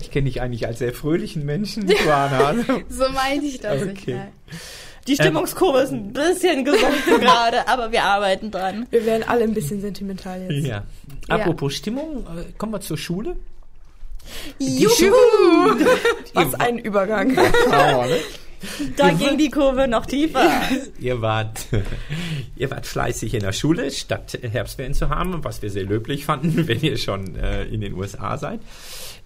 ich 0.00 0.10
kenne 0.10 0.24
dich 0.24 0.40
eigentlich 0.40 0.66
als 0.66 0.78
sehr 0.78 0.94
fröhlichen 0.94 1.44
Menschen, 1.44 1.86
Johanna. 1.86 2.54
so 2.88 3.08
meinte 3.10 3.44
ich 3.44 3.60
das 3.60 3.82
okay. 3.82 4.14
nicht. 4.14 4.58
Die 5.08 5.14
ähm, 5.14 5.18
Stimmungskurve 5.20 5.80
ist 5.80 5.92
ein 5.92 6.12
bisschen 6.12 6.64
gesunken 6.64 7.20
gerade, 7.20 7.66
aber 7.66 7.90
wir 7.90 8.04
arbeiten 8.04 8.50
dran. 8.50 8.86
Wir 8.90 9.06
werden 9.06 9.24
alle 9.26 9.44
ein 9.44 9.54
bisschen 9.54 9.80
sentimental 9.80 10.42
jetzt. 10.48 10.66
Ja. 10.66 10.84
Apropos 11.28 11.72
ja. 11.72 11.78
Stimmung, 11.78 12.26
äh, 12.26 12.52
kommen 12.58 12.72
wir 12.72 12.80
zur 12.80 12.98
Schule. 12.98 13.36
Die 14.60 14.82
Juhu! 14.82 14.90
Schule. 14.90 15.86
Was 16.34 16.54
ein 16.54 16.78
Übergang. 16.78 17.34
Ja, 17.34 18.06
ne? 18.06 18.18
Da 18.96 19.10
ging 19.12 19.38
die 19.38 19.50
Kurve 19.50 19.88
noch 19.88 20.04
tiefer. 20.04 20.60
ihr 20.98 21.22
wart, 21.22 21.66
ihr 22.56 22.70
wart 22.70 22.86
fleißig 22.86 23.34
in 23.34 23.40
der 23.40 23.52
Schule, 23.52 23.90
statt 23.90 24.36
Herbstferien 24.42 24.94
zu 24.94 25.08
haben, 25.08 25.44
was 25.44 25.62
wir 25.62 25.70
sehr 25.70 25.84
löblich 25.84 26.24
fanden, 26.24 26.66
wenn 26.66 26.80
ihr 26.80 26.98
schon 26.98 27.36
äh, 27.36 27.64
in 27.64 27.80
den 27.80 27.94
USA 27.94 28.36
seid. 28.36 28.60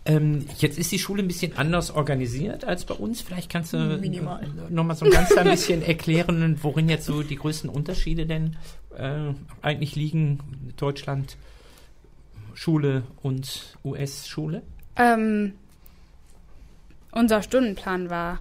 Ähm, 0.04 0.46
jetzt 0.58 0.78
ist 0.78 0.90
die 0.90 0.98
Schule 0.98 1.22
ein 1.22 1.28
bisschen 1.28 1.56
anders 1.56 1.92
organisiert 1.92 2.64
als 2.64 2.84
bei 2.84 2.94
uns. 2.94 3.20
Vielleicht 3.20 3.50
kannst 3.50 3.72
du 3.72 3.76
Minimal. 3.76 4.48
nochmal 4.68 4.96
so 4.96 5.04
ein 5.04 5.12
ganz 5.12 5.28
klein 5.28 5.48
bisschen 5.50 5.82
erklären, 5.82 6.58
worin 6.62 6.88
jetzt 6.88 7.06
so 7.06 7.22
die 7.22 7.36
größten 7.36 7.70
Unterschiede 7.70 8.26
denn 8.26 8.56
äh, 8.96 9.32
eigentlich 9.60 9.94
liegen. 9.94 10.40
Deutschland, 10.76 11.36
Schule 12.54 13.04
und 13.22 13.76
US-Schule. 13.84 14.62
Ähm, 14.96 15.52
unser 17.12 17.42
Stundenplan 17.42 18.10
war 18.10 18.40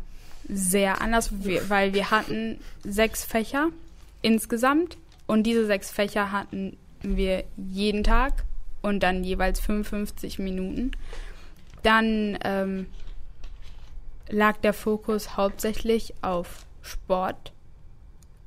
sehr 0.50 1.02
anders, 1.02 1.32
weil 1.70 1.94
wir 1.94 2.10
hatten 2.10 2.58
sechs 2.84 3.24
Fächer 3.24 3.70
insgesamt 4.24 4.98
und 5.28 5.44
diese 5.44 5.66
sechs 5.66 5.92
Fächer 5.92 6.32
hatten 6.32 6.78
wir 7.02 7.44
jeden 7.56 8.04
Tag 8.04 8.44
und 8.82 9.02
dann 9.04 9.24
jeweils 9.24 9.60
55 9.60 10.40
Minuten. 10.40 10.92
Dann 11.84 12.38
ähm, 12.44 12.88
lag 14.30 14.58
der 14.58 14.74
Fokus 14.74 15.36
hauptsächlich 15.38 16.14
auf 16.22 16.66
Sport 16.82 17.52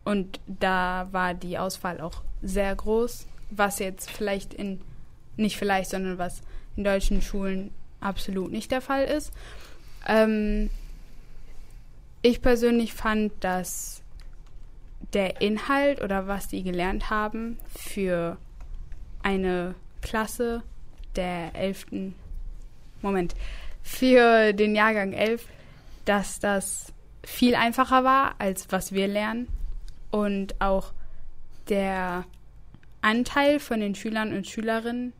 und 0.04 0.40
da 0.46 1.08
war 1.12 1.34
die 1.34 1.58
Auswahl 1.58 2.00
auch 2.00 2.22
sehr 2.42 2.74
groß, 2.74 3.26
was 3.50 3.78
jetzt 3.78 4.10
vielleicht 4.10 4.54
in, 4.54 4.80
nicht 5.36 5.56
vielleicht, 5.56 5.90
sondern 5.90 6.18
was 6.18 6.42
in 6.76 6.84
deutschen 6.84 7.22
Schulen 7.22 7.70
absolut 8.00 8.52
nicht 8.52 8.70
der 8.70 8.80
Fall 8.80 9.04
ist. 9.04 9.32
Ähm, 10.06 10.70
ich 12.22 12.42
persönlich 12.42 12.92
fand, 12.92 13.32
dass 13.42 14.02
der 15.12 15.40
Inhalt 15.40 16.02
oder 16.02 16.26
was 16.26 16.48
die 16.48 16.62
gelernt 16.62 17.10
haben 17.10 17.58
für 17.76 18.36
eine 19.22 19.74
Klasse 20.02 20.62
der 21.16 21.54
11. 21.54 21.86
Moment, 23.04 23.34
für 23.82 24.52
den 24.52 24.74
Jahrgang 24.74 25.12
11, 25.12 25.46
dass 26.06 26.40
das 26.40 26.92
viel 27.22 27.54
einfacher 27.54 28.02
war, 28.02 28.34
als 28.38 28.66
was 28.70 28.92
wir 28.92 29.06
lernen. 29.06 29.46
Und 30.10 30.60
auch 30.60 30.92
der 31.68 32.24
Anteil 33.02 33.60
von 33.60 33.80
den 33.80 33.94
Schülern 33.94 34.34
und 34.34 34.46
Schülerinnen 34.46 35.12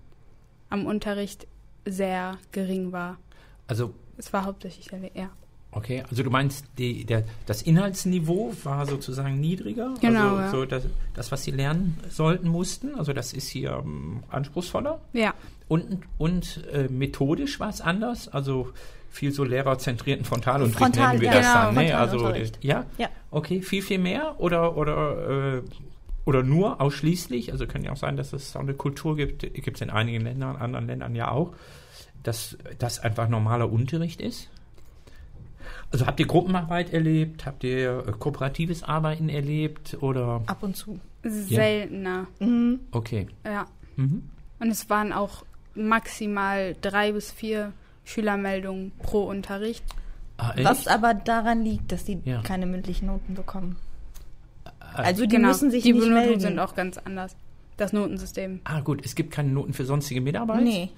am 0.70 0.87
Unterricht 0.87 1.47
sehr 1.85 2.39
gering 2.53 2.93
war. 2.93 3.18
Also 3.66 3.95
Es 4.16 4.32
war 4.32 4.45
hauptsächlich 4.45 4.87
der 4.89 5.01
Lehrer. 5.01 5.30
Okay, 5.75 6.05
also 6.09 6.22
du 6.22 6.31
meinst, 6.31 6.64
die, 6.79 7.05
der, 7.05 7.25
das 7.47 7.62
Inhaltsniveau 7.62 8.53
war 8.62 8.87
sozusagen 8.87 9.41
niedriger? 9.41 9.95
Genau, 10.01 10.37
Also 10.37 10.41
ja. 10.41 10.51
so 10.51 10.64
das, 10.64 10.85
das, 11.14 11.33
was 11.33 11.43
sie 11.43 11.51
lernen 11.51 11.99
sollten, 12.09 12.49
mussten. 12.49 12.95
Also 12.95 13.12
das 13.12 13.33
ist 13.33 13.49
hier 13.49 13.83
ähm, 13.85 14.22
anspruchsvoller. 14.31 15.01
Ja, 15.12 15.35
Und, 15.68 16.03
und 16.18 16.64
äh, 16.72 16.89
methodisch 16.89 17.59
war 17.59 17.70
es 17.70 17.81
anders? 17.81 18.29
Also 18.29 18.72
viel 19.11 19.33
so 19.33 19.45
lehrerzentrierten 19.45 20.25
Frontalunterricht 20.25 20.79
Frontal, 20.79 21.09
nennen 21.09 21.20
wir 21.20 21.29
ja, 21.29 21.35
das 21.35 21.47
genau, 21.47 21.64
dann. 21.64 21.75
Ne? 21.75 21.97
Also, 21.97 22.33
ja? 22.61 22.87
Ja. 22.99 23.09
Okay, 23.31 23.62
viel, 23.62 23.83
viel 23.83 23.99
mehr? 23.99 24.35
Oder, 24.39 24.77
oder, 24.77 25.57
äh, 25.57 25.62
oder 26.25 26.43
nur 26.43 26.81
ausschließlich? 26.81 27.53
Also 27.53 27.66
kann 27.66 27.83
ja 27.85 27.93
auch 27.93 27.97
sein, 27.97 28.16
dass 28.16 28.33
es 28.33 28.55
auch 28.57 28.61
eine 28.61 28.75
Kultur 28.75 29.16
gibt, 29.16 29.41
gibt 29.41 29.77
es 29.77 29.81
in 29.81 29.91
einigen 29.91 30.25
Ländern, 30.25 30.57
anderen 30.57 30.87
Ländern 30.87 31.14
ja 31.14 31.31
auch, 31.31 31.53
dass 32.22 32.59
das 32.79 32.99
einfach 33.01 33.29
normaler 33.29 33.70
Unterricht 33.70 34.20
ist? 34.20 34.51
Also 35.95 36.07
habt 36.07 36.18
ihr 36.18 36.26
Gruppenarbeit 36.26 36.92
erlebt? 36.92 37.47
Habt 37.47 37.62
ihr 37.62 38.05
äh, 38.09 38.12
kooperatives 38.18 38.82
Arbeiten 38.82 39.28
erlebt? 39.28 39.97
Oder 40.01 40.42
Ab 40.47 40.62
und 40.64 40.76
zu. 40.76 40.99
seltener. 41.22 42.26
Mhm. 42.40 42.80
okay. 42.90 43.28
Ja. 43.45 43.66
Mhm. 43.95 44.24
Und 44.59 44.68
es 44.70 44.90
waren 44.90 45.12
auch 45.12 45.45
maximal 45.76 46.74
drei 46.80 47.12
bis 47.12 47.30
vier 47.30 47.72
Schülermeldungen 48.05 48.90
pro 48.99 49.22
Unterricht. 49.22 49.84
Ah, 50.36 50.53
echt? 50.57 50.64
Was 50.64 50.86
aber 50.88 51.14
daran 51.14 51.62
liegt, 51.64 51.92
dass 51.92 52.05
die 52.05 52.18
Ja. 52.24 52.42
keine 52.42 52.66
mündlichen 52.66 53.07
Noten 53.07 53.34
bekommen. 53.34 53.76
Ah, 54.64 54.72
Also 54.97 55.26
die 55.26 55.38
müssen 55.38 55.70
sich 55.70 55.84
die 55.84 55.92
nicht 55.92 56.09
melden. 56.09 56.40
sind 56.40 56.59
auch 56.59 56.74
ganz 56.74 56.99
anders. 56.99 57.36
Das 57.76 57.92
Notensystem. 57.92 58.61
ah, 58.64 58.80
gut, 58.80 59.05
es 59.05 59.14
gibt 59.14 59.30
keine 59.32 59.51
Noten 59.51 59.72
für 59.72 59.84
sonstige 59.84 60.20
Mitarbeit? 60.20 60.62
Nee, 60.64 60.90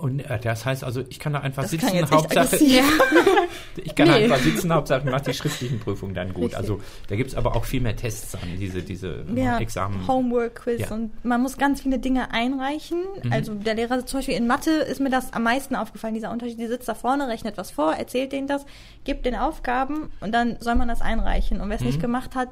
Und 0.00 0.18
äh, 0.20 0.38
das 0.40 0.64
heißt 0.66 0.82
also, 0.82 1.02
ich 1.08 1.20
kann 1.20 1.32
da 1.32 1.40
einfach 1.40 1.62
das 1.62 1.70
sitzen, 1.70 2.10
Hauptsache, 2.10 2.56
ich 3.76 3.94
kann 3.94 4.08
Nee. 4.08 4.24
einfach 4.24 4.38
sitzen, 4.38 4.72
Hauptsache 4.72 5.08
macht 5.08 5.26
die 5.28 5.34
schriftlichen 5.34 5.78
Prüfungen 5.78 6.12
dann 6.14 6.32
gut. 6.32 6.44
Richtig. 6.46 6.58
Also 6.58 6.80
da 7.08 7.14
gibt 7.14 7.30
es 7.30 7.36
aber 7.36 7.54
auch 7.54 7.64
viel 7.64 7.80
mehr 7.80 7.94
Tests 7.94 8.34
an, 8.34 8.40
diese, 8.58 8.82
diese 8.82 9.24
Ja, 9.34 9.58
Examen. 9.58 10.06
Homework, 10.08 10.56
Quiz 10.56 10.80
Ja. 10.80 10.90
und 10.90 11.24
man 11.24 11.40
muss 11.40 11.56
ganz 11.56 11.82
viele 11.82 11.98
Dinge 12.00 12.32
einreichen. 12.32 12.98
Mhm. 13.22 13.32
Also 13.32 13.54
der 13.54 13.74
Lehrer 13.74 14.04
zum 14.04 14.18
Beispiel 14.18 14.34
in 14.34 14.46
Mathe 14.48 14.70
ist 14.70 15.00
mir 15.00 15.10
das 15.10 15.32
am 15.34 15.44
meisten 15.44 15.76
aufgefallen, 15.76 16.14
dieser 16.14 16.32
Unterschied. 16.32 16.58
Die 16.58 16.66
sitzt 16.66 16.88
da 16.88 16.94
vorne, 16.94 17.28
rechnet 17.28 17.56
was 17.56 17.70
vor, 17.70 17.94
erzählt 17.94 18.32
denen 18.32 18.48
das, 18.48 18.66
gibt 19.04 19.24
den 19.24 19.36
Aufgaben 19.36 20.10
und 20.20 20.32
dann 20.32 20.56
soll 20.58 20.74
man 20.74 20.88
das 20.88 21.00
einreichen. 21.00 21.60
Und 21.60 21.68
wer 21.68 21.76
es 21.76 21.82
Mhm. 21.82 21.86
nicht 21.88 22.00
gemacht 22.00 22.34
hat, 22.34 22.48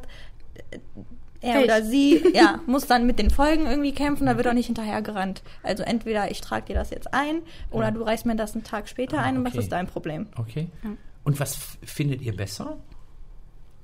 er 1.41 1.59
Ich. 1.59 1.65
oder 1.65 1.83
sie 1.83 2.23
ja, 2.35 2.61
muss 2.67 2.87
dann 2.87 3.07
mit 3.07 3.19
den 3.19 3.31
Folgen 3.31 3.67
irgendwie 3.67 3.93
kämpfen, 3.93 4.27
da 4.27 4.37
wird 4.37 4.47
auch 4.47 4.53
nicht 4.53 4.67
hinterhergerannt. 4.67 5.43
Also 5.63 5.83
entweder 5.83 6.31
ich 6.31 6.41
trage 6.41 6.67
dir 6.67 6.75
das 6.75 6.91
jetzt 6.91 7.13
ein 7.15 7.43
oder 7.71 7.87
Ja. 7.87 7.91
du 7.93 8.03
reichst 8.03 8.27
mir 8.27 8.37
das 8.37 8.55
einen 8.55 8.65
Tag 8.65 8.89
später 8.89 9.19
Ah, 9.19 9.23
ein 9.23 9.39
und 9.39 9.45
was 9.45 9.53
okay. 9.55 9.63
ist 9.63 9.73
dein 9.73 9.87
Problem? 9.87 10.27
Okay. 10.37 10.69
Ja. 10.85 10.91
Und 11.25 11.39
was 11.41 11.59
findet 11.85 12.23
ihr 12.23 12.35
besser? 12.37 12.79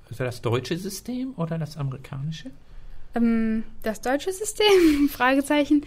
Also 0.08 0.24
das 0.24 0.40
deutsche 0.40 0.76
System 0.78 1.34
oder 1.36 1.58
das 1.58 1.76
amerikanische? 1.76 2.50
Ähm, 3.14 3.64
das 3.82 4.00
deutsche 4.00 4.32
System? 4.32 5.08
Fragezeichen. 5.10 5.84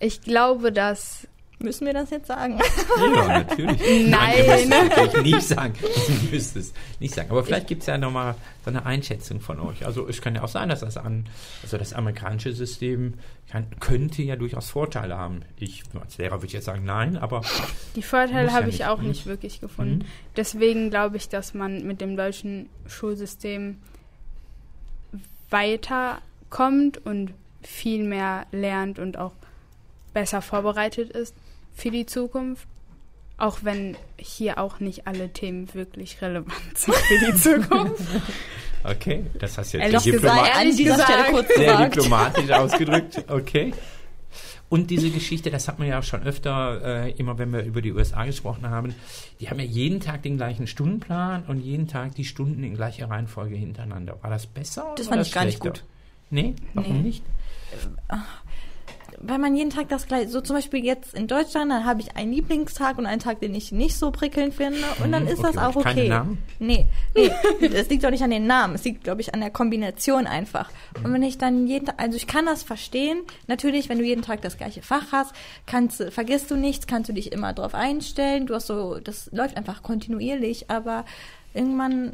Ich 0.00 0.22
glaube, 0.22 0.72
dass 0.72 1.28
Müssen 1.62 1.84
wir 1.84 1.92
das 1.92 2.08
jetzt 2.08 2.26
sagen? 2.26 2.58
Ja, 2.98 3.28
natürlich. 3.28 3.80
Nein. 4.08 4.46
müsst 4.46 4.62
es 4.62 4.68
natürlich 4.70 5.22
nicht 5.22 5.42
sagen. 5.42 5.74
Ihr 6.08 6.30
müsst 6.30 6.56
es 6.56 6.72
nicht 7.00 7.14
sagen. 7.14 7.30
Aber 7.30 7.44
vielleicht 7.44 7.66
gibt 7.66 7.82
es 7.82 7.86
ja 7.86 7.98
nochmal 7.98 8.34
so 8.64 8.70
eine 8.70 8.86
Einschätzung 8.86 9.42
von 9.42 9.60
euch. 9.60 9.84
Also 9.84 10.08
es 10.08 10.22
kann 10.22 10.34
ja 10.34 10.42
auch 10.42 10.48
sein, 10.48 10.70
dass 10.70 10.80
das 10.80 10.96
an, 10.96 11.28
also 11.62 11.76
das 11.76 11.92
amerikanische 11.92 12.54
System 12.54 13.14
kann, 13.50 13.66
könnte 13.78 14.22
ja 14.22 14.36
durchaus 14.36 14.70
Vorteile 14.70 15.18
haben. 15.18 15.42
Ich 15.58 15.82
als 16.00 16.16
Lehrer 16.16 16.40
würde 16.40 16.54
jetzt 16.54 16.64
sagen, 16.64 16.86
nein, 16.86 17.18
aber 17.18 17.42
die 17.94 18.02
Vorteile 18.02 18.44
Muss 18.44 18.52
ja 18.52 18.58
habe 18.58 18.70
ich 18.70 18.84
auch 18.86 19.02
ne? 19.02 19.08
nicht 19.08 19.26
wirklich 19.26 19.60
gefunden. 19.60 19.98
Mhm. 19.98 20.04
Deswegen 20.36 20.88
glaube 20.88 21.18
ich, 21.18 21.28
dass 21.28 21.52
man 21.52 21.86
mit 21.86 22.00
dem 22.00 22.16
deutschen 22.16 22.70
Schulsystem 22.86 23.76
weiterkommt 25.50 27.04
und 27.04 27.34
viel 27.62 28.04
mehr 28.04 28.46
lernt 28.50 28.98
und 28.98 29.18
auch 29.18 29.32
besser 30.14 30.40
vorbereitet 30.40 31.10
ist 31.10 31.34
für 31.74 31.90
die 31.90 32.06
Zukunft. 32.06 32.66
Auch 33.38 33.60
wenn 33.62 33.96
hier 34.18 34.58
auch 34.58 34.80
nicht 34.80 35.06
alle 35.06 35.32
Themen 35.32 35.72
wirklich 35.72 36.20
relevant 36.20 36.52
sind 36.76 36.94
für 36.94 37.18
die 37.32 37.34
Zukunft. 37.38 38.02
okay, 38.84 39.24
das 39.38 39.56
hast 39.56 39.72
du 39.72 39.78
jetzt 39.78 39.86
Ehrlich 39.86 40.00
sehr, 40.02 40.12
gesagt, 40.12 40.34
diploma 40.36 40.50
an 40.52 40.58
ehrlich 40.60 40.76
dieser 40.76 40.90
gesagt. 40.96 41.10
Stelle 41.12 41.30
kurz 41.32 41.48
sehr 41.48 41.66
gesagt. 41.72 41.94
diplomatisch 41.96 42.50
ausgedrückt. 42.50 43.24
Okay. 43.28 43.72
Und 44.68 44.90
diese 44.90 45.10
Geschichte, 45.10 45.50
das 45.50 45.66
hat 45.68 45.78
man 45.80 45.88
ja 45.88 45.98
auch 45.98 46.02
schon 46.04 46.22
öfter, 46.22 47.06
äh, 47.06 47.10
immer 47.12 47.38
wenn 47.38 47.50
wir 47.52 47.62
über 47.64 47.80
die 47.82 47.92
USA 47.92 48.24
gesprochen 48.26 48.68
haben, 48.70 48.94
die 49.40 49.48
haben 49.48 49.58
ja 49.58 49.64
jeden 49.64 50.00
Tag 50.00 50.22
den 50.22 50.36
gleichen 50.36 50.66
Stundenplan 50.68 51.44
und 51.48 51.60
jeden 51.60 51.88
Tag 51.88 52.14
die 52.14 52.24
Stunden 52.24 52.62
in 52.62 52.74
gleicher 52.76 53.08
Reihenfolge 53.10 53.56
hintereinander. 53.56 54.18
War 54.20 54.30
das 54.30 54.46
besser? 54.46 54.92
Das 54.96 55.06
oder 55.08 55.16
fand 55.16 55.26
ich 55.26 55.32
gar 55.32 55.44
nicht 55.46 55.60
gut. 55.60 55.82
Nee, 56.30 56.54
warum 56.74 56.98
Nee. 56.98 57.02
nicht? 57.02 57.24
Weil 59.18 59.38
man 59.38 59.54
jeden 59.56 59.70
Tag 59.70 59.88
das 59.88 60.06
gleiche, 60.06 60.28
so 60.28 60.40
zum 60.40 60.56
Beispiel 60.56 60.84
jetzt 60.84 61.14
in 61.14 61.26
Deutschland, 61.26 61.70
dann 61.70 61.84
habe 61.84 62.00
ich 62.00 62.16
einen 62.16 62.32
Lieblingstag 62.32 62.98
und 62.98 63.06
einen 63.06 63.20
Tag, 63.20 63.40
den 63.40 63.54
ich 63.54 63.72
nicht 63.72 63.96
so 63.96 64.10
prickelnd 64.10 64.54
finde 64.54 64.78
und 65.02 65.12
dann 65.12 65.24
Mhm, 65.24 65.28
ist 65.28 65.42
das 65.42 65.56
okay, 65.56 65.66
auch 65.66 65.76
und 65.76 65.82
keine 65.84 66.00
okay. 66.00 66.08
Namen? 66.08 66.38
Nee, 66.58 66.86
nee, 67.14 67.30
es 67.74 67.88
liegt 67.88 68.04
doch 68.04 68.10
nicht 68.10 68.22
an 68.22 68.30
den 68.30 68.46
Namen, 68.46 68.74
es 68.74 68.84
liegt, 68.84 69.04
glaube 69.04 69.20
ich, 69.20 69.34
an 69.34 69.40
der 69.40 69.50
Kombination 69.50 70.26
einfach. 70.26 70.70
Und 71.04 71.12
wenn 71.12 71.22
ich 71.22 71.38
dann 71.38 71.66
jeden 71.66 71.86
Tag, 71.86 71.94
also 72.00 72.16
ich 72.16 72.26
kann 72.26 72.46
das 72.46 72.62
verstehen, 72.62 73.18
natürlich, 73.46 73.88
wenn 73.88 73.98
du 73.98 74.04
jeden 74.04 74.22
Tag 74.22 74.42
das 74.42 74.56
gleiche 74.56 74.82
Fach 74.82 75.12
hast, 75.12 75.34
kannst, 75.66 76.00
du- 76.00 76.10
vergisst 76.10 76.50
du 76.50 76.56
nichts, 76.56 76.86
kannst 76.86 77.08
du 77.08 77.12
dich 77.12 77.32
immer 77.32 77.52
drauf 77.52 77.74
einstellen, 77.74 78.46
du 78.46 78.54
hast 78.54 78.66
so, 78.66 78.98
das 79.00 79.28
läuft 79.32 79.56
einfach 79.56 79.82
kontinuierlich, 79.82 80.70
aber 80.70 81.04
irgendwann 81.54 82.12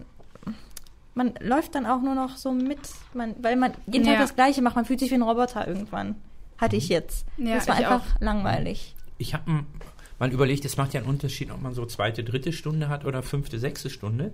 man 1.14 1.32
läuft 1.40 1.74
dann 1.74 1.86
auch 1.86 2.02
nur 2.02 2.14
noch 2.14 2.36
so 2.36 2.52
mit, 2.52 2.78
man, 3.14 3.34
weil 3.40 3.56
man 3.56 3.72
jeden 3.86 4.04
Tag 4.04 4.14
Ja. 4.16 4.20
das 4.20 4.34
Gleiche 4.34 4.60
macht. 4.60 4.76
Man 4.76 4.84
fühlt 4.84 5.00
sich 5.00 5.10
wie 5.10 5.14
ein 5.14 5.22
Roboter 5.22 5.66
irgendwann. 5.66 6.14
Hatte 6.58 6.76
ich 6.76 6.88
jetzt. 6.88 7.26
Ja, 7.36 7.54
das 7.56 7.68
war 7.68 7.76
einfach 7.76 8.20
langweilig. 8.20 8.94
Ich 9.18 9.34
habe 9.34 9.64
mal 10.18 10.32
überlegt, 10.32 10.64
es 10.64 10.76
macht 10.76 10.94
ja 10.94 11.00
einen 11.00 11.08
Unterschied, 11.08 11.50
ob 11.50 11.60
man 11.60 11.74
so 11.74 11.86
zweite, 11.86 12.24
dritte 12.24 12.52
Stunde 12.52 12.88
hat 12.88 13.04
oder 13.04 13.22
fünfte, 13.22 13.58
sechste 13.58 13.90
Stunde. 13.90 14.32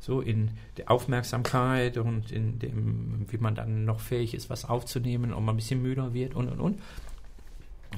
So 0.00 0.20
in 0.20 0.50
der 0.76 0.90
Aufmerksamkeit 0.90 1.96
und 1.96 2.30
in 2.30 2.58
dem, 2.58 3.26
wie 3.30 3.38
man 3.38 3.54
dann 3.54 3.84
noch 3.84 4.00
fähig 4.00 4.34
ist, 4.34 4.50
was 4.50 4.66
aufzunehmen, 4.66 5.32
ob 5.32 5.40
man 5.40 5.54
ein 5.54 5.56
bisschen 5.56 5.80
müder 5.80 6.12
wird 6.12 6.34
und 6.34 6.48
und 6.48 6.60
und. 6.60 6.80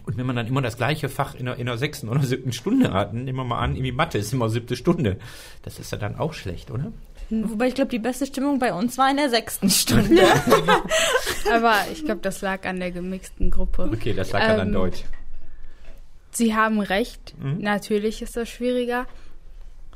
Und 0.04 0.16
wenn 0.16 0.26
man 0.26 0.36
dann 0.36 0.46
immer 0.46 0.62
das 0.62 0.76
gleiche 0.76 1.08
Fach 1.08 1.34
in 1.34 1.46
der, 1.46 1.56
in 1.56 1.66
der 1.66 1.78
sechsten 1.78 2.08
oder 2.08 2.22
siebten 2.22 2.52
Stunde 2.52 2.92
hat, 2.92 3.12
nehmen 3.14 3.36
wir 3.38 3.44
mal 3.44 3.58
an, 3.60 3.74
irgendwie 3.74 3.92
Mathe 3.92 4.18
ist 4.18 4.32
immer 4.32 4.48
siebte 4.48 4.76
Stunde. 4.76 5.18
Das 5.62 5.78
ist 5.78 5.92
ja 5.92 5.98
dann 5.98 6.16
auch 6.16 6.32
schlecht, 6.34 6.70
oder? 6.70 6.92
Wobei 7.28 7.66
ich 7.68 7.74
glaube, 7.74 7.90
die 7.90 7.98
beste 7.98 8.24
Stimmung 8.26 8.58
bei 8.60 8.72
uns 8.72 8.98
war 8.98 9.10
in 9.10 9.16
der 9.16 9.28
sechsten 9.30 9.68
Stunde. 9.68 10.22
Aber 11.52 11.74
ich 11.92 12.04
glaube, 12.04 12.20
das 12.22 12.40
lag 12.40 12.64
an 12.66 12.78
der 12.78 12.92
gemixten 12.92 13.50
Gruppe. 13.50 13.90
Okay, 13.92 14.12
das 14.12 14.30
lag 14.32 14.40
dann 14.46 14.60
an 14.60 14.66
Ähm, 14.68 14.72
Deutsch. 14.74 15.02
Sie 16.30 16.54
haben 16.54 16.80
recht, 16.80 17.34
Mhm. 17.40 17.58
natürlich 17.62 18.22
ist 18.22 18.36
das 18.36 18.48
schwieriger. 18.48 19.06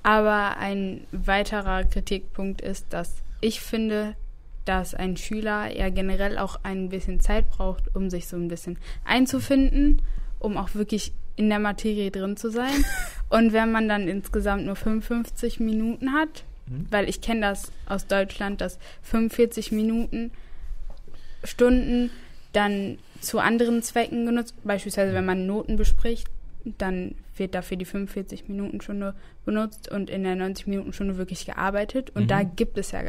Aber 0.02 0.56
ein 0.56 1.06
weiterer 1.12 1.84
Kritikpunkt 1.84 2.62
ist, 2.62 2.86
dass 2.92 3.16
ich 3.42 3.60
finde, 3.60 4.14
dass 4.64 4.94
ein 4.94 5.16
Schüler 5.16 5.74
ja 5.76 5.88
generell 5.90 6.38
auch 6.38 6.60
ein 6.62 6.88
bisschen 6.90 7.20
Zeit 7.20 7.50
braucht, 7.50 7.94
um 7.94 8.10
sich 8.10 8.28
so 8.28 8.36
ein 8.36 8.48
bisschen 8.48 8.78
einzufinden, 9.04 10.02
um 10.38 10.56
auch 10.56 10.74
wirklich 10.74 11.12
in 11.36 11.48
der 11.48 11.58
Materie 11.58 12.10
drin 12.10 12.36
zu 12.36 12.50
sein. 12.50 12.84
Und 13.30 13.52
wenn 13.52 13.72
man 13.72 13.88
dann 13.88 14.08
insgesamt 14.08 14.64
nur 14.66 14.76
55 14.76 15.60
Minuten 15.60 16.12
hat, 16.12 16.44
Mhm. 16.66 16.86
weil 16.90 17.08
ich 17.08 17.20
kenne 17.20 17.40
das 17.40 17.72
aus 17.86 18.06
Deutschland, 18.06 18.60
dass 18.60 18.78
45 19.02 19.72
Minuten 19.72 20.30
Stunden 21.42 22.10
dann 22.52 22.98
zu 23.20 23.38
anderen 23.38 23.82
Zwecken 23.82 24.26
genutzt. 24.26 24.54
Beispielsweise, 24.64 25.12
wenn 25.14 25.24
man 25.24 25.46
Noten 25.46 25.76
bespricht, 25.76 26.28
dann 26.64 27.14
wird 27.36 27.54
dafür 27.54 27.76
die 27.76 27.84
45 27.86 28.48
Minuten 28.48 28.80
Stunde 28.80 29.14
benutzt 29.44 29.90
und 29.90 30.10
in 30.10 30.22
der 30.24 30.36
90 30.36 30.66
Minuten 30.66 30.92
Stunde 30.92 31.16
wirklich 31.16 31.46
gearbeitet. 31.46 32.10
Und 32.10 32.24
Mhm. 32.24 32.28
da 32.28 32.42
gibt 32.42 32.76
es 32.78 32.92
ja, 32.92 33.00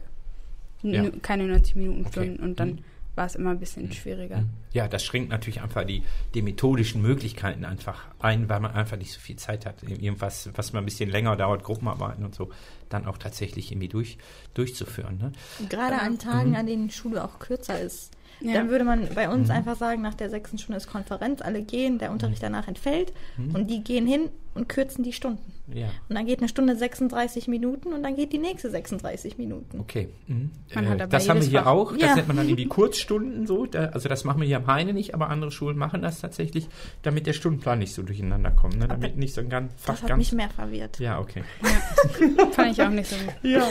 Ja. 0.84 1.10
keine 1.22 1.48
90 1.48 1.76
Minuten 1.76 2.02
Okay. 2.06 2.12
Stunden 2.12 2.44
und 2.44 2.60
dann 2.60 2.70
Mhm. 2.70 2.78
war 3.16 3.26
es 3.26 3.36
immer 3.36 3.52
ein 3.52 3.60
bisschen 3.60 3.92
schwieriger. 3.92 4.44
Ja, 4.74 4.88
das 4.88 5.04
schränkt 5.04 5.30
natürlich 5.30 5.62
einfach 5.62 5.84
die, 5.84 6.02
die 6.34 6.42
methodischen 6.42 7.02
Möglichkeiten 7.02 7.66
einfach 7.66 8.06
ein, 8.20 8.48
weil 8.50 8.60
man 8.62 8.72
einfach 8.72 8.98
nicht 8.98 9.12
so 9.12 9.20
viel 9.20 9.36
Zeit 9.36 9.66
hat. 9.66 9.84
Irgendwas, 9.84 10.50
was 10.56 10.72
mal 10.74 10.80
ein 10.80 10.86
bisschen 10.86 11.10
länger 11.10 11.36
dauert, 11.36 11.64
Gruppenarbeiten 11.64 12.24
und 12.24 12.34
so, 12.34 12.50
dann 12.90 13.06
auch 13.06 13.18
tatsächlich 13.18 13.72
irgendwie 13.72 13.90
durch, 13.90 14.18
durchzuführen. 14.54 15.18
Ne? 15.18 15.32
Gerade 15.70 16.00
an 16.00 16.20
Tagen, 16.20 16.56
an 16.56 16.66
denen 16.68 16.90
Schule 16.90 17.24
auch 17.24 17.40
kürzer 17.40 17.80
ist. 17.80 18.12
Ja. 18.40 18.54
Dann 18.56 18.70
würde 18.70 18.86
man 18.86 19.08
bei 19.14 19.30
uns 19.30 19.50
Mhm. 19.50 19.56
einfach 19.56 19.76
sagen, 19.76 20.02
nach 20.02 20.16
der 20.16 20.30
sechsten 20.30 20.58
Stunde 20.58 20.78
ist 20.78 20.88
Konferenz, 20.88 21.42
alle 21.42 21.62
gehen, 21.62 22.00
der 22.00 22.12
Unterricht 22.12 22.42
danach 22.42 22.68
entfällt 22.68 23.14
Mhm. 23.38 23.54
und 23.56 23.68
die 23.70 23.84
gehen 23.84 24.08
hin 24.08 24.30
und 24.54 24.68
kürzen 24.70 25.04
die 25.04 25.14
Stunden. 25.14 25.54
Ja, 25.74 25.88
Und 26.10 26.16
dann 26.16 26.26
geht 26.26 26.40
eine 26.40 26.50
Stunde 26.50 26.76
36 26.76 27.48
Minuten 27.48 27.94
und 27.94 28.04
dann 28.04 28.16
geht 28.18 28.34
die 28.34 28.38
nächste 28.38 28.70
36 28.70 29.38
Minuten. 29.38 29.80
okay. 29.80 30.10
Mhm. 30.28 30.52
Man 30.76 30.90
hat 30.90 31.02
aber 31.02 31.10
das 31.12 31.30
haben 31.30 31.40
wir 31.42 31.48
hier 31.48 31.62
Fach. 31.62 31.68
auch. 31.68 31.92
Das 31.94 32.02
Ja. 32.02 32.16
nennt 32.16 32.28
man 32.28 32.38
dann 32.38 32.48
irgendwie 32.48 32.66
Kurzstunden 32.68 33.48
so. 33.48 33.66
Da, 33.66 33.86
also 33.86 34.10
das 34.10 34.26
machen 34.26 34.42
wir 34.42 34.48
hier 34.48 34.58
am 34.58 34.68
Heine 34.68 34.92
nicht, 34.94 35.14
aber 35.14 35.30
andere 35.30 35.52
Schulen 35.52 35.78
machen 35.78 36.02
das 36.02 36.20
tatsächlich, 36.20 36.68
damit 37.04 37.26
der 37.28 37.34
Stundenplan 37.34 37.80
nicht 37.80 37.94
so 37.94 38.04
durcheinander 38.04 38.52
kommt. 38.52 38.78
Ne? 38.78 38.88
Damit 38.90 39.16
nicht 39.18 39.34
so 39.34 39.40
ein 39.42 39.50
ganz, 39.50 39.72
Das 39.76 39.84
Fach 39.86 40.02
hat 40.02 40.10
ganz. 40.10 40.18
mich 40.20 40.32
mehr 40.34 40.50
verwirrt. 40.50 41.00
Ja, 41.00 41.20
okay. 41.20 41.44
Fand 42.52 42.72
ich 42.74 42.82
auch 42.82 42.90
nicht 42.90 43.10
so 43.10 43.16
gut. 43.16 43.34
Ja. 43.44 43.68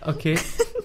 Okay. 0.00 0.36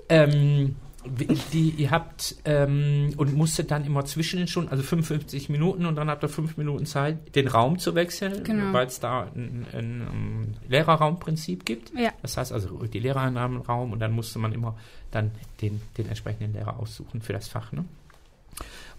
ähm, 0.10 0.76
die, 1.06 1.70
ihr 1.72 1.92
habt 1.92 2.36
ähm, 2.44 3.14
und 3.16 3.34
musstet 3.34 3.72
dann 3.72 3.86
immer 3.86 4.04
zwischen 4.06 4.38
den 4.38 4.48
Stunden, 4.48 4.70
also 4.70 4.84
55 4.84 5.50
Minuten 5.50 5.86
und 5.86 5.96
dann 5.96 6.10
habt 6.10 6.24
ihr 6.24 6.30
fünf 6.30 6.58
Minuten 6.58 6.86
Zeit, 6.86 7.36
den 7.36 7.48
Raum 7.48 7.80
zu 7.80 7.96
wechseln, 7.96 8.44
Genau. 8.44 8.74
weil 8.74 8.88
es 8.88 9.00
da 9.00 9.24
ein, 9.34 9.66
ein, 9.74 10.08
ähm, 10.12 10.54
Lehrerraumprinzip 10.68 11.66
gibt. 11.66 11.94
Ja. 11.98 12.12
Das 12.22 12.36
heißt 12.38 12.52
also, 12.52 12.84
die 12.86 13.00
Lehrer 13.00 13.22
haben 13.22 13.38
einen 13.38 13.58
Raum 13.58 13.94
und 13.94 14.00
dann 14.00 14.12
musste 14.12 14.40
man 14.40 14.52
immer 14.52 14.78
dann 15.12 15.32
den, 15.62 15.82
den 15.98 16.08
entsprechenden 16.08 16.54
Lehrer 16.54 16.80
aussuchen 16.80 17.22
für 17.22 17.34
das 17.34 17.48
Fach. 17.48 17.72
Ne? 17.72 17.86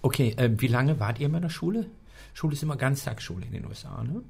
Okay, 0.00 0.34
ähm, 0.38 0.60
wie 0.60 0.68
lange 0.68 0.98
wart 1.00 1.20
ihr 1.20 1.26
in 1.26 1.40
der 1.40 1.50
Schule? 1.50 1.86
Schule 2.32 2.54
ist 2.54 2.62
immer 2.62 2.76
Ganztagsschule 2.76 3.44
in 3.44 3.52
den 3.52 3.66
USA, 3.66 4.02
ne? 4.02 4.22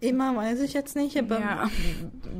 Immer 0.00 0.36
weiß 0.36 0.60
ich 0.60 0.74
jetzt 0.74 0.96
nicht, 0.96 1.16
aber 1.18 1.38
Ja. 1.40 1.70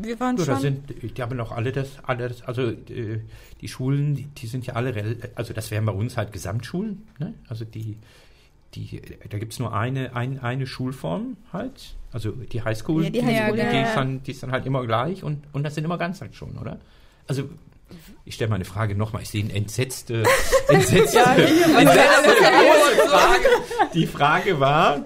wir 0.03 0.20
waren 0.20 0.37
Ja, 0.37 0.45
schon. 0.45 0.59
sind, 0.61 1.16
die 1.16 1.22
haben 1.22 1.39
doch 1.39 1.51
alle 1.53 1.72
das, 1.72 1.89
alle 2.03 2.28
das 2.28 2.43
also 2.43 2.62
äh, 2.68 3.20
die 3.61 3.68
Schulen, 3.68 4.14
die, 4.16 4.24
die 4.24 4.47
sind 4.47 4.66
ja 4.66 4.74
alle, 4.74 5.16
also 5.35 5.55
das 5.55 5.70
wären 5.70 5.87
bei 5.87 5.93
uns 5.93 6.16
halt 6.18 6.32
Gesamtschulen, 6.32 7.07
ne? 7.18 7.32
Also 7.49 7.64
die, 7.64 7.97
die, 8.74 9.01
da 9.30 9.39
gibt 9.39 9.53
es 9.55 9.59
nur 9.61 9.72
eine, 9.72 10.14
ein, 10.14 10.39
eine 10.41 10.66
Schulform 10.66 11.37
halt, 11.55 11.95
also 12.12 12.32
die 12.32 12.62
Highschool, 12.62 13.05
Ja, 13.05 13.11
die 13.11 13.20
die, 13.20 13.24
Highschool, 13.24 13.57
die, 13.57 13.62
ja, 13.62 13.70
die, 13.70 13.76
ja. 13.76 13.82
ist 13.85 13.95
dann, 13.97 14.22
die 14.22 14.30
ist 14.32 14.43
dann 14.43 14.53
halt 14.53 14.66
immer 14.66 14.85
gleich 14.87 15.22
und, 15.24 15.45
und 15.53 15.62
das 15.62 15.74
sind 15.74 15.85
immer 15.85 15.97
Ganztagsschulen, 15.97 16.59
oder? 16.59 16.78
Also 17.26 17.49
ich 18.26 18.35
stelle 18.35 18.51
meine 18.51 18.64
Frage 18.66 18.95
nochmal, 18.95 19.22
ich 19.22 19.30
sehe 19.30 19.43
eine 19.45 19.55
entsetzte, 19.55 20.24
entsetzte, 20.68 21.18
entsetzte 21.20 22.35
große 22.43 23.09
Frage. 23.09 23.47
Die 23.95 24.07
Frage 24.07 24.61
war, 24.61 25.01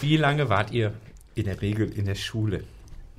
wie 0.00 0.16
lange 0.16 0.48
wart 0.48 0.72
ihr 0.72 0.92
in 1.40 1.46
der 1.46 1.60
Regel 1.62 1.90
in 1.90 2.04
der 2.06 2.14
Schule? 2.14 2.64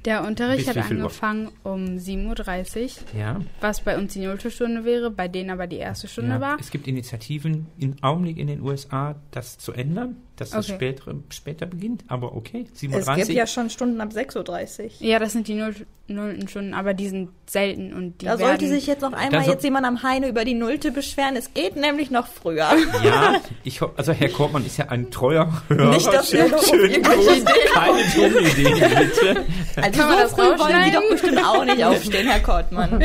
Der 0.06 0.24
Unterricht 0.26 0.66
Bis 0.66 0.76
hat 0.76 0.86
viel 0.86 0.98
Uhr? 0.98 1.04
angefangen 1.04 1.52
um 1.64 1.86
7.30 1.98 2.82
Uhr, 3.14 3.20
Ja. 3.20 3.40
was 3.60 3.82
bei 3.82 3.98
uns 4.00 4.14
die 4.14 4.20
nullte 4.26 4.50
Stunde 4.50 4.84
wäre, 4.84 5.12
bei 5.12 5.28
denen 5.28 5.52
aber 5.52 5.68
die 5.68 5.78
erste 5.78 6.08
Stunde 6.08 6.32
Ja, 6.32 6.42
war. 6.42 6.58
Es 6.60 6.72
gibt 6.72 6.88
Initiativen 6.88 7.68
im 7.78 7.96
Augenblick 8.02 8.38
in 8.38 8.48
den 8.48 8.62
USA, 8.62 9.16
das 9.30 9.60
zu 9.60 9.74
ändern, 9.74 10.16
dass 10.38 10.52
das 10.52 10.66
Okay. 10.66 10.76
später, 10.76 11.14
später 11.30 11.66
beginnt. 11.66 12.04
Aber 12.08 12.36
okay, 12.36 12.66
es 12.74 12.80
37. 12.80 13.26
gibt 13.28 13.38
ja 13.38 13.48
schon 13.48 13.70
Stunden 13.70 14.02
ab 14.02 14.10
6.30 14.14 14.84
Uhr. 14.84 14.90
Ja, 15.00 15.20
das 15.20 15.34
sind 15.34 15.48
die 15.48 15.54
null, 15.56 15.76
nullten 16.08 16.48
Stunden, 16.48 16.74
aber 16.74 16.94
die 16.94 17.10
sind 17.10 17.30
selten 17.46 17.94
und 17.94 18.22
die 18.22 18.26
Da 18.26 18.40
werden... 18.40 18.48
sollte 18.60 18.68
sich 18.68 18.88
jetzt 18.88 19.02
noch 19.02 19.14
einmal 19.14 19.44
so- 19.44 19.52
jetzt 19.52 19.64
jemand 19.64 19.86
am 19.86 20.02
Heine 20.04 20.28
über 20.30 20.44
die 20.46 20.54
Nullte 20.56 20.92
beschweren. 20.92 21.36
Es 21.36 21.54
geht 21.54 21.76
nämlich 21.76 22.10
noch 22.12 22.28
früher. 22.28 22.70
ja, 23.04 23.36
ich 23.64 23.82
ho- 23.82 23.92
also 23.98 24.14
Herr 24.14 24.30
Kortmann 24.30 24.66
ist 24.66 24.78
ja 24.78 24.88
ein 24.90 25.12
treuer 25.12 25.62
Hörer. 25.68 25.90
Nicht, 25.94 26.08
dass 26.12 26.30
Schön- 26.32 26.50
Gruß. 26.50 26.74
Ideen 26.74 27.04
Keine 27.04 28.04
dumme 28.16 28.40
Idee, 28.50 28.74
bitte. 28.74 29.46
Also 29.76 30.00
Kann 30.00 30.10
man 30.10 30.18
so 30.18 30.24
das 30.24 30.32
früh 30.34 30.38
wollen 30.42 30.58
Sie 30.58 30.64
rausschneiden? 30.64 30.94
doch 31.02 31.10
bestimmt 31.10 31.46
auch 31.46 31.66
nicht 31.66 31.84
aufstehen, 31.86 32.28
Herr 32.28 32.40
Kortmann. 32.40 33.04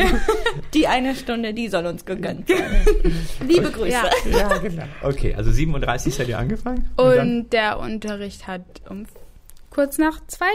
Die 0.74 0.86
eine 0.86 1.14
Stunde, 1.14 1.52
die 1.54 1.68
soll 1.68 1.86
uns 1.86 2.04
gegönnt 2.04 2.48
sein. 2.48 2.58
Liebe 3.46 3.70
Grüße. 3.70 3.90
Ja. 3.90 4.04
Ja, 4.30 4.58
genau. 4.58 4.84
Okay, 5.02 5.34
also 5.34 5.50
37 5.50 6.14
seid 6.14 6.28
ihr 6.28 6.38
angefangen? 6.38 6.88
Und 6.96 7.25
dann- 7.26 7.50
der 7.50 7.78
Unterricht 7.78 8.46
hat 8.46 8.62
um 8.88 9.06
kurz 9.70 9.98
nach 9.98 10.20
zwei? 10.26 10.50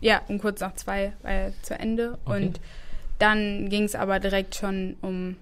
Ja, 0.00 0.20
um 0.28 0.38
kurz 0.38 0.60
nach 0.60 0.74
zwei 0.74 1.12
war 1.22 1.30
er 1.30 1.52
zu 1.62 1.74
Ende. 1.78 2.18
Okay. 2.24 2.44
Und 2.46 2.60
dann 3.18 3.68
ging 3.70 3.84
es 3.84 3.94
aber 3.94 4.20
direkt 4.20 4.54
schon 4.54 4.96
um, 5.00 5.36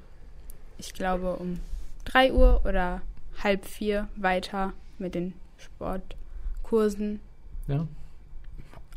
ich 0.78 0.94
glaube, 0.94 1.34
um 1.36 1.59
drei 2.05 2.32
Uhr 2.32 2.62
oder 2.64 3.02
halb 3.42 3.64
vier 3.66 4.09
weiter 4.16 4.72
mit 4.98 5.14
den 5.16 5.34
Sportkursen. 5.59 7.20
ja. 7.66 7.86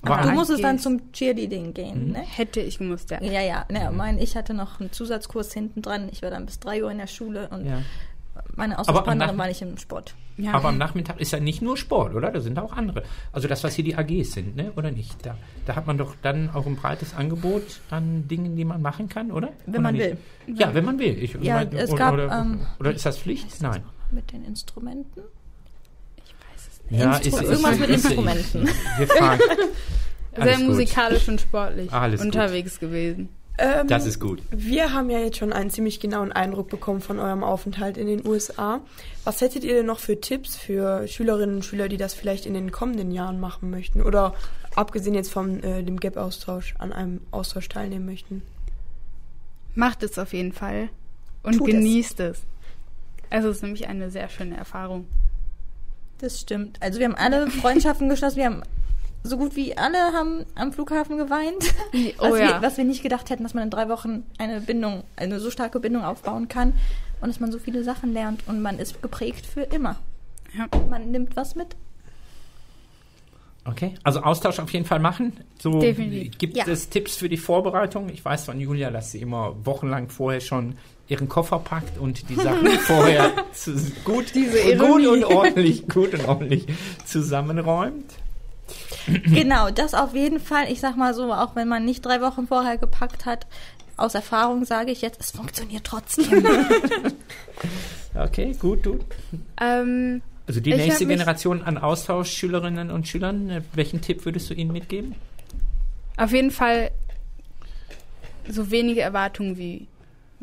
Aber 0.04 0.22
du 0.22 0.30
musstest 0.32 0.64
dann 0.64 0.78
zum 0.80 1.12
Cheerleading 1.12 1.74
gehen, 1.74 2.06
Mhm. 2.08 2.12
ne? 2.14 2.20
Hätte 2.20 2.62
ich 2.62 2.78
gemusst, 2.78 3.10
ja. 3.10 3.22
Ja, 3.22 3.42
ja. 3.42 3.66
Ne, 3.70 3.92
mein, 3.92 4.20
ich 4.20 4.38
hatte 4.38 4.54
noch 4.54 4.80
einen 4.80 4.92
Zusatzkurs 4.92 5.52
hinten 5.54 5.82
dran. 5.82 6.08
Ich 6.12 6.22
war 6.22 6.30
dann 6.30 6.46
bis 6.46 6.60
drei 6.60 6.84
Uhr 6.84 6.92
in 6.92 7.00
der 7.00 7.08
Schule 7.08 7.50
und 7.50 7.66
ja. 7.66 7.82
Meine 8.58 8.74
Aber 8.78 8.90
am 8.90 8.96
Austauschpartnerin 8.98 9.36
Nach- 9.36 9.42
war 9.44 9.48
nicht 9.48 9.62
im 9.62 9.78
Sport. 9.78 10.16
ja. 10.38 10.52
Aber 10.54 10.70
am 10.70 10.78
Nachmittag 10.78 11.20
ist 11.22 11.32
ja 11.32 11.40
nicht 11.40 11.62
nur 11.62 11.78
Sport, 11.78 12.14
oder? 12.16 12.32
Da 12.32 12.42
sind 12.42 12.60
auch 12.60 12.74
andere. 12.74 13.04
Also 13.32 13.48
das, 13.48 13.64
was 13.64 13.76
hier 13.76 13.86
die 13.86 13.96
AGs 13.96 14.34
sind, 14.34 14.56
ne? 14.58 14.72
oder 14.76 14.92
nicht? 14.92 15.26
Da, 15.26 15.38
da 15.66 15.76
hat 15.76 15.88
man 15.88 15.98
doch 15.98 16.16
dann 16.22 16.50
auch 16.54 16.66
ein 16.66 16.76
breites 16.76 17.14
Angebot 17.14 17.64
an 17.90 18.28
Dingen, 18.28 18.56
die 18.58 18.66
man 18.66 18.82
machen 18.82 19.08
kann, 19.08 19.32
oder? 19.32 19.50
Wenn 19.66 19.76
oder 19.76 19.82
man 19.84 19.96
nicht? 19.96 20.18
will. 20.48 20.56
Ja, 20.58 20.74
wenn 20.74 20.84
man 20.86 21.00
will. 21.00 21.18
Ich, 21.24 21.34
Ja, 21.42 21.56
mein, 21.56 21.74
es 21.74 21.90
oder, 21.92 21.98
gab, 21.98 22.14
oder, 22.16 22.32
ähm, 22.42 22.60
oder 22.80 22.92
ist 22.94 23.06
das 23.06 23.18
Pflicht? 23.20 23.62
Nein. 23.62 23.84
Mit 24.12 24.32
den 24.32 24.44
Instrumenten? 24.44 25.22
Ja, 26.90 27.16
Instru- 27.18 27.42
irgendwas 27.44 27.80
mit 27.80 27.90
Instrumenten. 27.90 28.70
Wir 28.98 29.08
fragen. 29.08 29.42
Sehr 30.36 30.44
Alles 30.44 30.58
gut. 30.60 30.68
musikalisch 30.68 31.28
und 31.28 31.42
sportlich 31.42 31.92
Alles 31.92 32.22
gut. 32.22 32.28
unterwegs 32.28 32.80
gewesen. 32.80 33.30
Ähm, 33.58 33.88
Das 33.88 34.06
ist 34.06 34.20
gut. 34.20 34.42
Wir 34.52 34.94
haben 34.94 35.10
ja 35.10 35.20
jetzt 35.20 35.38
schon 35.38 35.52
einen 35.54 35.70
ziemlich 35.70 36.00
genauen 36.00 36.32
Eindruck 36.32 36.70
bekommen 36.70 37.02
von 37.02 37.20
eurem 37.20 37.44
Aufenthalt 37.44 37.98
in 37.98 38.08
den 38.08 38.26
USA. 38.28 38.82
Was 39.24 39.42
hättet 39.42 39.64
ihr 39.64 39.74
denn 39.74 39.86
noch 39.86 40.00
für 40.00 40.20
Tipps 40.22 40.56
für 40.56 41.08
Schülerinnen 41.08 41.58
und 41.58 41.66
Schüler, 41.66 41.90
die 41.90 41.98
das 41.98 42.14
vielleicht 42.14 42.46
in 42.46 42.54
den 42.54 42.72
kommenden 42.72 43.12
Jahren 43.12 43.40
machen 43.40 43.70
möchten? 43.72 44.02
Oder 44.02 44.36
abgesehen 44.76 45.16
jetzt 45.16 45.32
von 45.32 45.64
äh, 45.64 45.84
dem 45.84 46.00
Gap-Austausch 46.00 46.76
an 46.78 46.94
einem 46.94 47.22
Austausch 47.32 47.68
teilnehmen 47.68 48.06
möchten? 48.06 48.44
Macht 49.74 50.04
es 50.04 50.18
auf 50.20 50.34
jeden 50.34 50.54
Fall 50.54 50.90
und 51.44 51.58
Tut 51.58 51.68
es. 51.70 51.74
genießt 51.76 52.20
es. 52.20 52.42
Es 53.30 53.44
ist 53.44 53.62
nämlich 53.64 53.88
eine 53.88 54.10
sehr 54.12 54.30
schöne 54.30 54.56
Erfahrung. 54.58 55.08
Das 56.20 56.40
stimmt. 56.40 56.78
Also 56.82 57.00
wir 57.00 57.06
haben 57.08 57.16
alle 57.16 57.50
Freundschaften 57.50 58.10
geschlossen. 58.10 58.38
Wir 58.38 58.46
haben 58.46 58.64
so 59.24 59.38
gut 59.38 59.56
wie 59.56 59.78
alle 59.78 59.98
haben 59.98 60.46
am 60.56 60.72
Flughafen 60.72 61.18
geweint. 61.18 61.74
Oh 62.20 62.32
was, 62.32 62.40
ja. 62.40 62.48
wir, 62.48 62.62
was 62.62 62.78
wir 62.78 62.86
nicht 62.86 63.04
gedacht 63.04 63.30
hätten, 63.30 63.44
dass 63.44 63.54
man 63.54 63.64
in 63.64 63.70
drei 63.70 63.90
Wochen 63.90 64.24
eine 64.38 64.62
Bindung, 64.62 65.04
eine 65.16 65.40
so 65.40 65.52
starke 65.52 65.80
Bindung 65.80 66.04
aufbauen 66.04 66.48
kann 66.48 66.74
und 67.22 67.30
dass 67.30 67.40
man 67.40 67.52
so 67.52 67.60
viele 67.60 67.84
Sachen 67.84 68.14
lernt 68.14 68.48
und 68.48 68.62
man 68.62 68.80
ist 68.80 69.02
geprägt 69.02 69.46
für 69.46 69.62
immer. 69.62 69.98
Ja. 70.58 70.68
Man 70.90 71.12
nimmt 71.12 71.36
was 71.36 71.56
mit. 71.56 71.76
Okay, 73.66 73.96
also 74.04 74.22
Austausch 74.22 74.60
auf 74.60 74.72
jeden 74.72 74.86
Fall 74.86 75.00
machen. 75.00 75.34
So 75.60 75.82
Definitiv. 75.82 76.38
gibt 76.38 76.56
Ja. 76.56 76.66
es 76.68 76.90
Tipps 76.90 77.18
für 77.18 77.28
die 77.28 77.38
Vorbereitung. 77.38 78.08
Ich 78.10 78.24
weiß 78.24 78.46
von 78.46 78.60
Julia, 78.60 78.92
dass 78.92 79.12
sie 79.12 79.20
immer 79.20 79.56
wochenlang 79.66 80.10
vorher 80.10 80.40
schon 80.40 80.78
ihren 81.10 81.28
Koffer 81.28 81.60
packt 81.60 81.98
und 81.98 82.30
die 82.30 82.36
Sachen 82.36 82.68
vorher 82.80 83.32
zu, 83.52 83.74
gut, 84.06 84.34
Diese 84.34 84.78
gut 84.78 85.06
und 85.06 85.24
ordentlich, 85.26 85.88
gut 85.88 86.14
und 86.14 86.26
ordentlich 86.26 86.66
zusammenräumt. 87.06 88.14
genau, 89.08 89.70
das 89.70 89.94
auf 89.94 90.14
jeden 90.14 90.40
Fall. 90.40 90.72
Ich 90.72 90.80
sag 90.80 90.96
mal 90.98 91.14
so, 91.14 91.32
auch 91.34 91.56
wenn 91.56 91.68
man 91.68 91.86
nicht 91.86 92.06
drei 92.06 92.22
Wochen 92.22 92.48
vorher 92.48 92.78
gepackt 92.78 93.26
hat, 93.26 93.48
aus 93.96 94.14
Erfahrung 94.16 94.66
sage 94.66 94.92
ich 94.92 95.02
jetzt, 95.02 95.20
es 95.20 95.32
funktioniert 95.32 95.84
trotzdem. 95.84 96.46
Okay, 98.16 98.56
gut, 98.60 98.84
du. 98.86 99.00
Ähm, 99.62 100.24
Also 100.48 100.60
die 100.60 100.74
nächste 100.74 101.06
Generation 101.06 101.62
an 101.62 101.78
Austauschschülerinnen 101.78 102.90
und 102.90 103.08
Schülern, 103.08 103.50
äh, 103.50 103.62
welchen 103.74 104.02
Tipp 104.02 104.26
würdest 104.26 104.50
du 104.50 104.54
ihnen 104.56 104.72
mitgeben? 104.72 105.16
auf 106.18 106.32
jeden 106.32 106.50
Fall 106.50 106.90
so 108.50 108.72
wenige 108.72 109.02
Erwartungen 109.02 109.58
wie 109.58 109.88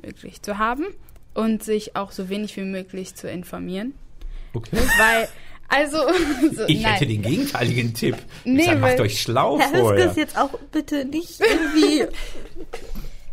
möglich 0.00 0.40
zu 0.40 0.58
haben 0.58 0.84
und 1.34 1.64
sich 1.64 1.96
auch 1.96 2.12
so 2.12 2.28
wenig 2.28 2.56
wie 2.56 2.62
möglich 2.62 3.16
zu 3.16 3.28
informieren. 3.28 3.92
Okay. 4.52 4.76
Weil, 4.98 5.28
also, 5.68 5.98
so, 6.54 6.64
Ich 6.66 6.82
nein. 6.82 6.92
hätte 6.92 7.06
den 7.06 7.22
gegenteiligen 7.22 7.94
Tipp. 7.94 8.16
Nee, 8.44 8.64
sag, 8.66 8.80
macht 8.80 9.00
euch 9.00 9.20
schlau 9.20 9.58
Herr 9.58 9.68
vorher. 9.68 10.04
Hüskes 10.04 10.16
jetzt 10.16 10.38
auch 10.38 10.58
bitte 10.72 11.04
nicht 11.04 11.40
irgendwie. 11.40 12.06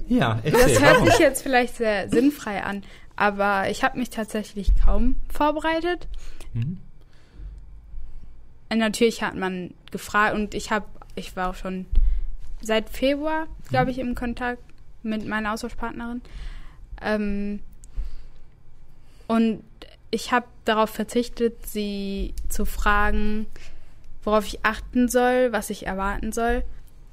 Ja, 0.08 0.42
erzähl, 0.44 0.62
Das 0.74 0.82
hört 0.82 0.96
warum? 0.96 1.08
sich 1.10 1.20
jetzt 1.20 1.42
vielleicht 1.42 1.78
sehr 1.78 2.10
sinnfrei 2.10 2.64
an, 2.64 2.84
aber 3.16 3.70
ich 3.70 3.82
habe 3.82 3.98
mich 3.98 4.10
tatsächlich 4.10 4.68
kaum 4.84 5.16
vorbereitet. 5.32 6.06
Mhm. 6.54 6.80
Natürlich 8.76 9.24
hat 9.24 9.36
man 9.38 9.74
gefragt 9.92 10.36
und 10.36 10.54
ich 10.54 10.70
habe, 10.70 10.86
ich 11.16 11.38
war 11.38 11.52
auch 11.52 11.56
schon 11.56 11.86
seit 12.62 12.90
Februar, 12.90 13.48
glaube 13.70 13.92
ich, 13.92 14.00
im 14.00 14.14
Kontakt 14.14 14.62
mit 15.02 15.26
meiner 15.26 15.54
Austauschpartnerin. 15.54 16.22
Ähm, 17.02 17.60
und 19.28 19.64
ich 20.12 20.32
habe 20.32 20.46
darauf 20.66 20.90
verzichtet, 20.90 21.66
sie 21.66 22.34
zu 22.50 22.66
fragen, 22.66 23.48
worauf 24.24 24.46
ich 24.46 24.64
achten 24.64 25.08
soll, 25.08 25.52
was 25.52 25.70
ich 25.70 25.88
erwarten 25.88 26.32
soll, 26.32 26.64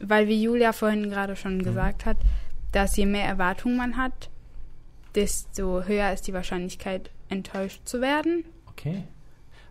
weil 0.00 0.28
wie 0.28 0.42
Julia 0.42 0.72
vorhin 0.72 1.08
gerade 1.10 1.36
schon 1.36 1.62
gesagt 1.62 2.04
hat, 2.04 2.16
dass 2.72 2.96
je 2.96 3.06
mehr 3.06 3.24
Erwartungen 3.24 3.76
man 3.76 3.96
hat, 3.96 4.28
desto 5.14 5.84
höher 5.84 6.12
ist 6.12 6.26
die 6.26 6.34
Wahrscheinlichkeit, 6.34 7.10
enttäuscht 7.28 7.80
zu 7.86 8.00
werden. 8.00 8.44
Okay. 8.68 9.04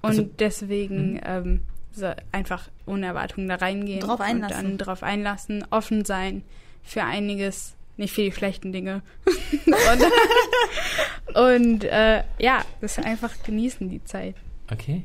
Und 0.01 0.09
Also- 0.09 0.29
deswegen 0.39 1.19
ähm, 1.23 1.61
so 1.91 2.11
einfach 2.31 2.69
ohne 2.85 3.07
Erwartungen 3.07 3.47
da 3.47 3.55
reingehen 3.55 4.01
Drauf 4.01 4.19
und 4.19 4.25
einlassen. 4.25 4.63
dann 4.63 4.77
drauf 4.77 5.03
einlassen, 5.03 5.65
offen 5.69 6.05
sein 6.05 6.43
für 6.83 7.03
einiges, 7.03 7.75
nicht 7.97 8.13
für 8.13 8.21
die 8.21 8.31
schlechten 8.31 8.71
Dinge. 8.71 9.01
und 9.65 11.35
und 11.35 11.83
äh, 11.83 12.23
ja, 12.39 12.63
das 12.81 12.97
einfach 12.99 13.33
genießen 13.43 13.89
die 13.89 14.03
Zeit. 14.03 14.35
Okay. 14.71 15.03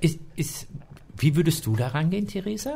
Ist, 0.00 0.18
ist, 0.36 0.66
wie 1.18 1.36
würdest 1.36 1.66
du 1.66 1.76
da 1.76 1.88
rangehen, 1.88 2.26
Theresa? 2.26 2.74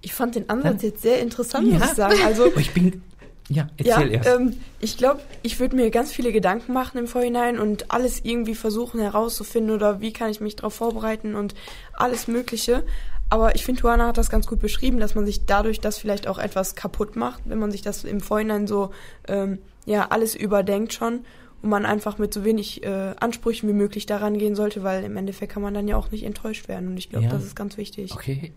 Ich 0.00 0.14
fand 0.14 0.34
den 0.34 0.48
Ansatz 0.50 0.82
jetzt 0.82 1.02
sehr 1.02 1.20
interessant, 1.20 1.66
Ja? 1.68 1.78
muss 1.78 1.88
ich 1.90 1.94
sagen. 1.94 2.16
Also 2.24 2.46
Oh, 2.54 2.58
ich 2.58 2.72
bin. 2.72 3.02
Ja, 3.48 3.68
Ja, 3.80 3.96
erzähl 3.96 4.12
erst. 4.14 4.28
ähm, 4.30 4.56
ich 4.80 4.96
glaube, 4.96 5.20
ich 5.42 5.58
würde 5.60 5.76
mir 5.76 5.90
ganz 5.90 6.12
viele 6.12 6.32
Gedanken 6.32 6.72
machen 6.72 6.96
im 6.98 7.06
Vorhinein 7.06 7.58
und 7.58 7.90
alles 7.90 8.20
irgendwie 8.24 8.54
versuchen 8.54 9.00
herauszufinden 9.00 9.74
oder 9.74 10.00
wie 10.00 10.12
kann 10.12 10.30
ich 10.30 10.40
mich 10.40 10.56
darauf 10.56 10.74
vorbereiten 10.74 11.34
und 11.34 11.54
alles 11.92 12.28
Mögliche. 12.28 12.84
Aber 13.32 13.54
ich 13.54 13.64
finde, 13.64 13.80
Johanna 13.80 14.08
hat 14.08 14.18
das 14.18 14.28
ganz 14.28 14.46
gut 14.46 14.60
beschrieben, 14.60 15.00
dass 15.00 15.14
man 15.14 15.24
sich 15.24 15.46
dadurch 15.46 15.80
das 15.80 15.96
vielleicht 15.96 16.26
auch 16.28 16.36
etwas 16.38 16.74
kaputt 16.74 17.16
macht, 17.16 17.40
wenn 17.46 17.58
man 17.58 17.70
sich 17.70 17.80
das 17.80 18.04
im 18.04 18.20
Vorhinein 18.20 18.66
so 18.66 18.90
ähm, 19.26 19.58
ja 19.86 20.08
alles 20.10 20.34
überdenkt 20.34 20.92
schon 20.92 21.24
und 21.62 21.70
man 21.70 21.86
einfach 21.86 22.18
mit 22.18 22.34
so 22.34 22.44
wenig 22.44 22.84
äh, 22.84 23.14
Ansprüchen 23.18 23.70
wie 23.70 23.72
möglich 23.72 24.04
daran 24.04 24.36
gehen 24.36 24.54
sollte, 24.54 24.82
weil 24.82 25.02
im 25.02 25.16
Endeffekt 25.16 25.50
kann 25.50 25.62
man 25.62 25.72
dann 25.72 25.88
ja 25.88 25.96
auch 25.96 26.10
nicht 26.10 26.24
enttäuscht 26.24 26.68
werden 26.68 26.88
und 26.88 26.98
ich 26.98 27.08
glaube, 27.08 27.24
Ja. 27.24 27.30
das 27.30 27.44
ist 27.44 27.56
ganz 27.56 27.78
wichtig. 27.78 28.12
Okay. 28.12 28.52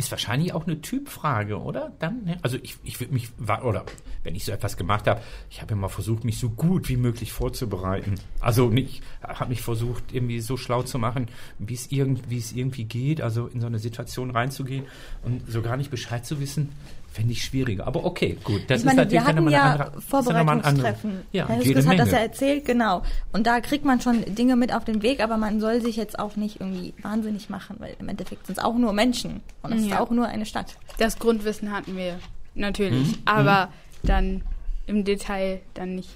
Ist 0.00 0.10
wahrscheinlich 0.12 0.54
auch 0.54 0.66
eine 0.66 0.80
Typfrage, 0.80 1.60
oder? 1.60 1.92
Dann, 1.98 2.24
ne? 2.24 2.38
Also 2.40 2.56
ich, 2.62 2.76
ich 2.84 3.00
würde 3.00 3.12
mich, 3.12 3.28
oder 3.38 3.84
wenn 4.24 4.34
ich 4.34 4.46
so 4.46 4.50
etwas 4.50 4.78
gemacht 4.78 5.06
habe, 5.06 5.20
ich 5.50 5.60
habe 5.60 5.74
immer 5.74 5.90
versucht, 5.90 6.24
mich 6.24 6.38
so 6.38 6.48
gut 6.48 6.88
wie 6.88 6.96
möglich 6.96 7.34
vorzubereiten. 7.34 8.14
Also 8.40 8.70
nicht, 8.70 9.02
habe 9.22 9.50
mich 9.50 9.60
versucht, 9.60 10.14
irgendwie 10.14 10.40
so 10.40 10.56
schlau 10.56 10.82
zu 10.84 10.98
machen, 10.98 11.28
wie 11.58 11.74
es 11.74 11.92
irgend, 11.92 12.30
wie 12.30 12.38
es 12.38 12.52
irgendwie 12.52 12.84
geht, 12.84 13.20
also 13.20 13.46
in 13.48 13.60
so 13.60 13.66
eine 13.66 13.78
Situation 13.78 14.30
reinzugehen 14.30 14.86
und 15.22 15.42
so 15.52 15.60
gar 15.60 15.76
nicht 15.76 15.90
Bescheid 15.90 16.24
zu 16.24 16.40
wissen, 16.40 16.70
fände 17.12 17.32
ich 17.32 17.42
schwieriger. 17.44 17.86
Aber 17.86 18.04
okay, 18.04 18.38
gut. 18.44 18.62
Das 18.68 18.80
ich 18.80 18.86
meine, 18.86 19.02
ist 19.02 19.10
wir 19.10 19.20
natürlich 19.20 19.20
hatten 19.20 19.36
dann 19.36 19.44
nochmal 19.44 19.52
ja 19.52 19.62
eine 19.62 19.84
andere, 19.84 19.98
ist 19.98 20.12
ein 20.12 20.16
andere- 20.16 20.34
Vorbereitungstreffen. 20.34 21.20
Ja, 21.32 21.48
Herr 21.48 21.56
Hüskes 21.58 21.86
hat 21.86 21.98
das 21.98 22.10
ja 22.12 22.18
erzählt, 22.18 22.64
genau. 22.64 23.02
Und 23.32 23.46
da 23.46 23.60
kriegt 23.60 23.84
man 23.84 24.00
schon 24.00 24.24
Dinge 24.34 24.56
mit 24.56 24.72
auf 24.74 24.84
den 24.84 25.02
Weg, 25.02 25.20
aber 25.20 25.36
man 25.36 25.60
soll 25.60 25.80
sich 25.82 25.96
jetzt 25.96 26.18
auch 26.18 26.36
nicht 26.36 26.60
irgendwie 26.60 26.94
wahnsinnig 27.02 27.50
machen, 27.50 27.76
weil 27.80 27.96
im 27.98 28.08
Endeffekt 28.08 28.46
sind 28.46 28.58
es 28.58 28.64
auch 28.64 28.76
nur 28.76 28.92
Menschen 28.92 29.40
und 29.62 29.72
es 29.72 29.82
ist 29.82 29.90
Ja. 29.90 30.00
auch 30.00 30.10
nur 30.10 30.26
eine 30.26 30.46
Stadt. 30.46 30.76
Das 30.98 31.18
Grundwissen 31.18 31.72
hatten 31.72 31.96
wir 31.96 32.14
Mhm. 32.14 32.18
natürlich, 32.54 33.18
aber 33.24 33.68
dann 34.02 34.42
im 34.86 35.04
Detail 35.04 35.60
dann 35.74 35.96
nicht. 35.96 36.10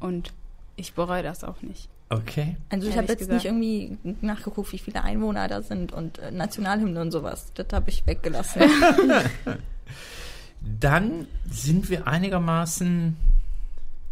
Und 0.00 0.32
ich 0.76 0.92
bereue 0.92 1.22
das 1.22 1.44
auch 1.44 1.62
nicht. 1.62 1.88
Okay. 2.10 2.56
Also 2.70 2.88
ich 2.88 2.96
habe 2.96 3.08
jetzt 3.08 3.18
gesagt. 3.18 3.34
nicht 3.34 3.46
irgendwie 3.46 3.96
nachgeguckt, 4.20 4.72
wie 4.72 4.78
viele 4.78 5.02
Einwohner 5.02 5.48
da 5.48 5.60
sind 5.62 5.92
und 5.92 6.18
äh, 6.18 6.30
Nationalhymne 6.30 7.00
und 7.00 7.10
sowas. 7.10 7.50
Das 7.54 7.66
habe 7.72 7.90
ich 7.90 8.06
weggelassen. 8.06 8.62
Dann 10.60 11.26
sind 11.50 11.90
wir 11.90 12.06
einigermaßen 12.08 13.16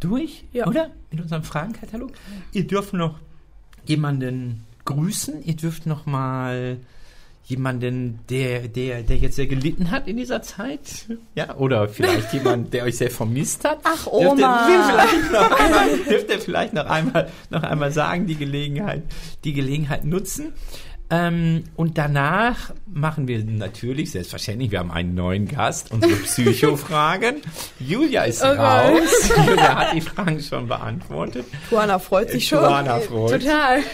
durch, 0.00 0.44
Ja. 0.52 0.66
oder? 0.66 0.90
Mit 1.10 1.20
unserem 1.22 1.42
Fragenkatalog. 1.44 2.12
Ihr 2.52 2.66
dürft 2.66 2.92
noch 2.92 3.18
jemanden 3.84 4.64
grüßen. 4.84 5.42
Ihr 5.44 5.56
dürft 5.56 5.86
noch 5.86 6.06
mal 6.06 6.78
jemanden, 7.46 8.20
der, 8.30 8.68
der, 8.68 9.02
der 9.02 9.16
jetzt 9.18 9.36
sehr 9.36 9.46
gelitten 9.46 9.90
hat 9.90 10.08
in 10.08 10.16
dieser 10.16 10.40
Zeit. 10.42 11.06
Ja, 11.34 11.54
oder 11.56 11.88
vielleicht 11.88 12.32
jemand, 12.32 12.72
der 12.72 12.84
euch 12.84 12.96
sehr 12.96 13.10
vermisst 13.10 13.64
hat. 13.64 13.80
Ach, 13.84 14.04
Dürft 14.06 14.22
ihr- 14.22 14.30
Oma. 14.30 14.66
Vielleicht 14.88 15.32
noch 15.32 15.50
einmal, 15.60 15.98
dürft 16.08 16.30
ihr 16.30 16.38
vielleicht 16.40 16.72
noch 16.72 16.86
einmal, 16.86 17.30
noch 17.50 17.62
einmal 17.62 17.92
sagen, 17.92 18.26
die 18.26 18.36
Gelegenheit, 18.36 19.02
die 19.44 19.52
Gelegenheit 19.52 20.04
nutzen. 20.06 20.52
Ähm, 21.10 21.64
und 21.76 21.98
danach 21.98 22.72
machen 22.86 23.28
wir 23.28 23.44
natürlich, 23.44 24.10
selbstverständlich, 24.12 24.70
wir 24.70 24.78
haben 24.78 24.90
einen 24.90 25.14
neuen 25.14 25.46
Gast, 25.46 25.92
unsere 25.92 26.14
Psychofragen. 26.14 27.36
Julia 27.78 28.24
ist 28.24 28.42
Oh 28.42 28.46
Gott. 28.48 28.58
raus. 28.58 29.30
Julia 29.46 29.74
hat 29.76 29.92
die 29.94 30.00
Fragen 30.00 30.40
schon 30.40 30.66
beantwortet. 30.66 31.44
Johanna 31.70 31.98
freut 31.98 32.30
sich 32.30 32.48
schon. 32.48 32.62
Joanna 32.62 32.98
freut. 33.00 33.42
Total. 33.42 33.80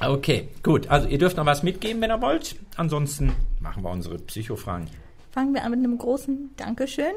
Okay, 0.00 0.46
gut. 0.62 0.88
Also 0.88 1.08
ihr 1.08 1.18
dürft 1.18 1.36
noch 1.36 1.44
was 1.46 1.64
mitgeben, 1.64 2.00
wenn 2.00 2.10
ihr 2.12 2.20
wollt. 2.22 2.54
Ansonsten 2.76 3.32
machen 3.58 3.82
wir 3.82 3.90
unsere 3.90 4.16
Psychofragen. 4.18 4.88
Fangen 5.32 5.52
wir 5.54 5.64
an 5.64 5.72
mit 5.72 5.80
einem 5.80 5.98
großen 5.98 6.50
Dankeschön. 6.56 7.10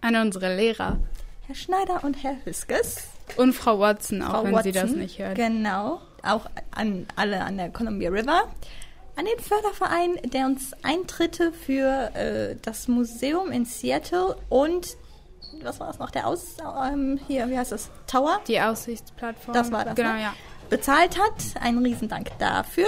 An 0.00 0.16
unsere 0.16 0.56
Lehrer. 0.56 0.98
Herr 1.46 1.54
Schneider 1.54 2.02
und 2.02 2.20
Herr 2.24 2.34
Hüskes. 2.44 3.06
Und 3.36 3.52
Frau 3.52 3.78
Watson, 3.78 4.22
auch 4.22 4.30
Frau 4.42 4.44
wenn 4.46 4.62
sie 4.64 4.72
das 4.72 4.82
Watson. 4.84 4.98
nicht 4.98 5.18
hört. 5.20 5.36
Genau. 5.36 6.00
Auch 6.22 6.46
an 6.70 7.06
alle 7.16 7.44
an 7.44 7.56
der 7.56 7.70
Columbia 7.70 8.10
River. 8.10 8.44
An 9.16 9.24
den 9.24 9.38
Förderverein, 9.44 10.16
der 10.32 10.46
uns 10.46 10.72
Eintritte 10.82 11.52
für 11.52 12.14
äh, 12.14 12.56
das 12.62 12.86
Museum 12.86 13.50
in 13.50 13.64
Seattle 13.64 14.36
und 14.48 14.96
was 15.62 15.80
war 15.80 15.90
es 15.90 15.98
noch? 15.98 16.10
Der 16.10 16.26
Aus 16.26 16.56
ähm, 16.92 17.18
hier, 17.26 17.48
wie 17.48 17.58
heißt 17.58 17.72
das? 17.72 17.90
Tower 18.06 18.40
Die 18.46 18.60
Aussichtsplattform. 18.60 19.54
Das 19.54 19.72
war 19.72 19.84
das, 19.84 19.96
Genau, 19.96 20.12
ne? 20.12 20.22
ja. 20.22 20.34
bezahlt 20.70 21.18
hat. 21.18 21.60
Ein 21.60 21.78
Riesendank 21.78 22.30
dafür. 22.38 22.86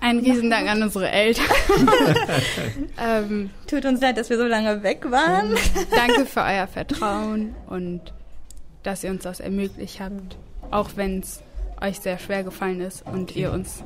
Ein 0.00 0.18
Riesendank 0.18 0.68
an 0.68 0.82
unsere 0.82 1.10
Eltern. 1.10 1.44
ähm, 2.98 3.50
Tut 3.66 3.84
uns 3.86 4.00
leid, 4.00 4.16
dass 4.18 4.30
wir 4.30 4.36
so 4.36 4.44
lange 4.44 4.82
weg 4.82 5.10
waren. 5.10 5.54
danke 5.94 6.26
für 6.26 6.40
euer 6.42 6.66
Vertrauen 6.66 7.54
und 7.68 8.00
dass 8.82 9.02
ihr 9.02 9.10
uns 9.10 9.22
das 9.22 9.40
ermöglicht 9.40 10.00
habt. 10.00 10.36
Auch 10.70 10.90
wenn 10.96 11.20
es 11.20 11.42
euch 11.84 12.00
sehr 12.00 12.18
schwer 12.18 12.42
gefallen 12.44 12.80
ist 12.80 13.04
und 13.06 13.36
ihr 13.36 13.52
uns 13.52 13.82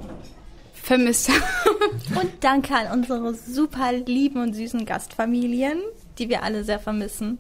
vermisst 0.75 1.29
habt. 1.31 2.17
Und 2.23 2.31
danke 2.41 2.75
an 2.75 2.99
unsere 2.99 3.35
super 3.35 3.93
lieben 3.93 4.41
und 4.41 4.55
süßen 4.55 4.87
Gastfamilien, 4.87 5.79
die 6.19 6.29
wir 6.29 6.43
alle 6.43 6.65
sehr 6.65 6.79
vermissen. 6.79 7.39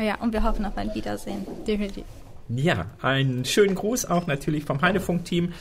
ja, 0.00 0.16
Und 0.20 0.32
wir 0.32 0.42
hoffen 0.42 0.64
auf 0.64 0.76
ein 0.76 0.94
Wiedersehen. 0.94 1.46
definitiv. 1.66 2.04
Ja, 2.48 2.86
einen 3.02 3.44
schönen 3.44 3.74
Gruß 3.74 4.04
auch 4.04 4.28
natürlich 4.28 4.64
vom 4.64 4.80
Heinefunk-Team. 4.80 5.52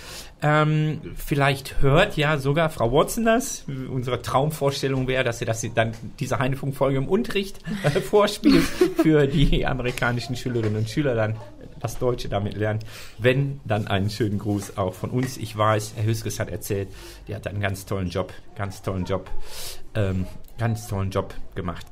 Ähm, 0.44 1.02
vielleicht 1.16 1.82
hört 1.82 2.16
ja 2.16 2.38
sogar 2.38 2.70
Frau 2.70 2.92
Watson 2.92 3.26
das. 3.26 3.66
Unsere 3.68 4.22
Traumvorstellung 4.22 5.08
wäre, 5.08 5.24
dass 5.24 5.40
sie 5.40 5.46
das 5.46 5.66
dann 5.74 5.94
diese 6.20 6.38
Heinefunk-Folge 6.38 6.98
im 6.98 7.08
Unterricht 7.08 7.60
äh, 7.84 7.90
vorspielt 8.02 8.64
für 8.64 9.26
die 9.26 9.66
amerikanischen 9.66 10.36
Schülerinnen 10.36 10.76
und 10.76 10.90
Schüler 10.90 11.16
dann 11.16 11.38
das 11.80 11.98
Deutsche 11.98 12.30
damit 12.30 12.56
lernen. 12.56 12.80
Wenn, 13.18 13.62
dann 13.66 13.88
einen 13.88 14.12
schönen 14.12 14.38
Gruß 14.38 14.78
auch 14.78 14.94
von 14.94 15.10
uns. 15.10 15.38
Ich 15.38 15.58
weiß, 15.58 15.94
Herr 15.96 16.06
Hüskes 16.06 16.40
hat 16.40 16.50
erzählt, 16.50 16.90
der 17.28 17.38
hat 17.38 17.48
einen 17.48 17.62
ganz 17.62 17.86
tollen 17.86 18.10
Job, 18.10 18.32
ganz 18.56 18.84
tollen 18.84 19.06
Job, 19.06 19.30
ähm, 19.96 20.28
ganz 20.60 20.88
tollen 20.88 21.10
Job 21.10 21.34
gemacht. 21.56 21.86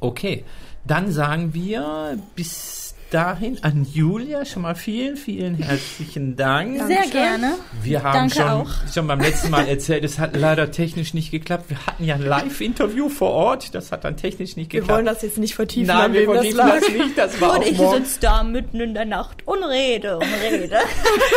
Okay, 0.00 0.44
dann 0.84 1.10
sagen 1.10 1.54
wir 1.54 2.18
bis 2.34 2.85
dahin 3.10 3.62
an 3.62 3.86
Julia 3.92 4.44
schon 4.44 4.62
mal 4.62 4.74
vielen, 4.74 5.16
vielen 5.16 5.54
herzlichen 5.56 6.36
Dank. 6.36 6.86
Sehr 6.86 7.06
gerne. 7.10 7.54
Wir 7.82 8.02
haben 8.02 8.30
Danke 8.30 8.34
schon, 8.34 8.44
auch. 8.48 8.70
schon 8.92 9.06
beim 9.06 9.20
letzten 9.20 9.50
Mal 9.50 9.68
erzählt, 9.68 10.04
es 10.04 10.18
hat 10.18 10.36
leider 10.36 10.70
technisch 10.70 11.14
nicht 11.14 11.30
geklappt. 11.30 11.70
Wir 11.70 11.86
hatten 11.86 12.04
ja 12.04 12.16
ein 12.16 12.22
Live-Interview 12.22 13.08
vor 13.08 13.30
Ort, 13.30 13.74
das 13.74 13.92
hat 13.92 14.04
dann 14.04 14.16
technisch 14.16 14.56
nicht 14.56 14.72
Wir 14.72 14.80
geklappt. 14.80 14.96
wollen 14.98 15.06
das 15.06 15.22
jetzt 15.22 15.38
nicht 15.38 15.54
vertiefen, 15.54 15.86
Nein, 15.86 16.12
wir 16.12 16.26
das 16.26 16.34
vertiefen 16.34 16.56
lag. 16.56 16.74
das 16.80 16.88
nicht, 16.88 17.18
das 17.18 17.40
war 17.40 17.50
Und 17.52 17.58
auch 17.58 17.66
ich 17.66 17.78
sitze 17.78 18.20
da 18.20 18.42
mitten 18.42 18.80
in 18.80 18.94
der 18.94 19.04
Nacht 19.04 19.46
und 19.46 19.62
rede 19.62 20.16
und 20.18 20.26
rede. 20.42 20.78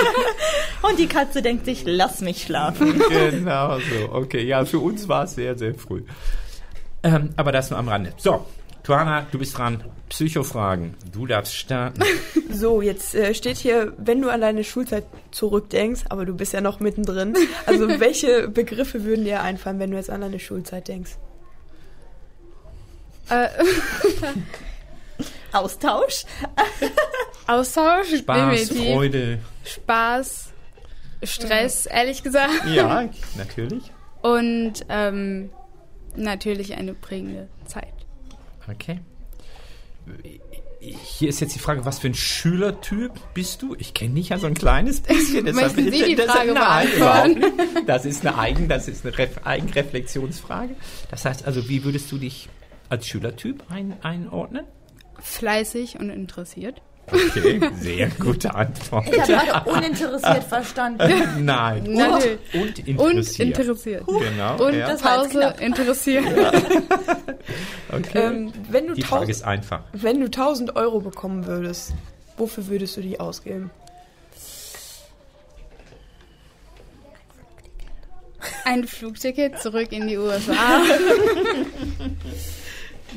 und 0.82 0.98
die 0.98 1.08
Katze 1.08 1.42
denkt 1.42 1.66
sich, 1.66 1.84
lass 1.86 2.22
mich 2.22 2.44
schlafen. 2.44 3.02
Genau 3.10 3.78
so. 3.80 4.12
Okay, 4.14 4.44
ja, 4.46 4.66
für 4.66 4.80
uns 4.80 5.08
war 5.08 5.26
es 5.26 5.36
sehr, 5.36 5.58
sehr 5.58 5.76
früh. 5.76 6.04
Ähm, 7.04 7.30
aber 7.38 7.52
das 7.52 7.70
nur 7.70 7.80
am 7.80 7.88
Rande. 7.88 8.14
So, 8.18 8.46
Tuana, 8.90 9.28
du 9.32 9.38
bist 9.38 9.56
dran. 9.56 9.84
Psychofragen. 10.10 10.96
Du 11.12 11.28
darfst 11.28 11.56
starten. 11.56 12.02
So, 12.52 12.82
jetzt 12.82 13.14
äh, 13.14 13.36
steht 13.36 13.58
hier, 13.58 13.94
wenn 13.98 14.24
du 14.24 14.30
an 14.30 14.42
deine 14.42 14.64
Schulzeit 14.64 15.06
zurückdenkst, 15.30 16.06
aber 16.10 16.26
du 16.26 16.34
bist 16.36 16.52
ja 16.52 16.62
noch 16.62 16.80
mittendrin. 16.80 17.36
Also 17.68 17.88
welche 18.00 18.50
Begriffe 18.50 19.04
würden 19.04 19.24
dir 19.24 19.44
einfallen, 19.44 19.78
wenn 19.78 19.92
du 19.92 19.98
jetzt 19.98 20.10
an 20.10 20.22
deine 20.22 20.40
Schulzeit 20.40 20.88
denkst? 20.88 21.12
Äh, 23.30 23.50
Austausch. 25.52 26.26
Austausch, 27.46 28.18
Spaß, 28.18 28.60
definitiv. 28.60 28.94
Freude. 28.94 29.40
Spaß, 29.64 30.50
Stress, 31.22 31.86
ehrlich 31.86 32.24
gesagt. 32.24 32.66
Ja, 32.74 33.08
natürlich. 33.38 33.84
Und 34.24 34.74
ähm, 34.90 35.52
natürlich 36.16 36.76
eine 36.76 36.96
prägende 36.96 37.48
Zeit. 37.68 37.99
Okay. 38.72 39.00
Hier 40.80 41.28
ist 41.30 41.42
jetzt 41.42 41.54
die 41.56 41.60
Frage, 41.60 41.84
was 41.86 42.00
für 42.00 42.08
ein 42.08 42.14
Schülertyp 42.14 43.12
bist 43.34 43.62
du? 43.62 43.76
Ich 43.78 43.94
kenne 43.94 44.16
dich 44.16 44.30
ja 44.30 44.38
so 44.40 44.48
ein 44.48 44.54
kleines 44.54 45.02
bisschen. 45.02 45.46
deshalb- 45.46 45.76
Möchten 45.76 45.92
Sie 45.92 46.04
die 46.06 46.16
das- 46.16 46.28
Frage 46.32 46.54
beantworten? 46.54 47.44
Das 47.86 48.06
ist 48.06 48.26
eine 48.26 48.38
Eigen, 48.38 48.70
das 48.70 48.88
ist 48.88 49.06
eine 49.06 49.18
Ref, 49.18 49.40
Eigenreflexionsfrage. 49.44 50.76
Das 51.12 51.26
heißt 51.26 51.46
also, 51.46 51.68
wie 51.68 51.84
würdest 51.84 52.12
du 52.12 52.18
dich 52.18 52.48
als 52.88 53.08
Schülertyp 53.08 53.64
ein, 53.70 53.98
einordnen? 54.04 54.66
Fleißig 55.22 56.00
und 56.00 56.10
interessiert. 56.10 56.82
Okay, 57.12 57.62
sehr 57.80 58.10
gute 58.10 58.54
Antwort. 58.54 59.08
Ich 59.08 59.20
habe 59.20 59.46
gerade 59.46 59.70
uninteressiert 59.70 60.44
verstanden. 60.44 61.12
Nein. 61.46 61.84
Natürlich. 61.84 62.40
Und 62.54 62.62
Und 62.62 62.88
interessiert. 62.88 63.60
interessiert. 63.60 64.08
Genau. 64.08 64.64
Und 64.64 64.76
ja. 64.76 64.96
Pause 64.96 65.54
interessiert. 65.60 66.26
okay. 67.92 68.20
Ähm, 68.20 68.54
wenn, 68.70 68.88
du 68.88 68.94
die 68.94 69.04
Frage 69.04 69.32
ist 69.32 69.44
einfach. 69.44 69.82
wenn 69.94 70.20
du 70.20 70.26
1000 70.26 70.76
Euro 70.76 71.00
bekommen 71.00 71.46
würdest, 71.46 71.94
wofür 72.38 72.68
würdest 72.68 72.98
du 72.98 73.02
die 73.02 73.20
ausgeben? 73.20 73.72
Ein 78.66 78.88
Flugticket 78.88 79.60
zurück 79.60 79.92
in 79.92 80.08
die 80.08 80.18
USA. 80.18 80.54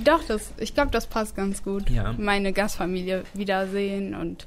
Doch, 0.05 0.23
das, 0.25 0.53
ich 0.59 0.75
glaube, 0.75 0.91
das 0.91 1.07
passt 1.07 1.37
ganz 1.37 1.63
gut. 1.63 1.91
Ja. 1.91 2.15
Meine 2.19 2.53
Gastfamilie 2.53 3.25
wiedersehen 3.35 4.15
und 4.15 4.47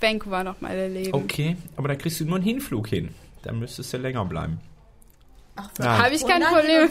Vancouver 0.00 0.44
nochmal 0.44 0.76
erleben. 0.76 1.14
Okay, 1.14 1.56
aber 1.76 1.88
da 1.88 1.94
kriegst 1.94 2.20
du 2.20 2.24
nur 2.24 2.36
einen 2.36 2.44
Hinflug 2.44 2.88
hin. 2.88 3.10
Dann 3.42 3.58
müsstest 3.58 3.92
du 3.92 3.98
länger 3.98 4.24
bleiben. 4.24 4.60
Ach, 5.56 5.68
Nein. 5.78 6.02
Habe 6.02 6.14
ich 6.14 6.26
kein 6.26 6.42
Problem. 6.42 6.88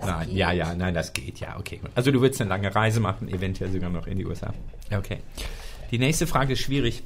nein, 0.00 0.28
geht. 0.28 0.36
ja, 0.36 0.52
ja, 0.52 0.74
nein, 0.74 0.94
das 0.94 1.12
geht, 1.12 1.40
ja, 1.40 1.56
okay. 1.58 1.76
gut. 1.76 1.90
Also 1.94 2.10
du 2.10 2.20
willst 2.20 2.40
eine 2.40 2.50
lange 2.50 2.74
Reise 2.74 3.00
machen, 3.00 3.28
eventuell 3.28 3.70
sogar 3.70 3.90
noch 3.90 4.06
in 4.06 4.18
die 4.18 4.26
USA. 4.26 4.52
Okay. 4.92 5.18
Die 5.90 5.98
nächste 5.98 6.26
Frage 6.26 6.54
ist 6.54 6.60
schwierig. 6.60 7.02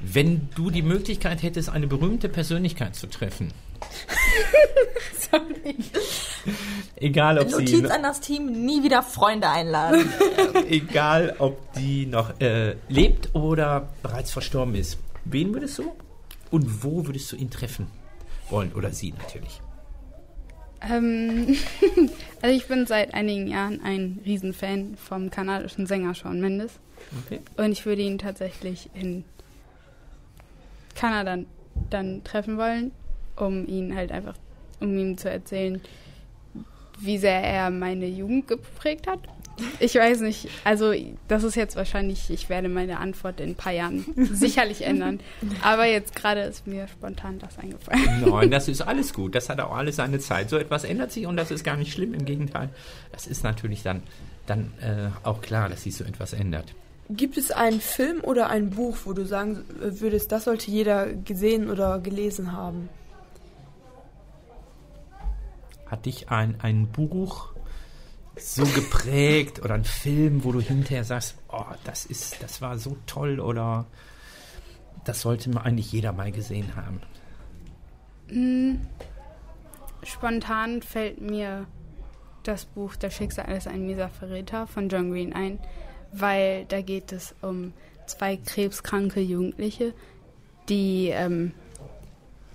Wenn 0.00 0.48
du 0.54 0.70
die 0.70 0.82
Möglichkeit 0.82 1.42
hättest, 1.42 1.68
eine 1.68 1.86
berühmte 1.86 2.28
Persönlichkeit 2.28 2.96
zu 2.96 3.06
treffen. 3.06 3.52
Egal 6.96 7.38
ob 7.38 7.48
sie 7.48 7.56
Notiz 7.56 7.90
an 7.90 8.02
das 8.02 8.20
Team, 8.20 8.64
nie 8.64 8.82
wieder 8.82 9.02
Freunde 9.02 9.48
einladen. 9.48 10.08
egal 10.68 11.34
ob 11.38 11.72
die 11.74 12.06
noch 12.06 12.38
äh, 12.40 12.76
lebt 12.88 13.34
oder 13.34 13.88
bereits 14.02 14.30
verstorben 14.30 14.74
ist. 14.74 14.98
Wen 15.24 15.52
würdest 15.52 15.78
du 15.78 15.92
und 16.50 16.84
wo 16.84 17.06
würdest 17.06 17.32
du 17.32 17.36
ihn 17.36 17.50
treffen 17.50 17.86
wollen 18.50 18.72
oder 18.72 18.90
sie 18.90 19.12
natürlich? 19.12 19.60
Ähm, 20.88 21.56
also 22.42 22.56
ich 22.56 22.66
bin 22.66 22.86
seit 22.86 23.14
einigen 23.14 23.46
Jahren 23.46 23.80
ein 23.82 24.20
Riesenfan 24.24 24.96
vom 24.96 25.30
kanadischen 25.30 25.86
Sänger 25.86 26.14
Shawn 26.14 26.40
Mendes. 26.40 26.72
Okay. 27.24 27.40
Und 27.56 27.72
ich 27.72 27.86
würde 27.86 28.02
ihn 28.02 28.18
tatsächlich 28.18 28.90
in 28.94 29.24
Kanada 30.94 31.38
dann 31.90 32.22
treffen 32.24 32.58
wollen, 32.58 32.92
um 33.36 33.66
ihn 33.66 33.94
halt 33.94 34.12
einfach, 34.12 34.34
um 34.80 34.96
ihm 34.96 35.16
zu 35.18 35.30
erzählen, 35.30 35.80
wie 36.98 37.18
sehr 37.18 37.42
er 37.42 37.70
meine 37.70 38.06
Jugend 38.06 38.48
geprägt 38.48 39.06
hat. 39.06 39.20
Ich 39.80 39.94
weiß 39.94 40.20
nicht, 40.20 40.48
also 40.64 40.92
das 41.28 41.44
ist 41.44 41.56
jetzt 41.56 41.76
wahrscheinlich, 41.76 42.30
ich 42.30 42.48
werde 42.48 42.68
meine 42.68 42.98
Antwort 42.98 43.38
in 43.38 43.50
ein 43.50 43.54
paar 43.54 43.72
Jahren 43.72 44.04
sicherlich 44.16 44.82
ändern. 44.82 45.20
Aber 45.62 45.86
jetzt 45.86 46.14
gerade 46.14 46.40
ist 46.42 46.66
mir 46.66 46.88
spontan 46.88 47.38
das 47.38 47.58
eingefallen. 47.58 48.24
Nein, 48.26 48.50
das 48.50 48.68
ist 48.68 48.80
alles 48.80 49.12
gut. 49.12 49.34
Das 49.34 49.48
hat 49.48 49.60
auch 49.60 49.76
alles 49.76 49.96
seine 49.96 50.18
Zeit. 50.18 50.48
So 50.48 50.56
etwas 50.56 50.84
ändert 50.84 51.12
sich 51.12 51.26
und 51.26 51.36
das 51.36 51.50
ist 51.50 51.64
gar 51.64 51.76
nicht 51.76 51.92
schlimm. 51.92 52.14
Im 52.14 52.24
Gegenteil, 52.24 52.70
das 53.12 53.26
ist 53.26 53.44
natürlich 53.44 53.82
dann, 53.82 54.02
dann 54.46 54.72
äh, 54.80 55.10
auch 55.26 55.42
klar, 55.42 55.68
dass 55.68 55.82
sich 55.82 55.96
so 55.96 56.04
etwas 56.04 56.32
ändert. 56.32 56.74
Gibt 57.10 57.36
es 57.36 57.50
einen 57.50 57.80
Film 57.80 58.20
oder 58.22 58.48
ein 58.48 58.70
Buch, 58.70 58.96
wo 59.04 59.12
du 59.12 59.26
sagen 59.26 59.64
würdest, 59.68 60.32
das 60.32 60.44
sollte 60.44 60.70
jeder 60.70 61.12
gesehen 61.12 61.68
oder 61.68 61.98
gelesen 61.98 62.52
haben? 62.52 62.88
Hat 65.92 66.06
dich 66.06 66.30
ein, 66.30 66.58
ein 66.62 66.86
Buch 66.86 67.52
so 68.34 68.64
geprägt 68.64 69.62
oder 69.62 69.74
ein 69.74 69.84
Film, 69.84 70.42
wo 70.42 70.50
du 70.50 70.62
hinterher 70.62 71.04
sagst, 71.04 71.36
oh, 71.50 71.66
das 71.84 72.06
ist, 72.06 72.42
das 72.42 72.62
war 72.62 72.78
so 72.78 72.96
toll 73.06 73.40
oder 73.40 73.84
das 75.04 75.20
sollte 75.20 75.50
man 75.50 75.64
eigentlich 75.64 75.92
jeder 75.92 76.14
mal 76.14 76.32
gesehen 76.32 76.76
haben? 76.76 77.02
Hm, 78.28 78.80
Spontan 80.02 80.80
fällt 80.80 81.20
mir 81.20 81.66
das 82.42 82.64
Buch 82.64 82.96
Das 82.96 83.12
Schicksal 83.12 83.54
ist 83.54 83.68
ein 83.68 83.84
mieser 83.84 84.08
Verräter 84.08 84.66
von 84.66 84.88
John 84.88 85.10
Green 85.10 85.34
ein, 85.34 85.58
weil 86.10 86.64
da 86.64 86.80
geht 86.80 87.12
es 87.12 87.34
um 87.42 87.74
zwei 88.06 88.38
krebskranke 88.38 89.20
Jugendliche, 89.20 89.92
die 90.70 91.08
ähm, 91.08 91.52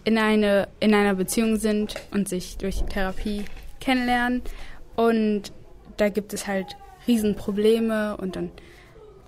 in, 0.07 0.17
eine, 0.17 0.69
in 0.79 0.93
einer 0.93 1.15
Beziehung 1.15 1.57
sind 1.57 1.95
und 2.11 2.29
sich 2.29 2.55
durch 2.57 2.81
Therapie 2.83 3.43
kennenlernen. 3.81 4.41
Und 4.95 5.51
da 5.97 6.07
gibt 6.07 6.33
es 6.33 6.47
halt 6.47 6.77
Riesenprobleme 7.09 8.15
und 8.15 8.37
dann 8.37 8.51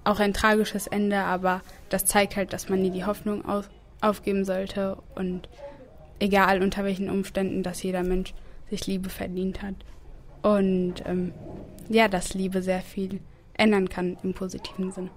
auch 0.05 0.21
ein 0.21 0.33
tragisches 0.33 0.87
Ende, 0.87 1.17
aber 1.17 1.61
das 1.89 2.05
zeigt 2.05 2.37
halt, 2.37 2.53
dass 2.53 2.69
man 2.69 2.81
nie 2.81 2.91
die 2.91 3.03
Hoffnung 3.03 3.43
auf, 3.43 3.69
aufgeben 3.99 4.45
sollte 4.45 4.97
und 5.15 5.49
egal 6.17 6.63
unter 6.63 6.85
welchen 6.85 7.09
Umständen, 7.09 7.61
dass 7.61 7.83
jeder 7.83 8.03
Mensch 8.03 8.33
sich 8.69 8.87
Liebe 8.87 9.09
verdient 9.09 9.61
hat. 9.61 9.75
Und 10.43 11.03
ähm, 11.05 11.33
ja, 11.89 12.07
dass 12.07 12.33
Liebe 12.35 12.61
sehr 12.61 12.79
viel 12.79 13.19
ändern 13.57 13.89
kann 13.89 14.15
im 14.23 14.33
positiven 14.33 14.93
Sinne. 14.93 15.09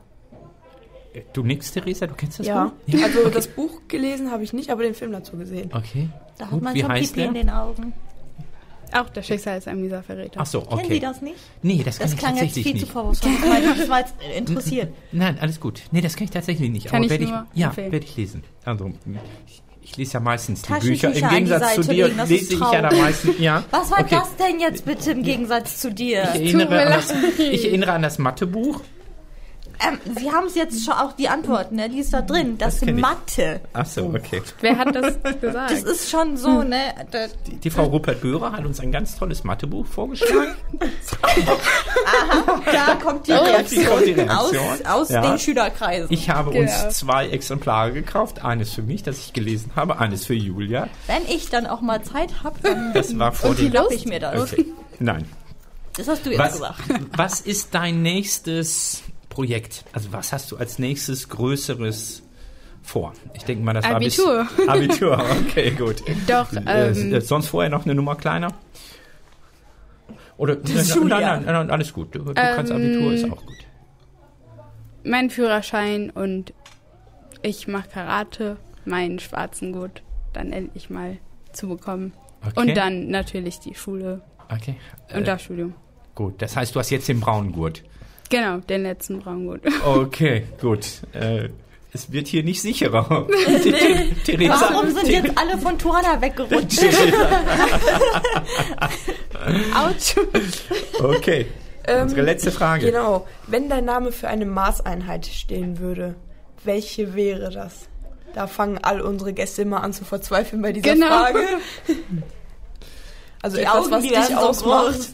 Äh, 1.15 1.23
Du 1.33 1.43
nix, 1.43 1.73
Theresa, 1.73 2.07
du 2.07 2.15
kennst 2.15 2.39
das 2.41 2.47
ja. 2.47 2.73
Buch? 2.87 3.03
Also 3.03 3.29
das 3.31 3.47
Buch 3.49 3.81
gelesen 3.89 4.31
habe 4.31 4.43
ich 4.45 4.53
nicht, 4.53 4.71
aber 4.71 4.83
den 4.83 4.95
Film 4.95 5.13
dazu 5.13 5.37
gesehen. 5.37 5.71
Okay. 5.73 6.09
Da 6.39 6.45
hat 6.47 6.51
Gut, 6.53 6.63
man 6.63 6.75
wie 6.75 6.81
schon 6.81 6.91
heißt 6.93 7.15
Pipi 7.15 7.27
in 7.27 7.35
der? 7.35 7.43
den 7.45 7.51
Augen. 7.51 7.93
Auch 8.95 9.09
das 9.09 9.27
Schicksal 9.27 9.57
ist 9.57 9.69
ein 9.69 9.81
mieser 9.81 10.03
Verräter. 10.03 10.39
Ach 10.43 10.45
so, 10.47 10.61
Kennen 10.61 10.81
okay. 10.81 10.95
Sie 10.95 11.01
das 11.01 11.23
nicht? 11.23 11.37
Nee, 11.63 11.83
das 11.83 11.99
kann 11.99 12.05
Das 12.05 12.13
ich 12.13 12.19
klang 12.19 12.33
jetzt 12.37 12.41
tatsächlich 12.45 12.65
viel 12.65 12.75
nicht. 12.75 12.87
zu 12.87 12.93
vorwurfsvoll. 12.93 13.31
Ich 13.83 13.89
war- 13.89 14.01
jetzt 14.01 14.15
interessiert. 14.37 14.93
Nein, 15.13 15.39
alles 15.41 15.61
gut. 15.61 15.83
Nee, 15.93 16.03
das 16.03 16.15
kann 16.15 16.25
ich 16.25 16.31
tatsächlich 16.31 16.71
nicht. 16.71 16.87
Kann 16.89 16.97
aber 16.97 17.05
ich 17.07 17.11
werde 17.11 17.25
nur 17.25 17.47
ich, 17.55 17.61
ja, 17.61 17.75
werde 17.77 17.97
ich 17.99 18.17
lesen. 18.19 18.45
Also, 18.67 18.93
ich, 19.47 19.63
ich 19.81 19.97
lese 19.97 20.13
ja 20.15 20.21
meistens 20.21 20.61
die 20.61 20.73
Bücher. 20.75 21.11
Im 21.15 21.27
Gegensatz 21.29 21.75
zu 21.77 21.83
dir 21.85 22.05
legen, 22.09 22.19
das 22.19 22.29
lese 22.29 22.53
ich 22.55 22.61
ja 22.61 22.83
da 22.83 22.95
meistens. 22.95 23.39
Ja. 23.39 23.65
Was 23.71 23.91
war 23.91 24.01
okay. 24.01 24.17
das 24.17 24.37
denn 24.37 24.61
jetzt 24.61 24.85
bitte 24.85 25.11
im 25.13 25.23
Gegensatz 25.23 25.79
zu 25.81 25.91
dir? 25.91 26.25
Ich 26.35 26.53
erinnere, 26.53 26.69
mir 26.69 26.87
an 26.87 26.93
das, 26.93 27.15
ich 27.39 27.65
erinnere 27.65 27.93
an 27.93 28.03
das 28.03 28.19
Mathebuch. 28.19 28.83
Ähm, 29.89 29.99
Sie 30.19 30.31
haben 30.31 30.47
es 30.47 30.55
jetzt 30.55 30.85
schon 30.85 30.95
auch 30.95 31.13
die 31.13 31.29
Antwort, 31.29 31.73
ne? 31.73 31.89
Die 31.89 31.99
ist 31.99 32.13
da 32.13 32.23
drin. 32.23 32.57
Das, 32.59 32.75
Das 32.79 32.87
kenn 32.87 32.97
ich. 32.99 33.03
Mathe. 33.03 33.61
Ach 33.73 33.87
so, 33.87 34.07
okay. 34.15 34.43
Wer 34.61 34.79
hat 34.79 34.95
das 34.95 35.15
Das 35.23 35.41
gesagt? 35.41 35.73
ist 35.73 36.11
schon 36.11 36.37
so, 36.37 36.63
ne? 36.63 36.95
Da, 37.11 37.27
Die, 37.47 37.57
die 37.57 37.71
Frau 37.71 37.85
Rupert-Böhrer 37.85 38.53
hat 38.53 38.65
uns 38.65 38.79
ein 38.81 38.93
ganz 38.93 39.17
tolles 39.19 39.43
Mathebuch 39.45 39.87
vorgeschlagen. 39.87 40.55
da 42.73 42.95
kommt 43.03 43.27
die 43.27 43.31
Da 43.33 43.39
kommt 43.39 43.71
die- 43.71 43.77
Reaktion, 43.79 43.87
kommt 43.87 44.07
die 44.07 44.13
Reaktion. 44.13 44.65
aus, 44.67 44.85
aus 44.85 45.09
Ja. 45.09 45.21
den 45.23 45.39
Schülerkreisen. 45.39 46.09
Ich 46.11 46.31
habe 46.31 46.51
Genau. 46.53 46.63
uns 46.85 46.97
zwei 46.99 47.29
Exemplare 47.29 47.93
gekauft. 47.93 48.45
Eines 48.45 48.73
für 48.73 48.83
mich, 48.83 49.03
das 49.03 49.19
ich 49.19 49.33
gelesen 49.33 49.73
habe, 49.77 49.99
eines 49.99 50.27
für 50.27 50.35
Julia. 50.35 50.89
Wenn 51.07 51.23
ich 51.29 51.49
dann 51.51 51.67
auch 51.67 51.81
mal 51.81 52.03
Zeit 52.03 52.43
habe, 52.45 52.59
dann 52.63 52.93
Das 52.95 53.19
war 53.19 53.33
vor 53.33 53.55
ich 53.91 54.07
mir 54.07 54.21
das. 54.21 54.53
Okay. 54.53 54.67
Nein. 54.99 55.27
Das 55.97 56.09
hast 56.09 56.25
du 56.25 56.31
jetzt 56.31 56.39
Was, 56.39 56.53
gesagt. 56.53 56.81
was 57.17 57.41
ist 57.41 57.75
dein 57.75 58.01
nächstes 58.03 59.03
Projekt? 59.33 59.85
Also 59.93 60.13
was 60.13 60.33
hast 60.33 60.51
du 60.53 60.57
als 60.57 60.79
nächstes 60.79 61.29
Größeres 61.29 62.23
vor? 62.83 63.13
Ich 63.35 63.45
denke 63.45 63.65
mal, 63.65 63.73
das 63.73 63.85
Abitur. 63.85 64.47
war 64.47 64.47
bis 64.57 64.69
Abitur, 64.69 65.25
okay, 65.49 65.71
gut. 65.71 66.03
Doch, 66.29 66.53
Äh, 66.53 66.91
ähm, 66.91 67.15
äh, 67.15 67.21
sonst 67.21 67.49
vorher 67.49 67.71
noch 67.71 67.85
eine 67.85 67.95
Nummer 67.95 68.15
kleiner? 68.17 68.49
Oder 70.37 70.57
Schuljahr. 70.67 71.21
nein, 71.21 71.45
nein, 71.45 71.55
nein, 71.55 71.71
alles 71.71 71.93
gut. 71.93 72.15
Du, 72.15 72.21
du 72.25 72.35
kannst 72.35 72.73
Abitur, 72.73 73.13
ist 73.13 73.23
Ähm, 73.25 73.33
auch 73.33 73.45
gut. 73.47 73.57
mein 75.05 75.31
Führerschein 75.31 76.11
und 76.11 76.53
ich 77.43 77.69
mache 77.69 77.89
Karate, 77.89 78.57
meinen 78.85 79.19
schwarzen 79.19 79.73
Gurt 79.73 80.03
dann 80.33 80.53
endlich 80.53 80.91
mal 80.91 81.19
zu 81.53 81.69
bekommen. 81.69 82.13
Okay. 82.45 82.53
Und 82.61 82.77
dann 82.77 83.09
natürlich 83.09 83.61
die 83.61 83.75
Schule 83.75 84.23
Okay. 84.49 84.77
und 85.15 85.23
Äh, 85.23 85.25
das 85.25 85.43
Studium. 85.43 85.75
gut, 86.15 86.41
das 86.43 86.57
heißt, 86.57 86.75
du 86.75 86.81
hast 86.81 86.91
jetzt 86.91 87.09
den 87.09 87.21
braunen 87.21 87.53
Gurt. 87.53 87.85
Genau, 88.33 88.57
den 88.59 88.83
letzten 88.85 89.21
Braungurt. 89.21 89.61
Okay, 89.85 90.45
gut. 90.61 90.87
Äh, 91.13 91.51
es 91.93 92.11
wird 92.11 92.27
hier 92.29 92.43
nicht 92.43 92.63
sicherer. 92.63 93.27
Theresa, 94.25 94.69
Warum 94.73 94.91
sind 94.91 95.09
jetzt 95.09 95.37
alle 95.39 95.59
von 95.59 95.79
Tuana 95.79 96.19
weggerutscht? 96.21 96.81
Autsch! 99.75 100.17
Okay, 100.99 101.47
Ähm, 101.87 102.03
unsere 102.03 102.23
letzte 102.23 102.51
Frage. 102.53 102.87
Genau. 102.87 103.27
Wenn 103.47 103.69
dein 103.69 103.85
Name 103.85 104.13
für 104.13 104.29
eine 104.29 104.47
Maßeinheit 104.47 105.27
stehen 105.27 105.79
würde, 105.81 106.15
welche 106.65 107.15
wäre 107.15 107.51
das? 107.51 107.89
Da 108.35 108.47
fangen 108.47 108.79
all 108.83 109.01
unsere 109.03 109.33
Gäste 109.35 109.63
immer 109.63 109.83
an 109.83 109.93
zu 109.93 110.05
verzweifeln 110.07 110.63
bei 110.63 110.73
dieser 110.73 110.95
Genau. 110.95 111.09
Frage. 111.09 111.41
Also 113.43 113.57
Die 113.59 113.63
etwas, 113.65 113.77
Augen, 113.77 113.91
was 113.91 114.03
die 114.03 114.09
dich 114.09 114.37
ausmacht. 114.37 114.87
groß. 114.95 115.13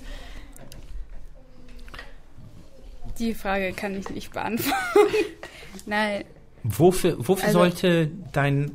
Die 3.19 3.35
Frage 3.35 3.73
kann 3.73 3.97
ich 3.97 4.09
nicht 4.11 4.33
beantworten. 4.33 4.79
Nein, 5.87 6.25
Wofür, 6.65 7.17
wofür 7.19 7.47
Also- 7.47 7.59
sollte 7.61 8.11
dein, 8.33 8.73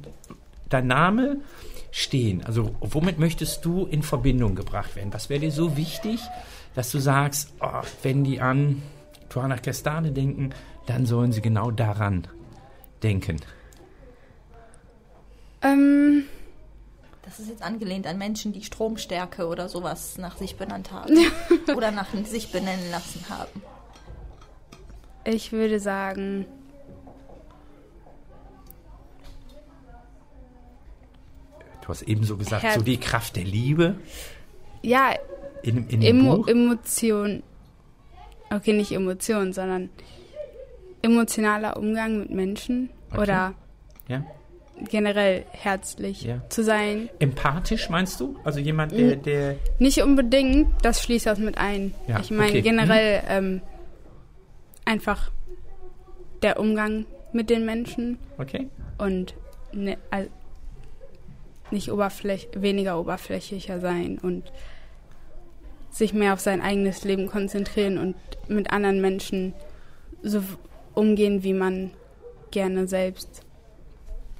dein 0.69 0.87
Name 0.87 1.37
stehen? 1.91 2.43
Also 2.45 2.73
womit 2.79 3.19
möchtest 3.19 3.63
du 3.65 3.85
in 3.85 4.03
Verbindung 4.03 4.55
gebracht 4.55 4.95
werden? 4.95 5.13
Was 5.13 5.29
wäre 5.29 5.41
dir 5.41 5.51
so 5.51 5.75
wichtig, 5.77 6.19
dass 6.75 6.91
du 6.91 6.99
sagst, 6.99 7.53
oh, 7.59 7.81
wenn 8.01 8.23
die 8.23 8.39
an 8.41 8.81
Tuana 9.29 9.57
Kestane 9.57 10.11
denken, 10.11 10.51
dann 10.87 11.05
sollen 11.05 11.31
sie 11.33 11.41
genau 11.41 11.71
daran 11.71 12.27
denken. 13.03 13.37
ähm, 15.61 16.23
Das 17.23 17.39
ist 17.39 17.49
jetzt 17.49 17.61
angelehnt 17.63 18.07
an 18.07 18.17
Menschen, 18.17 18.53
die 18.53 18.63
Stromstärke 18.63 19.47
oder 19.47 19.69
sowas 19.69 20.17
nach 20.17 20.37
sich 20.37 20.55
benannt 20.55 20.91
haben. 20.91 21.15
oder 21.75 21.91
nach 21.91 22.07
sich 22.25 22.51
benennen 22.51 22.89
lassen 22.91 23.25
haben. 23.29 23.61
Ich 25.25 25.51
würde 25.51 25.79
sagen, 25.79 26.45
Du 31.81 31.89
hast 31.89 32.03
ebenso 32.03 32.37
gesagt, 32.37 32.63
Herz. 32.63 32.75
so 32.75 32.81
die 32.81 32.97
Kraft 32.97 33.35
der 33.35 33.43
Liebe 33.43 33.95
ja, 34.81 35.13
in, 35.63 35.87
in 35.89 36.01
dem 36.01 36.19
Emo 36.19 36.37
Buch. 36.37 36.47
Emotion. 36.47 37.41
Okay, 38.53 38.73
nicht 38.73 38.91
Emotion, 38.91 39.53
sondern 39.53 39.89
emotionaler 41.01 41.77
Umgang 41.77 42.19
mit 42.19 42.29
Menschen 42.31 42.89
Okay. 43.11 43.21
oder 43.21 43.53
ja? 44.07 44.25
generell 44.89 45.45
herzlich 45.51 46.23
Ja. 46.23 46.41
zu 46.49 46.63
sein. 46.63 47.09
Empathisch 47.19 47.89
meinst 47.89 48.19
du? 48.19 48.37
Also 48.43 48.59
jemand, 48.59 48.91
der, 48.91 49.15
der 49.17 49.55
Nicht 49.79 50.01
unbedingt, 50.01 50.67
das 50.83 51.01
schließt 51.03 51.25
das 51.27 51.39
mit 51.39 51.57
ein. 51.57 51.93
Ja, 52.07 52.19
ich 52.19 52.31
meine 52.31 52.49
okay. 52.49 52.59
Mhm. 52.59 52.63
generell 52.63 53.23
ähm, 53.29 53.61
einfach 54.85 55.31
der 56.41 56.59
Umgang 56.59 57.05
mit 57.31 57.49
den 57.49 57.65
Menschen 57.65 58.17
okay? 58.37 58.67
und 58.97 59.33
ne, 59.71 59.97
al- 60.11 60.29
nicht 61.71 61.91
oberfläch 61.91 62.49
weniger 62.55 62.99
oberflächlicher 62.99 63.79
sein 63.79 64.19
und 64.19 64.51
sich 65.89 66.13
mehr 66.13 66.33
auf 66.33 66.39
sein 66.39 66.61
eigenes 66.61 67.03
Leben 67.03 67.27
konzentrieren 67.27 67.97
und 67.97 68.15
mit 68.47 68.71
anderen 68.71 68.99
Menschen 69.01 69.53
so 70.21 70.41
umgehen, 70.93 71.43
wie 71.43 71.53
man 71.53 71.91
gerne 72.51 72.87
selbst 72.87 73.41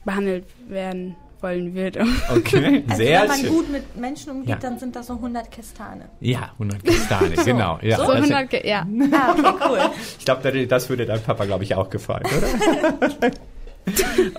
behandelt 0.05 0.45
werden 0.67 1.15
wollen 1.43 1.75
würde. 1.75 2.05
Okay, 2.35 2.83
Also 2.89 3.03
sehr 3.03 3.21
wenn 3.21 3.27
man 3.27 3.39
schön. 3.39 3.49
gut 3.49 3.69
mit 3.71 3.95
Menschen 3.97 4.31
umgeht, 4.31 4.49
Ja. 4.49 4.55
dann 4.55 4.79
sind 4.79 4.95
das 4.95 5.07
so 5.07 5.13
100 5.13 5.51
Kestane. 5.51 6.05
Ja, 6.21 6.49
100 6.53 6.83
Kastane, 6.83 7.29
genau. 7.45 7.77
Ja, 7.81 7.97
so 7.97 8.07
das- 8.07 8.15
100, 8.15 8.49
ge- 8.49 8.67
ja. 8.67 8.87
Ah, 9.11 9.31
okay, 9.37 9.53
cool. 9.69 9.79
Ich 10.17 10.25
glaube, 10.25 10.65
das 10.65 10.89
würde 10.89 11.05
deinem 11.05 11.21
Papa, 11.21 11.45
glaube 11.45 11.63
ich, 11.65 11.75
auch 11.75 11.89
gefallen, 11.89 12.23
oder? 12.25 13.31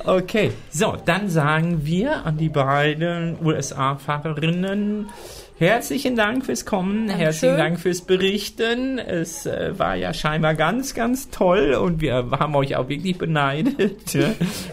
okay, 0.06 0.52
so, 0.70 0.96
dann 1.04 1.28
sagen 1.28 1.84
wir 1.84 2.24
an 2.24 2.38
die 2.38 2.48
beiden 2.48 3.36
USA-Fahrerinnen 3.44 5.08
herzlichen 5.58 6.16
Dank 6.16 6.44
fürs 6.44 6.64
Kommen, 6.66 7.06
Dankeschön. 7.06 7.18
herzlichen 7.24 7.56
Dank 7.56 7.80
fürs 7.80 8.00
Berichten. 8.02 8.98
Es 8.98 9.46
äh, 9.46 9.78
war 9.78 9.94
ja 9.94 10.12
scheinbar 10.12 10.54
ganz, 10.54 10.94
ganz 10.94 11.30
toll 11.30 11.74
und 11.74 12.00
wir 12.00 12.14
haben 12.30 12.54
euch 12.56 12.76
auch 12.76 12.88
wirklich 12.88 13.16
beneidet. 13.18 14.12
ja. 14.14 14.30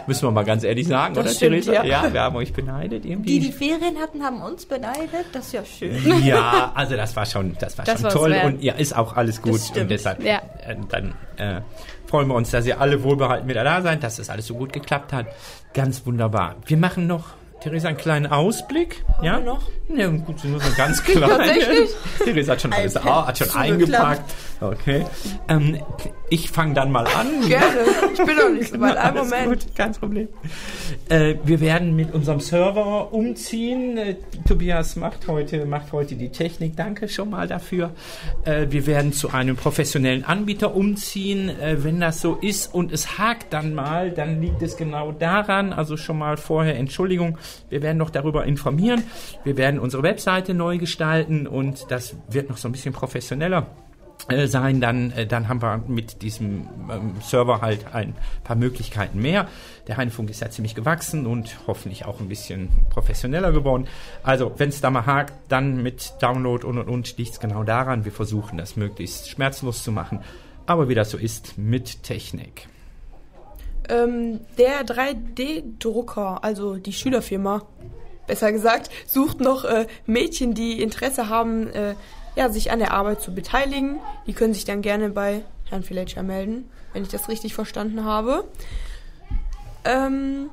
Müssen 0.07 0.23
wir 0.27 0.31
mal 0.31 0.43
ganz 0.43 0.63
ehrlich 0.63 0.87
sagen, 0.87 1.13
Das 1.13 1.25
oder 1.25 1.33
stimmt, 1.33 1.63
Theresa? 1.65 1.83
ja. 1.85 2.11
wir 2.11 2.21
haben 2.21 2.35
euch 2.35 2.53
beneidet 2.53 3.05
irgendwie. 3.05 3.39
Die, 3.39 3.47
die 3.47 3.51
Ferien 3.51 3.97
hatten, 3.99 4.23
haben 4.23 4.41
uns 4.41 4.65
beneidet. 4.65 5.25
Das 5.33 5.47
ist 5.47 5.53
ja 5.53 5.65
schön. 5.65 6.23
Ja, 6.25 6.71
also 6.75 6.95
das 6.95 7.15
war 7.15 7.25
schon, 7.25 7.55
das 7.59 7.77
war 7.77 7.85
Das 7.85 8.01
schon 8.01 8.09
toll 8.09 8.31
wert. 8.31 8.45
und 8.45 8.63
ja, 8.63 8.73
ist 8.73 8.95
auch 8.95 9.15
alles 9.15 9.41
gut 9.41 9.59
und 9.79 9.89
deshalb 9.89 10.23
Ja. 10.23 10.41
äh, 10.65 10.75
dann 10.89 11.13
äh, 11.37 11.61
freuen 12.07 12.27
wir 12.27 12.35
uns, 12.35 12.49
dass 12.51 12.65
ihr 12.65 12.81
alle 12.81 13.03
wohlbehalten 13.03 13.47
wieder 13.47 13.63
da 13.63 13.81
seid, 13.81 14.03
dass 14.03 14.17
das 14.17 14.29
alles 14.29 14.47
so 14.47 14.55
gut 14.55 14.73
geklappt 14.73 15.13
hat. 15.13 15.27
Ganz 15.73 16.05
wunderbar. 16.05 16.55
Wir 16.65 16.77
machen 16.77 17.07
noch 17.07 17.25
Theresa 17.61 17.89
einen 17.89 17.97
kleinen 17.97 18.25
Ausblick, 18.25 19.03
ja? 19.21 19.37
wir 19.37 19.45
noch? 19.45 19.61
Ja, 19.95 20.07
gut, 20.07 20.43
nur 20.43 20.59
so 20.59 20.75
ganz. 20.75 21.03
Tatsächlich? 21.13 21.91
Theresa 22.23 22.53
hat 22.53 22.61
schon 22.61 22.73
alles, 22.73 22.95
hat 22.95 23.37
schon 23.37 23.49
eingepackt. 23.51 24.33
Okay. 24.59 25.05
Ähm, 25.47 25.79
ich 26.31 26.49
fange 26.49 26.73
dann 26.73 26.91
mal 26.91 27.05
an. 27.07 27.27
Gerne. 27.47 27.81
Ich 28.13 28.17
bin 28.17 28.37
noch 28.37 28.49
nicht 28.49 28.71
so 28.71 28.79
weit. 28.79 28.95
Einen 28.95 29.17
Moment. 29.17 29.47
Gut, 29.47 29.75
kein 29.75 29.91
Problem. 29.91 30.29
Äh, 31.09 31.35
wir 31.43 31.59
werden 31.59 31.93
mit 31.93 32.13
unserem 32.13 32.39
Server 32.39 33.13
umziehen. 33.13 33.97
Äh, 33.97 34.15
Tobias 34.47 34.95
macht 34.95 35.27
heute, 35.27 35.65
macht 35.65 35.91
heute 35.91 36.15
die 36.15 36.29
Technik. 36.29 36.77
Danke 36.77 37.09
schon 37.09 37.31
mal 37.31 37.47
dafür. 37.47 37.91
Äh, 38.45 38.67
wir 38.69 38.87
werden 38.87 39.11
zu 39.11 39.31
einem 39.31 39.57
professionellen 39.57 40.23
Anbieter 40.23 40.73
umziehen. 40.73 41.51
Wenn 41.59 41.99
das 41.99 42.21
so 42.21 42.35
ist 42.35 42.73
und 42.73 42.93
es 42.93 43.17
hakt 43.17 43.51
dann 43.51 43.75
mal, 43.75 44.11
dann 44.11 44.41
liegt 44.41 44.61
es 44.61 44.77
genau 44.77 45.11
daran. 45.11 45.73
Also 45.73 45.97
schon 45.97 46.17
mal 46.17 46.37
vorher 46.37 46.77
Entschuldigung. 46.77 47.37
Wir 47.69 47.81
werden 47.81 47.97
noch 47.97 48.09
darüber 48.09 48.45
informieren. 48.45 49.03
Wir 49.43 49.57
werden 49.57 49.81
unsere 49.81 50.01
Webseite 50.01 50.53
neu 50.53 50.77
gestalten 50.77 51.45
und 51.45 51.87
das 51.89 52.15
wird 52.29 52.49
noch 52.49 52.57
so 52.57 52.69
ein 52.69 52.71
bisschen 52.71 52.93
professioneller 52.93 53.67
sein, 54.47 54.81
dann, 54.81 55.11
äh, 55.11 55.25
dann 55.25 55.47
haben 55.47 55.61
wir 55.61 55.83
mit 55.87 56.21
diesem 56.21 56.67
ähm, 56.91 57.15
Server 57.21 57.61
halt 57.61 57.93
ein 57.93 58.15
paar 58.43 58.55
Möglichkeiten 58.55 59.21
mehr. 59.21 59.47
Der 59.87 59.97
Heinefunk 59.97 60.29
ist 60.29 60.41
ja 60.41 60.49
ziemlich 60.49 60.75
gewachsen 60.75 61.25
und 61.25 61.57
hoffentlich 61.67 62.05
auch 62.05 62.19
ein 62.19 62.29
bisschen 62.29 62.69
professioneller 62.89 63.51
geworden. 63.51 63.87
Also, 64.23 64.53
wenn 64.57 64.69
es 64.69 64.81
da 64.81 64.89
mal 64.89 65.05
hakt, 65.05 65.33
dann 65.49 65.81
mit 65.81 66.13
Download 66.19 66.65
und 66.65 66.77
und 66.77 66.87
und 66.87 67.17
liegt 67.17 67.33
es 67.33 67.39
genau 67.39 67.63
daran. 67.63 68.05
Wir 68.05 68.11
versuchen 68.11 68.57
das 68.57 68.75
möglichst 68.75 69.29
schmerzlos 69.29 69.83
zu 69.83 69.91
machen. 69.91 70.21
Aber 70.65 70.89
wie 70.89 70.95
das 70.95 71.09
so 71.09 71.17
ist 71.17 71.57
mit 71.57 72.03
Technik. 72.03 72.67
Ähm, 73.89 74.39
der 74.57 74.85
3D-Drucker, 74.85 76.43
also 76.43 76.75
die 76.75 76.93
Schülerfirma, 76.93 77.63
besser 78.27 78.51
gesagt, 78.51 78.89
sucht 79.07 79.41
noch 79.41 79.65
äh, 79.65 79.87
Mädchen, 80.05 80.53
die 80.53 80.81
Interesse 80.81 81.27
haben, 81.27 81.67
äh, 81.67 81.95
ja, 82.35 82.49
sich 82.49 82.71
an 82.71 82.79
der 82.79 82.91
Arbeit 82.91 83.21
zu 83.21 83.33
beteiligen. 83.33 83.99
Die 84.27 84.33
können 84.33 84.53
sich 84.53 84.65
dann 84.65 84.81
gerne 84.81 85.09
bei 85.09 85.43
Herrn 85.69 85.83
Filetcher 85.83 86.23
melden, 86.23 86.69
wenn 86.93 87.03
ich 87.03 87.09
das 87.09 87.29
richtig 87.29 87.53
verstanden 87.53 88.05
habe. 88.05 88.45
Ähm, 89.85 90.49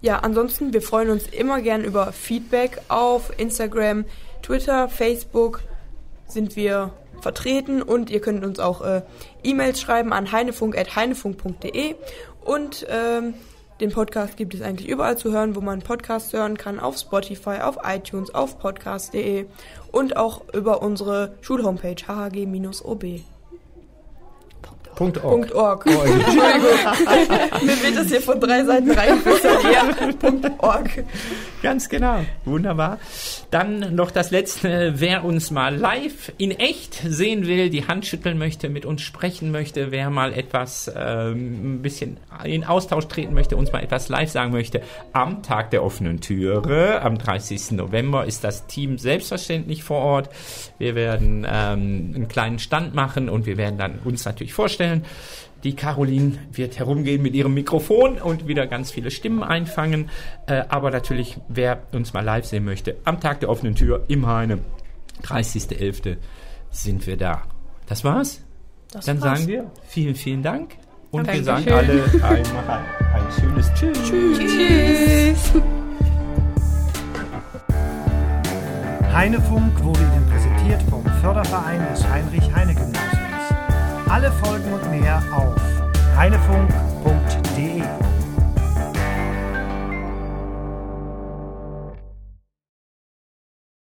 ja, 0.00 0.20
ansonsten, 0.20 0.72
wir 0.72 0.82
freuen 0.82 1.10
uns 1.10 1.26
immer 1.26 1.60
gern 1.60 1.82
über 1.82 2.12
Feedback 2.12 2.80
auf 2.88 3.32
Instagram, 3.38 4.04
Twitter, 4.42 4.88
Facebook 4.88 5.62
sind 6.28 6.56
wir 6.56 6.92
vertreten 7.20 7.82
und 7.82 8.10
ihr 8.10 8.20
könnt 8.20 8.44
uns 8.44 8.60
auch 8.60 8.82
äh, 8.82 9.02
E-Mails 9.42 9.80
schreiben 9.80 10.12
an 10.12 10.30
heinefunk.heinefunk.de 10.30 11.96
und 12.44 12.86
ähm, 12.88 13.34
den 13.80 13.90
Podcast 13.90 14.36
gibt 14.36 14.54
es 14.54 14.62
eigentlich 14.62 14.88
überall 14.88 15.16
zu 15.16 15.30
hören, 15.30 15.54
wo 15.54 15.60
man 15.60 15.80
Podcasts 15.80 16.32
hören 16.32 16.56
kann, 16.58 16.80
auf 16.80 16.96
Spotify, 16.96 17.60
auf 17.62 17.78
iTunes, 17.84 18.34
auf 18.34 18.58
podcast.de 18.58 19.46
und 19.92 20.16
auch 20.16 20.42
über 20.52 20.82
unsere 20.82 21.36
Schulhomepage 21.40 22.08
hhg-ob. 22.08 23.04
Punkt 24.94 25.22
org. 25.22 25.32
Punkt 25.32 25.52
org. 25.52 25.86
Entschuldigung. 25.86 27.62
Mir 27.62 27.82
wird 27.82 27.96
das 27.96 28.08
hier 28.08 28.20
von 28.20 28.40
drei 28.40 28.64
Seiten 28.64 28.88
Punkt 30.18 30.50
org. 30.58 31.04
Ganz 31.62 31.88
genau. 31.88 32.24
Wunderbar. 32.44 32.98
Dann 33.50 33.94
noch 33.94 34.10
das 34.10 34.30
letzte. 34.30 34.94
Wer 34.96 35.24
uns 35.24 35.50
mal 35.50 35.76
live 35.76 36.32
in 36.38 36.50
echt 36.50 37.02
sehen 37.04 37.46
will, 37.46 37.70
die 37.70 37.86
Hand 37.86 38.06
schütteln 38.06 38.38
möchte, 38.38 38.68
mit 38.68 38.84
uns 38.84 39.02
sprechen 39.02 39.50
möchte, 39.50 39.90
wer 39.90 40.10
mal 40.10 40.32
etwas 40.32 40.90
ähm, 40.94 41.76
ein 41.76 41.82
bisschen 41.82 42.18
in 42.44 42.64
Austausch 42.64 43.06
treten 43.06 43.34
möchte, 43.34 43.56
uns 43.56 43.72
mal 43.72 43.82
etwas 43.82 44.08
live 44.08 44.30
sagen 44.30 44.52
möchte, 44.52 44.82
am 45.12 45.42
Tag 45.42 45.70
der 45.70 45.82
offenen 45.82 46.20
Türe, 46.20 47.02
am 47.02 47.18
30. 47.18 47.72
November, 47.72 48.26
ist 48.26 48.44
das 48.44 48.66
Team 48.66 48.98
selbstverständlich 48.98 49.82
vor 49.82 49.98
Ort. 49.98 50.30
Wir 50.78 50.94
werden 50.94 51.44
ähm, 51.48 52.12
einen 52.14 52.28
kleinen 52.28 52.58
Stand 52.58 52.94
machen 52.94 53.28
und 53.28 53.46
wir 53.46 53.56
werden 53.56 53.78
dann 53.78 53.98
uns 54.04 54.24
natürlich 54.24 54.54
vorstellen. 54.54 55.04
Die 55.64 55.74
Caroline 55.74 56.38
wird 56.52 56.78
herumgehen 56.78 57.20
mit 57.20 57.34
ihrem 57.34 57.54
Mikrofon 57.54 58.18
und 58.18 58.46
wieder 58.46 58.66
ganz 58.68 58.92
viele 58.92 59.10
Stimmen 59.10 59.42
einfangen. 59.42 60.08
Äh, 60.46 60.62
aber 60.68 60.90
natürlich, 60.90 61.38
wer 61.48 61.82
uns 61.92 62.12
mal 62.12 62.24
live 62.24 62.44
sehen 62.44 62.64
möchte, 62.64 62.96
am 63.04 63.20
Tag 63.20 63.40
der 63.40 63.48
offenen 63.48 63.74
Tür 63.74 64.04
im 64.06 64.26
Heine, 64.26 64.60
30.11. 65.24 66.16
sind 66.70 67.06
wir 67.08 67.16
da. 67.16 67.42
Das 67.86 68.04
war's. 68.04 68.44
Das 68.92 69.06
Dann 69.06 69.20
war's. 69.20 69.40
sagen 69.40 69.48
wir 69.48 69.70
vielen, 69.86 70.14
vielen 70.14 70.42
Dank. 70.42 70.76
Und 71.10 71.26
wir 71.26 71.42
sagen 71.42 71.64
Dankeschön. 71.64 72.22
alle 72.22 72.36
einmal 72.52 72.84
ein 73.14 73.40
schönes 73.40 73.72
Tschüss. 73.74 73.98
Tschüss. 74.08 75.52
Heinefunk 79.12 79.82
wurde 79.82 80.00
präsentiert 80.68 80.82
vom 80.90 81.04
Förderverein 81.22 81.80
des 81.90 82.06
Heinrich-Heine-Gymnasiums. 82.06 84.08
Alle 84.08 84.30
Folgen 84.32 84.72
und 84.72 84.90
mehr 84.90 85.22
auf 85.32 85.56
heinefunk.de. 86.16 88.07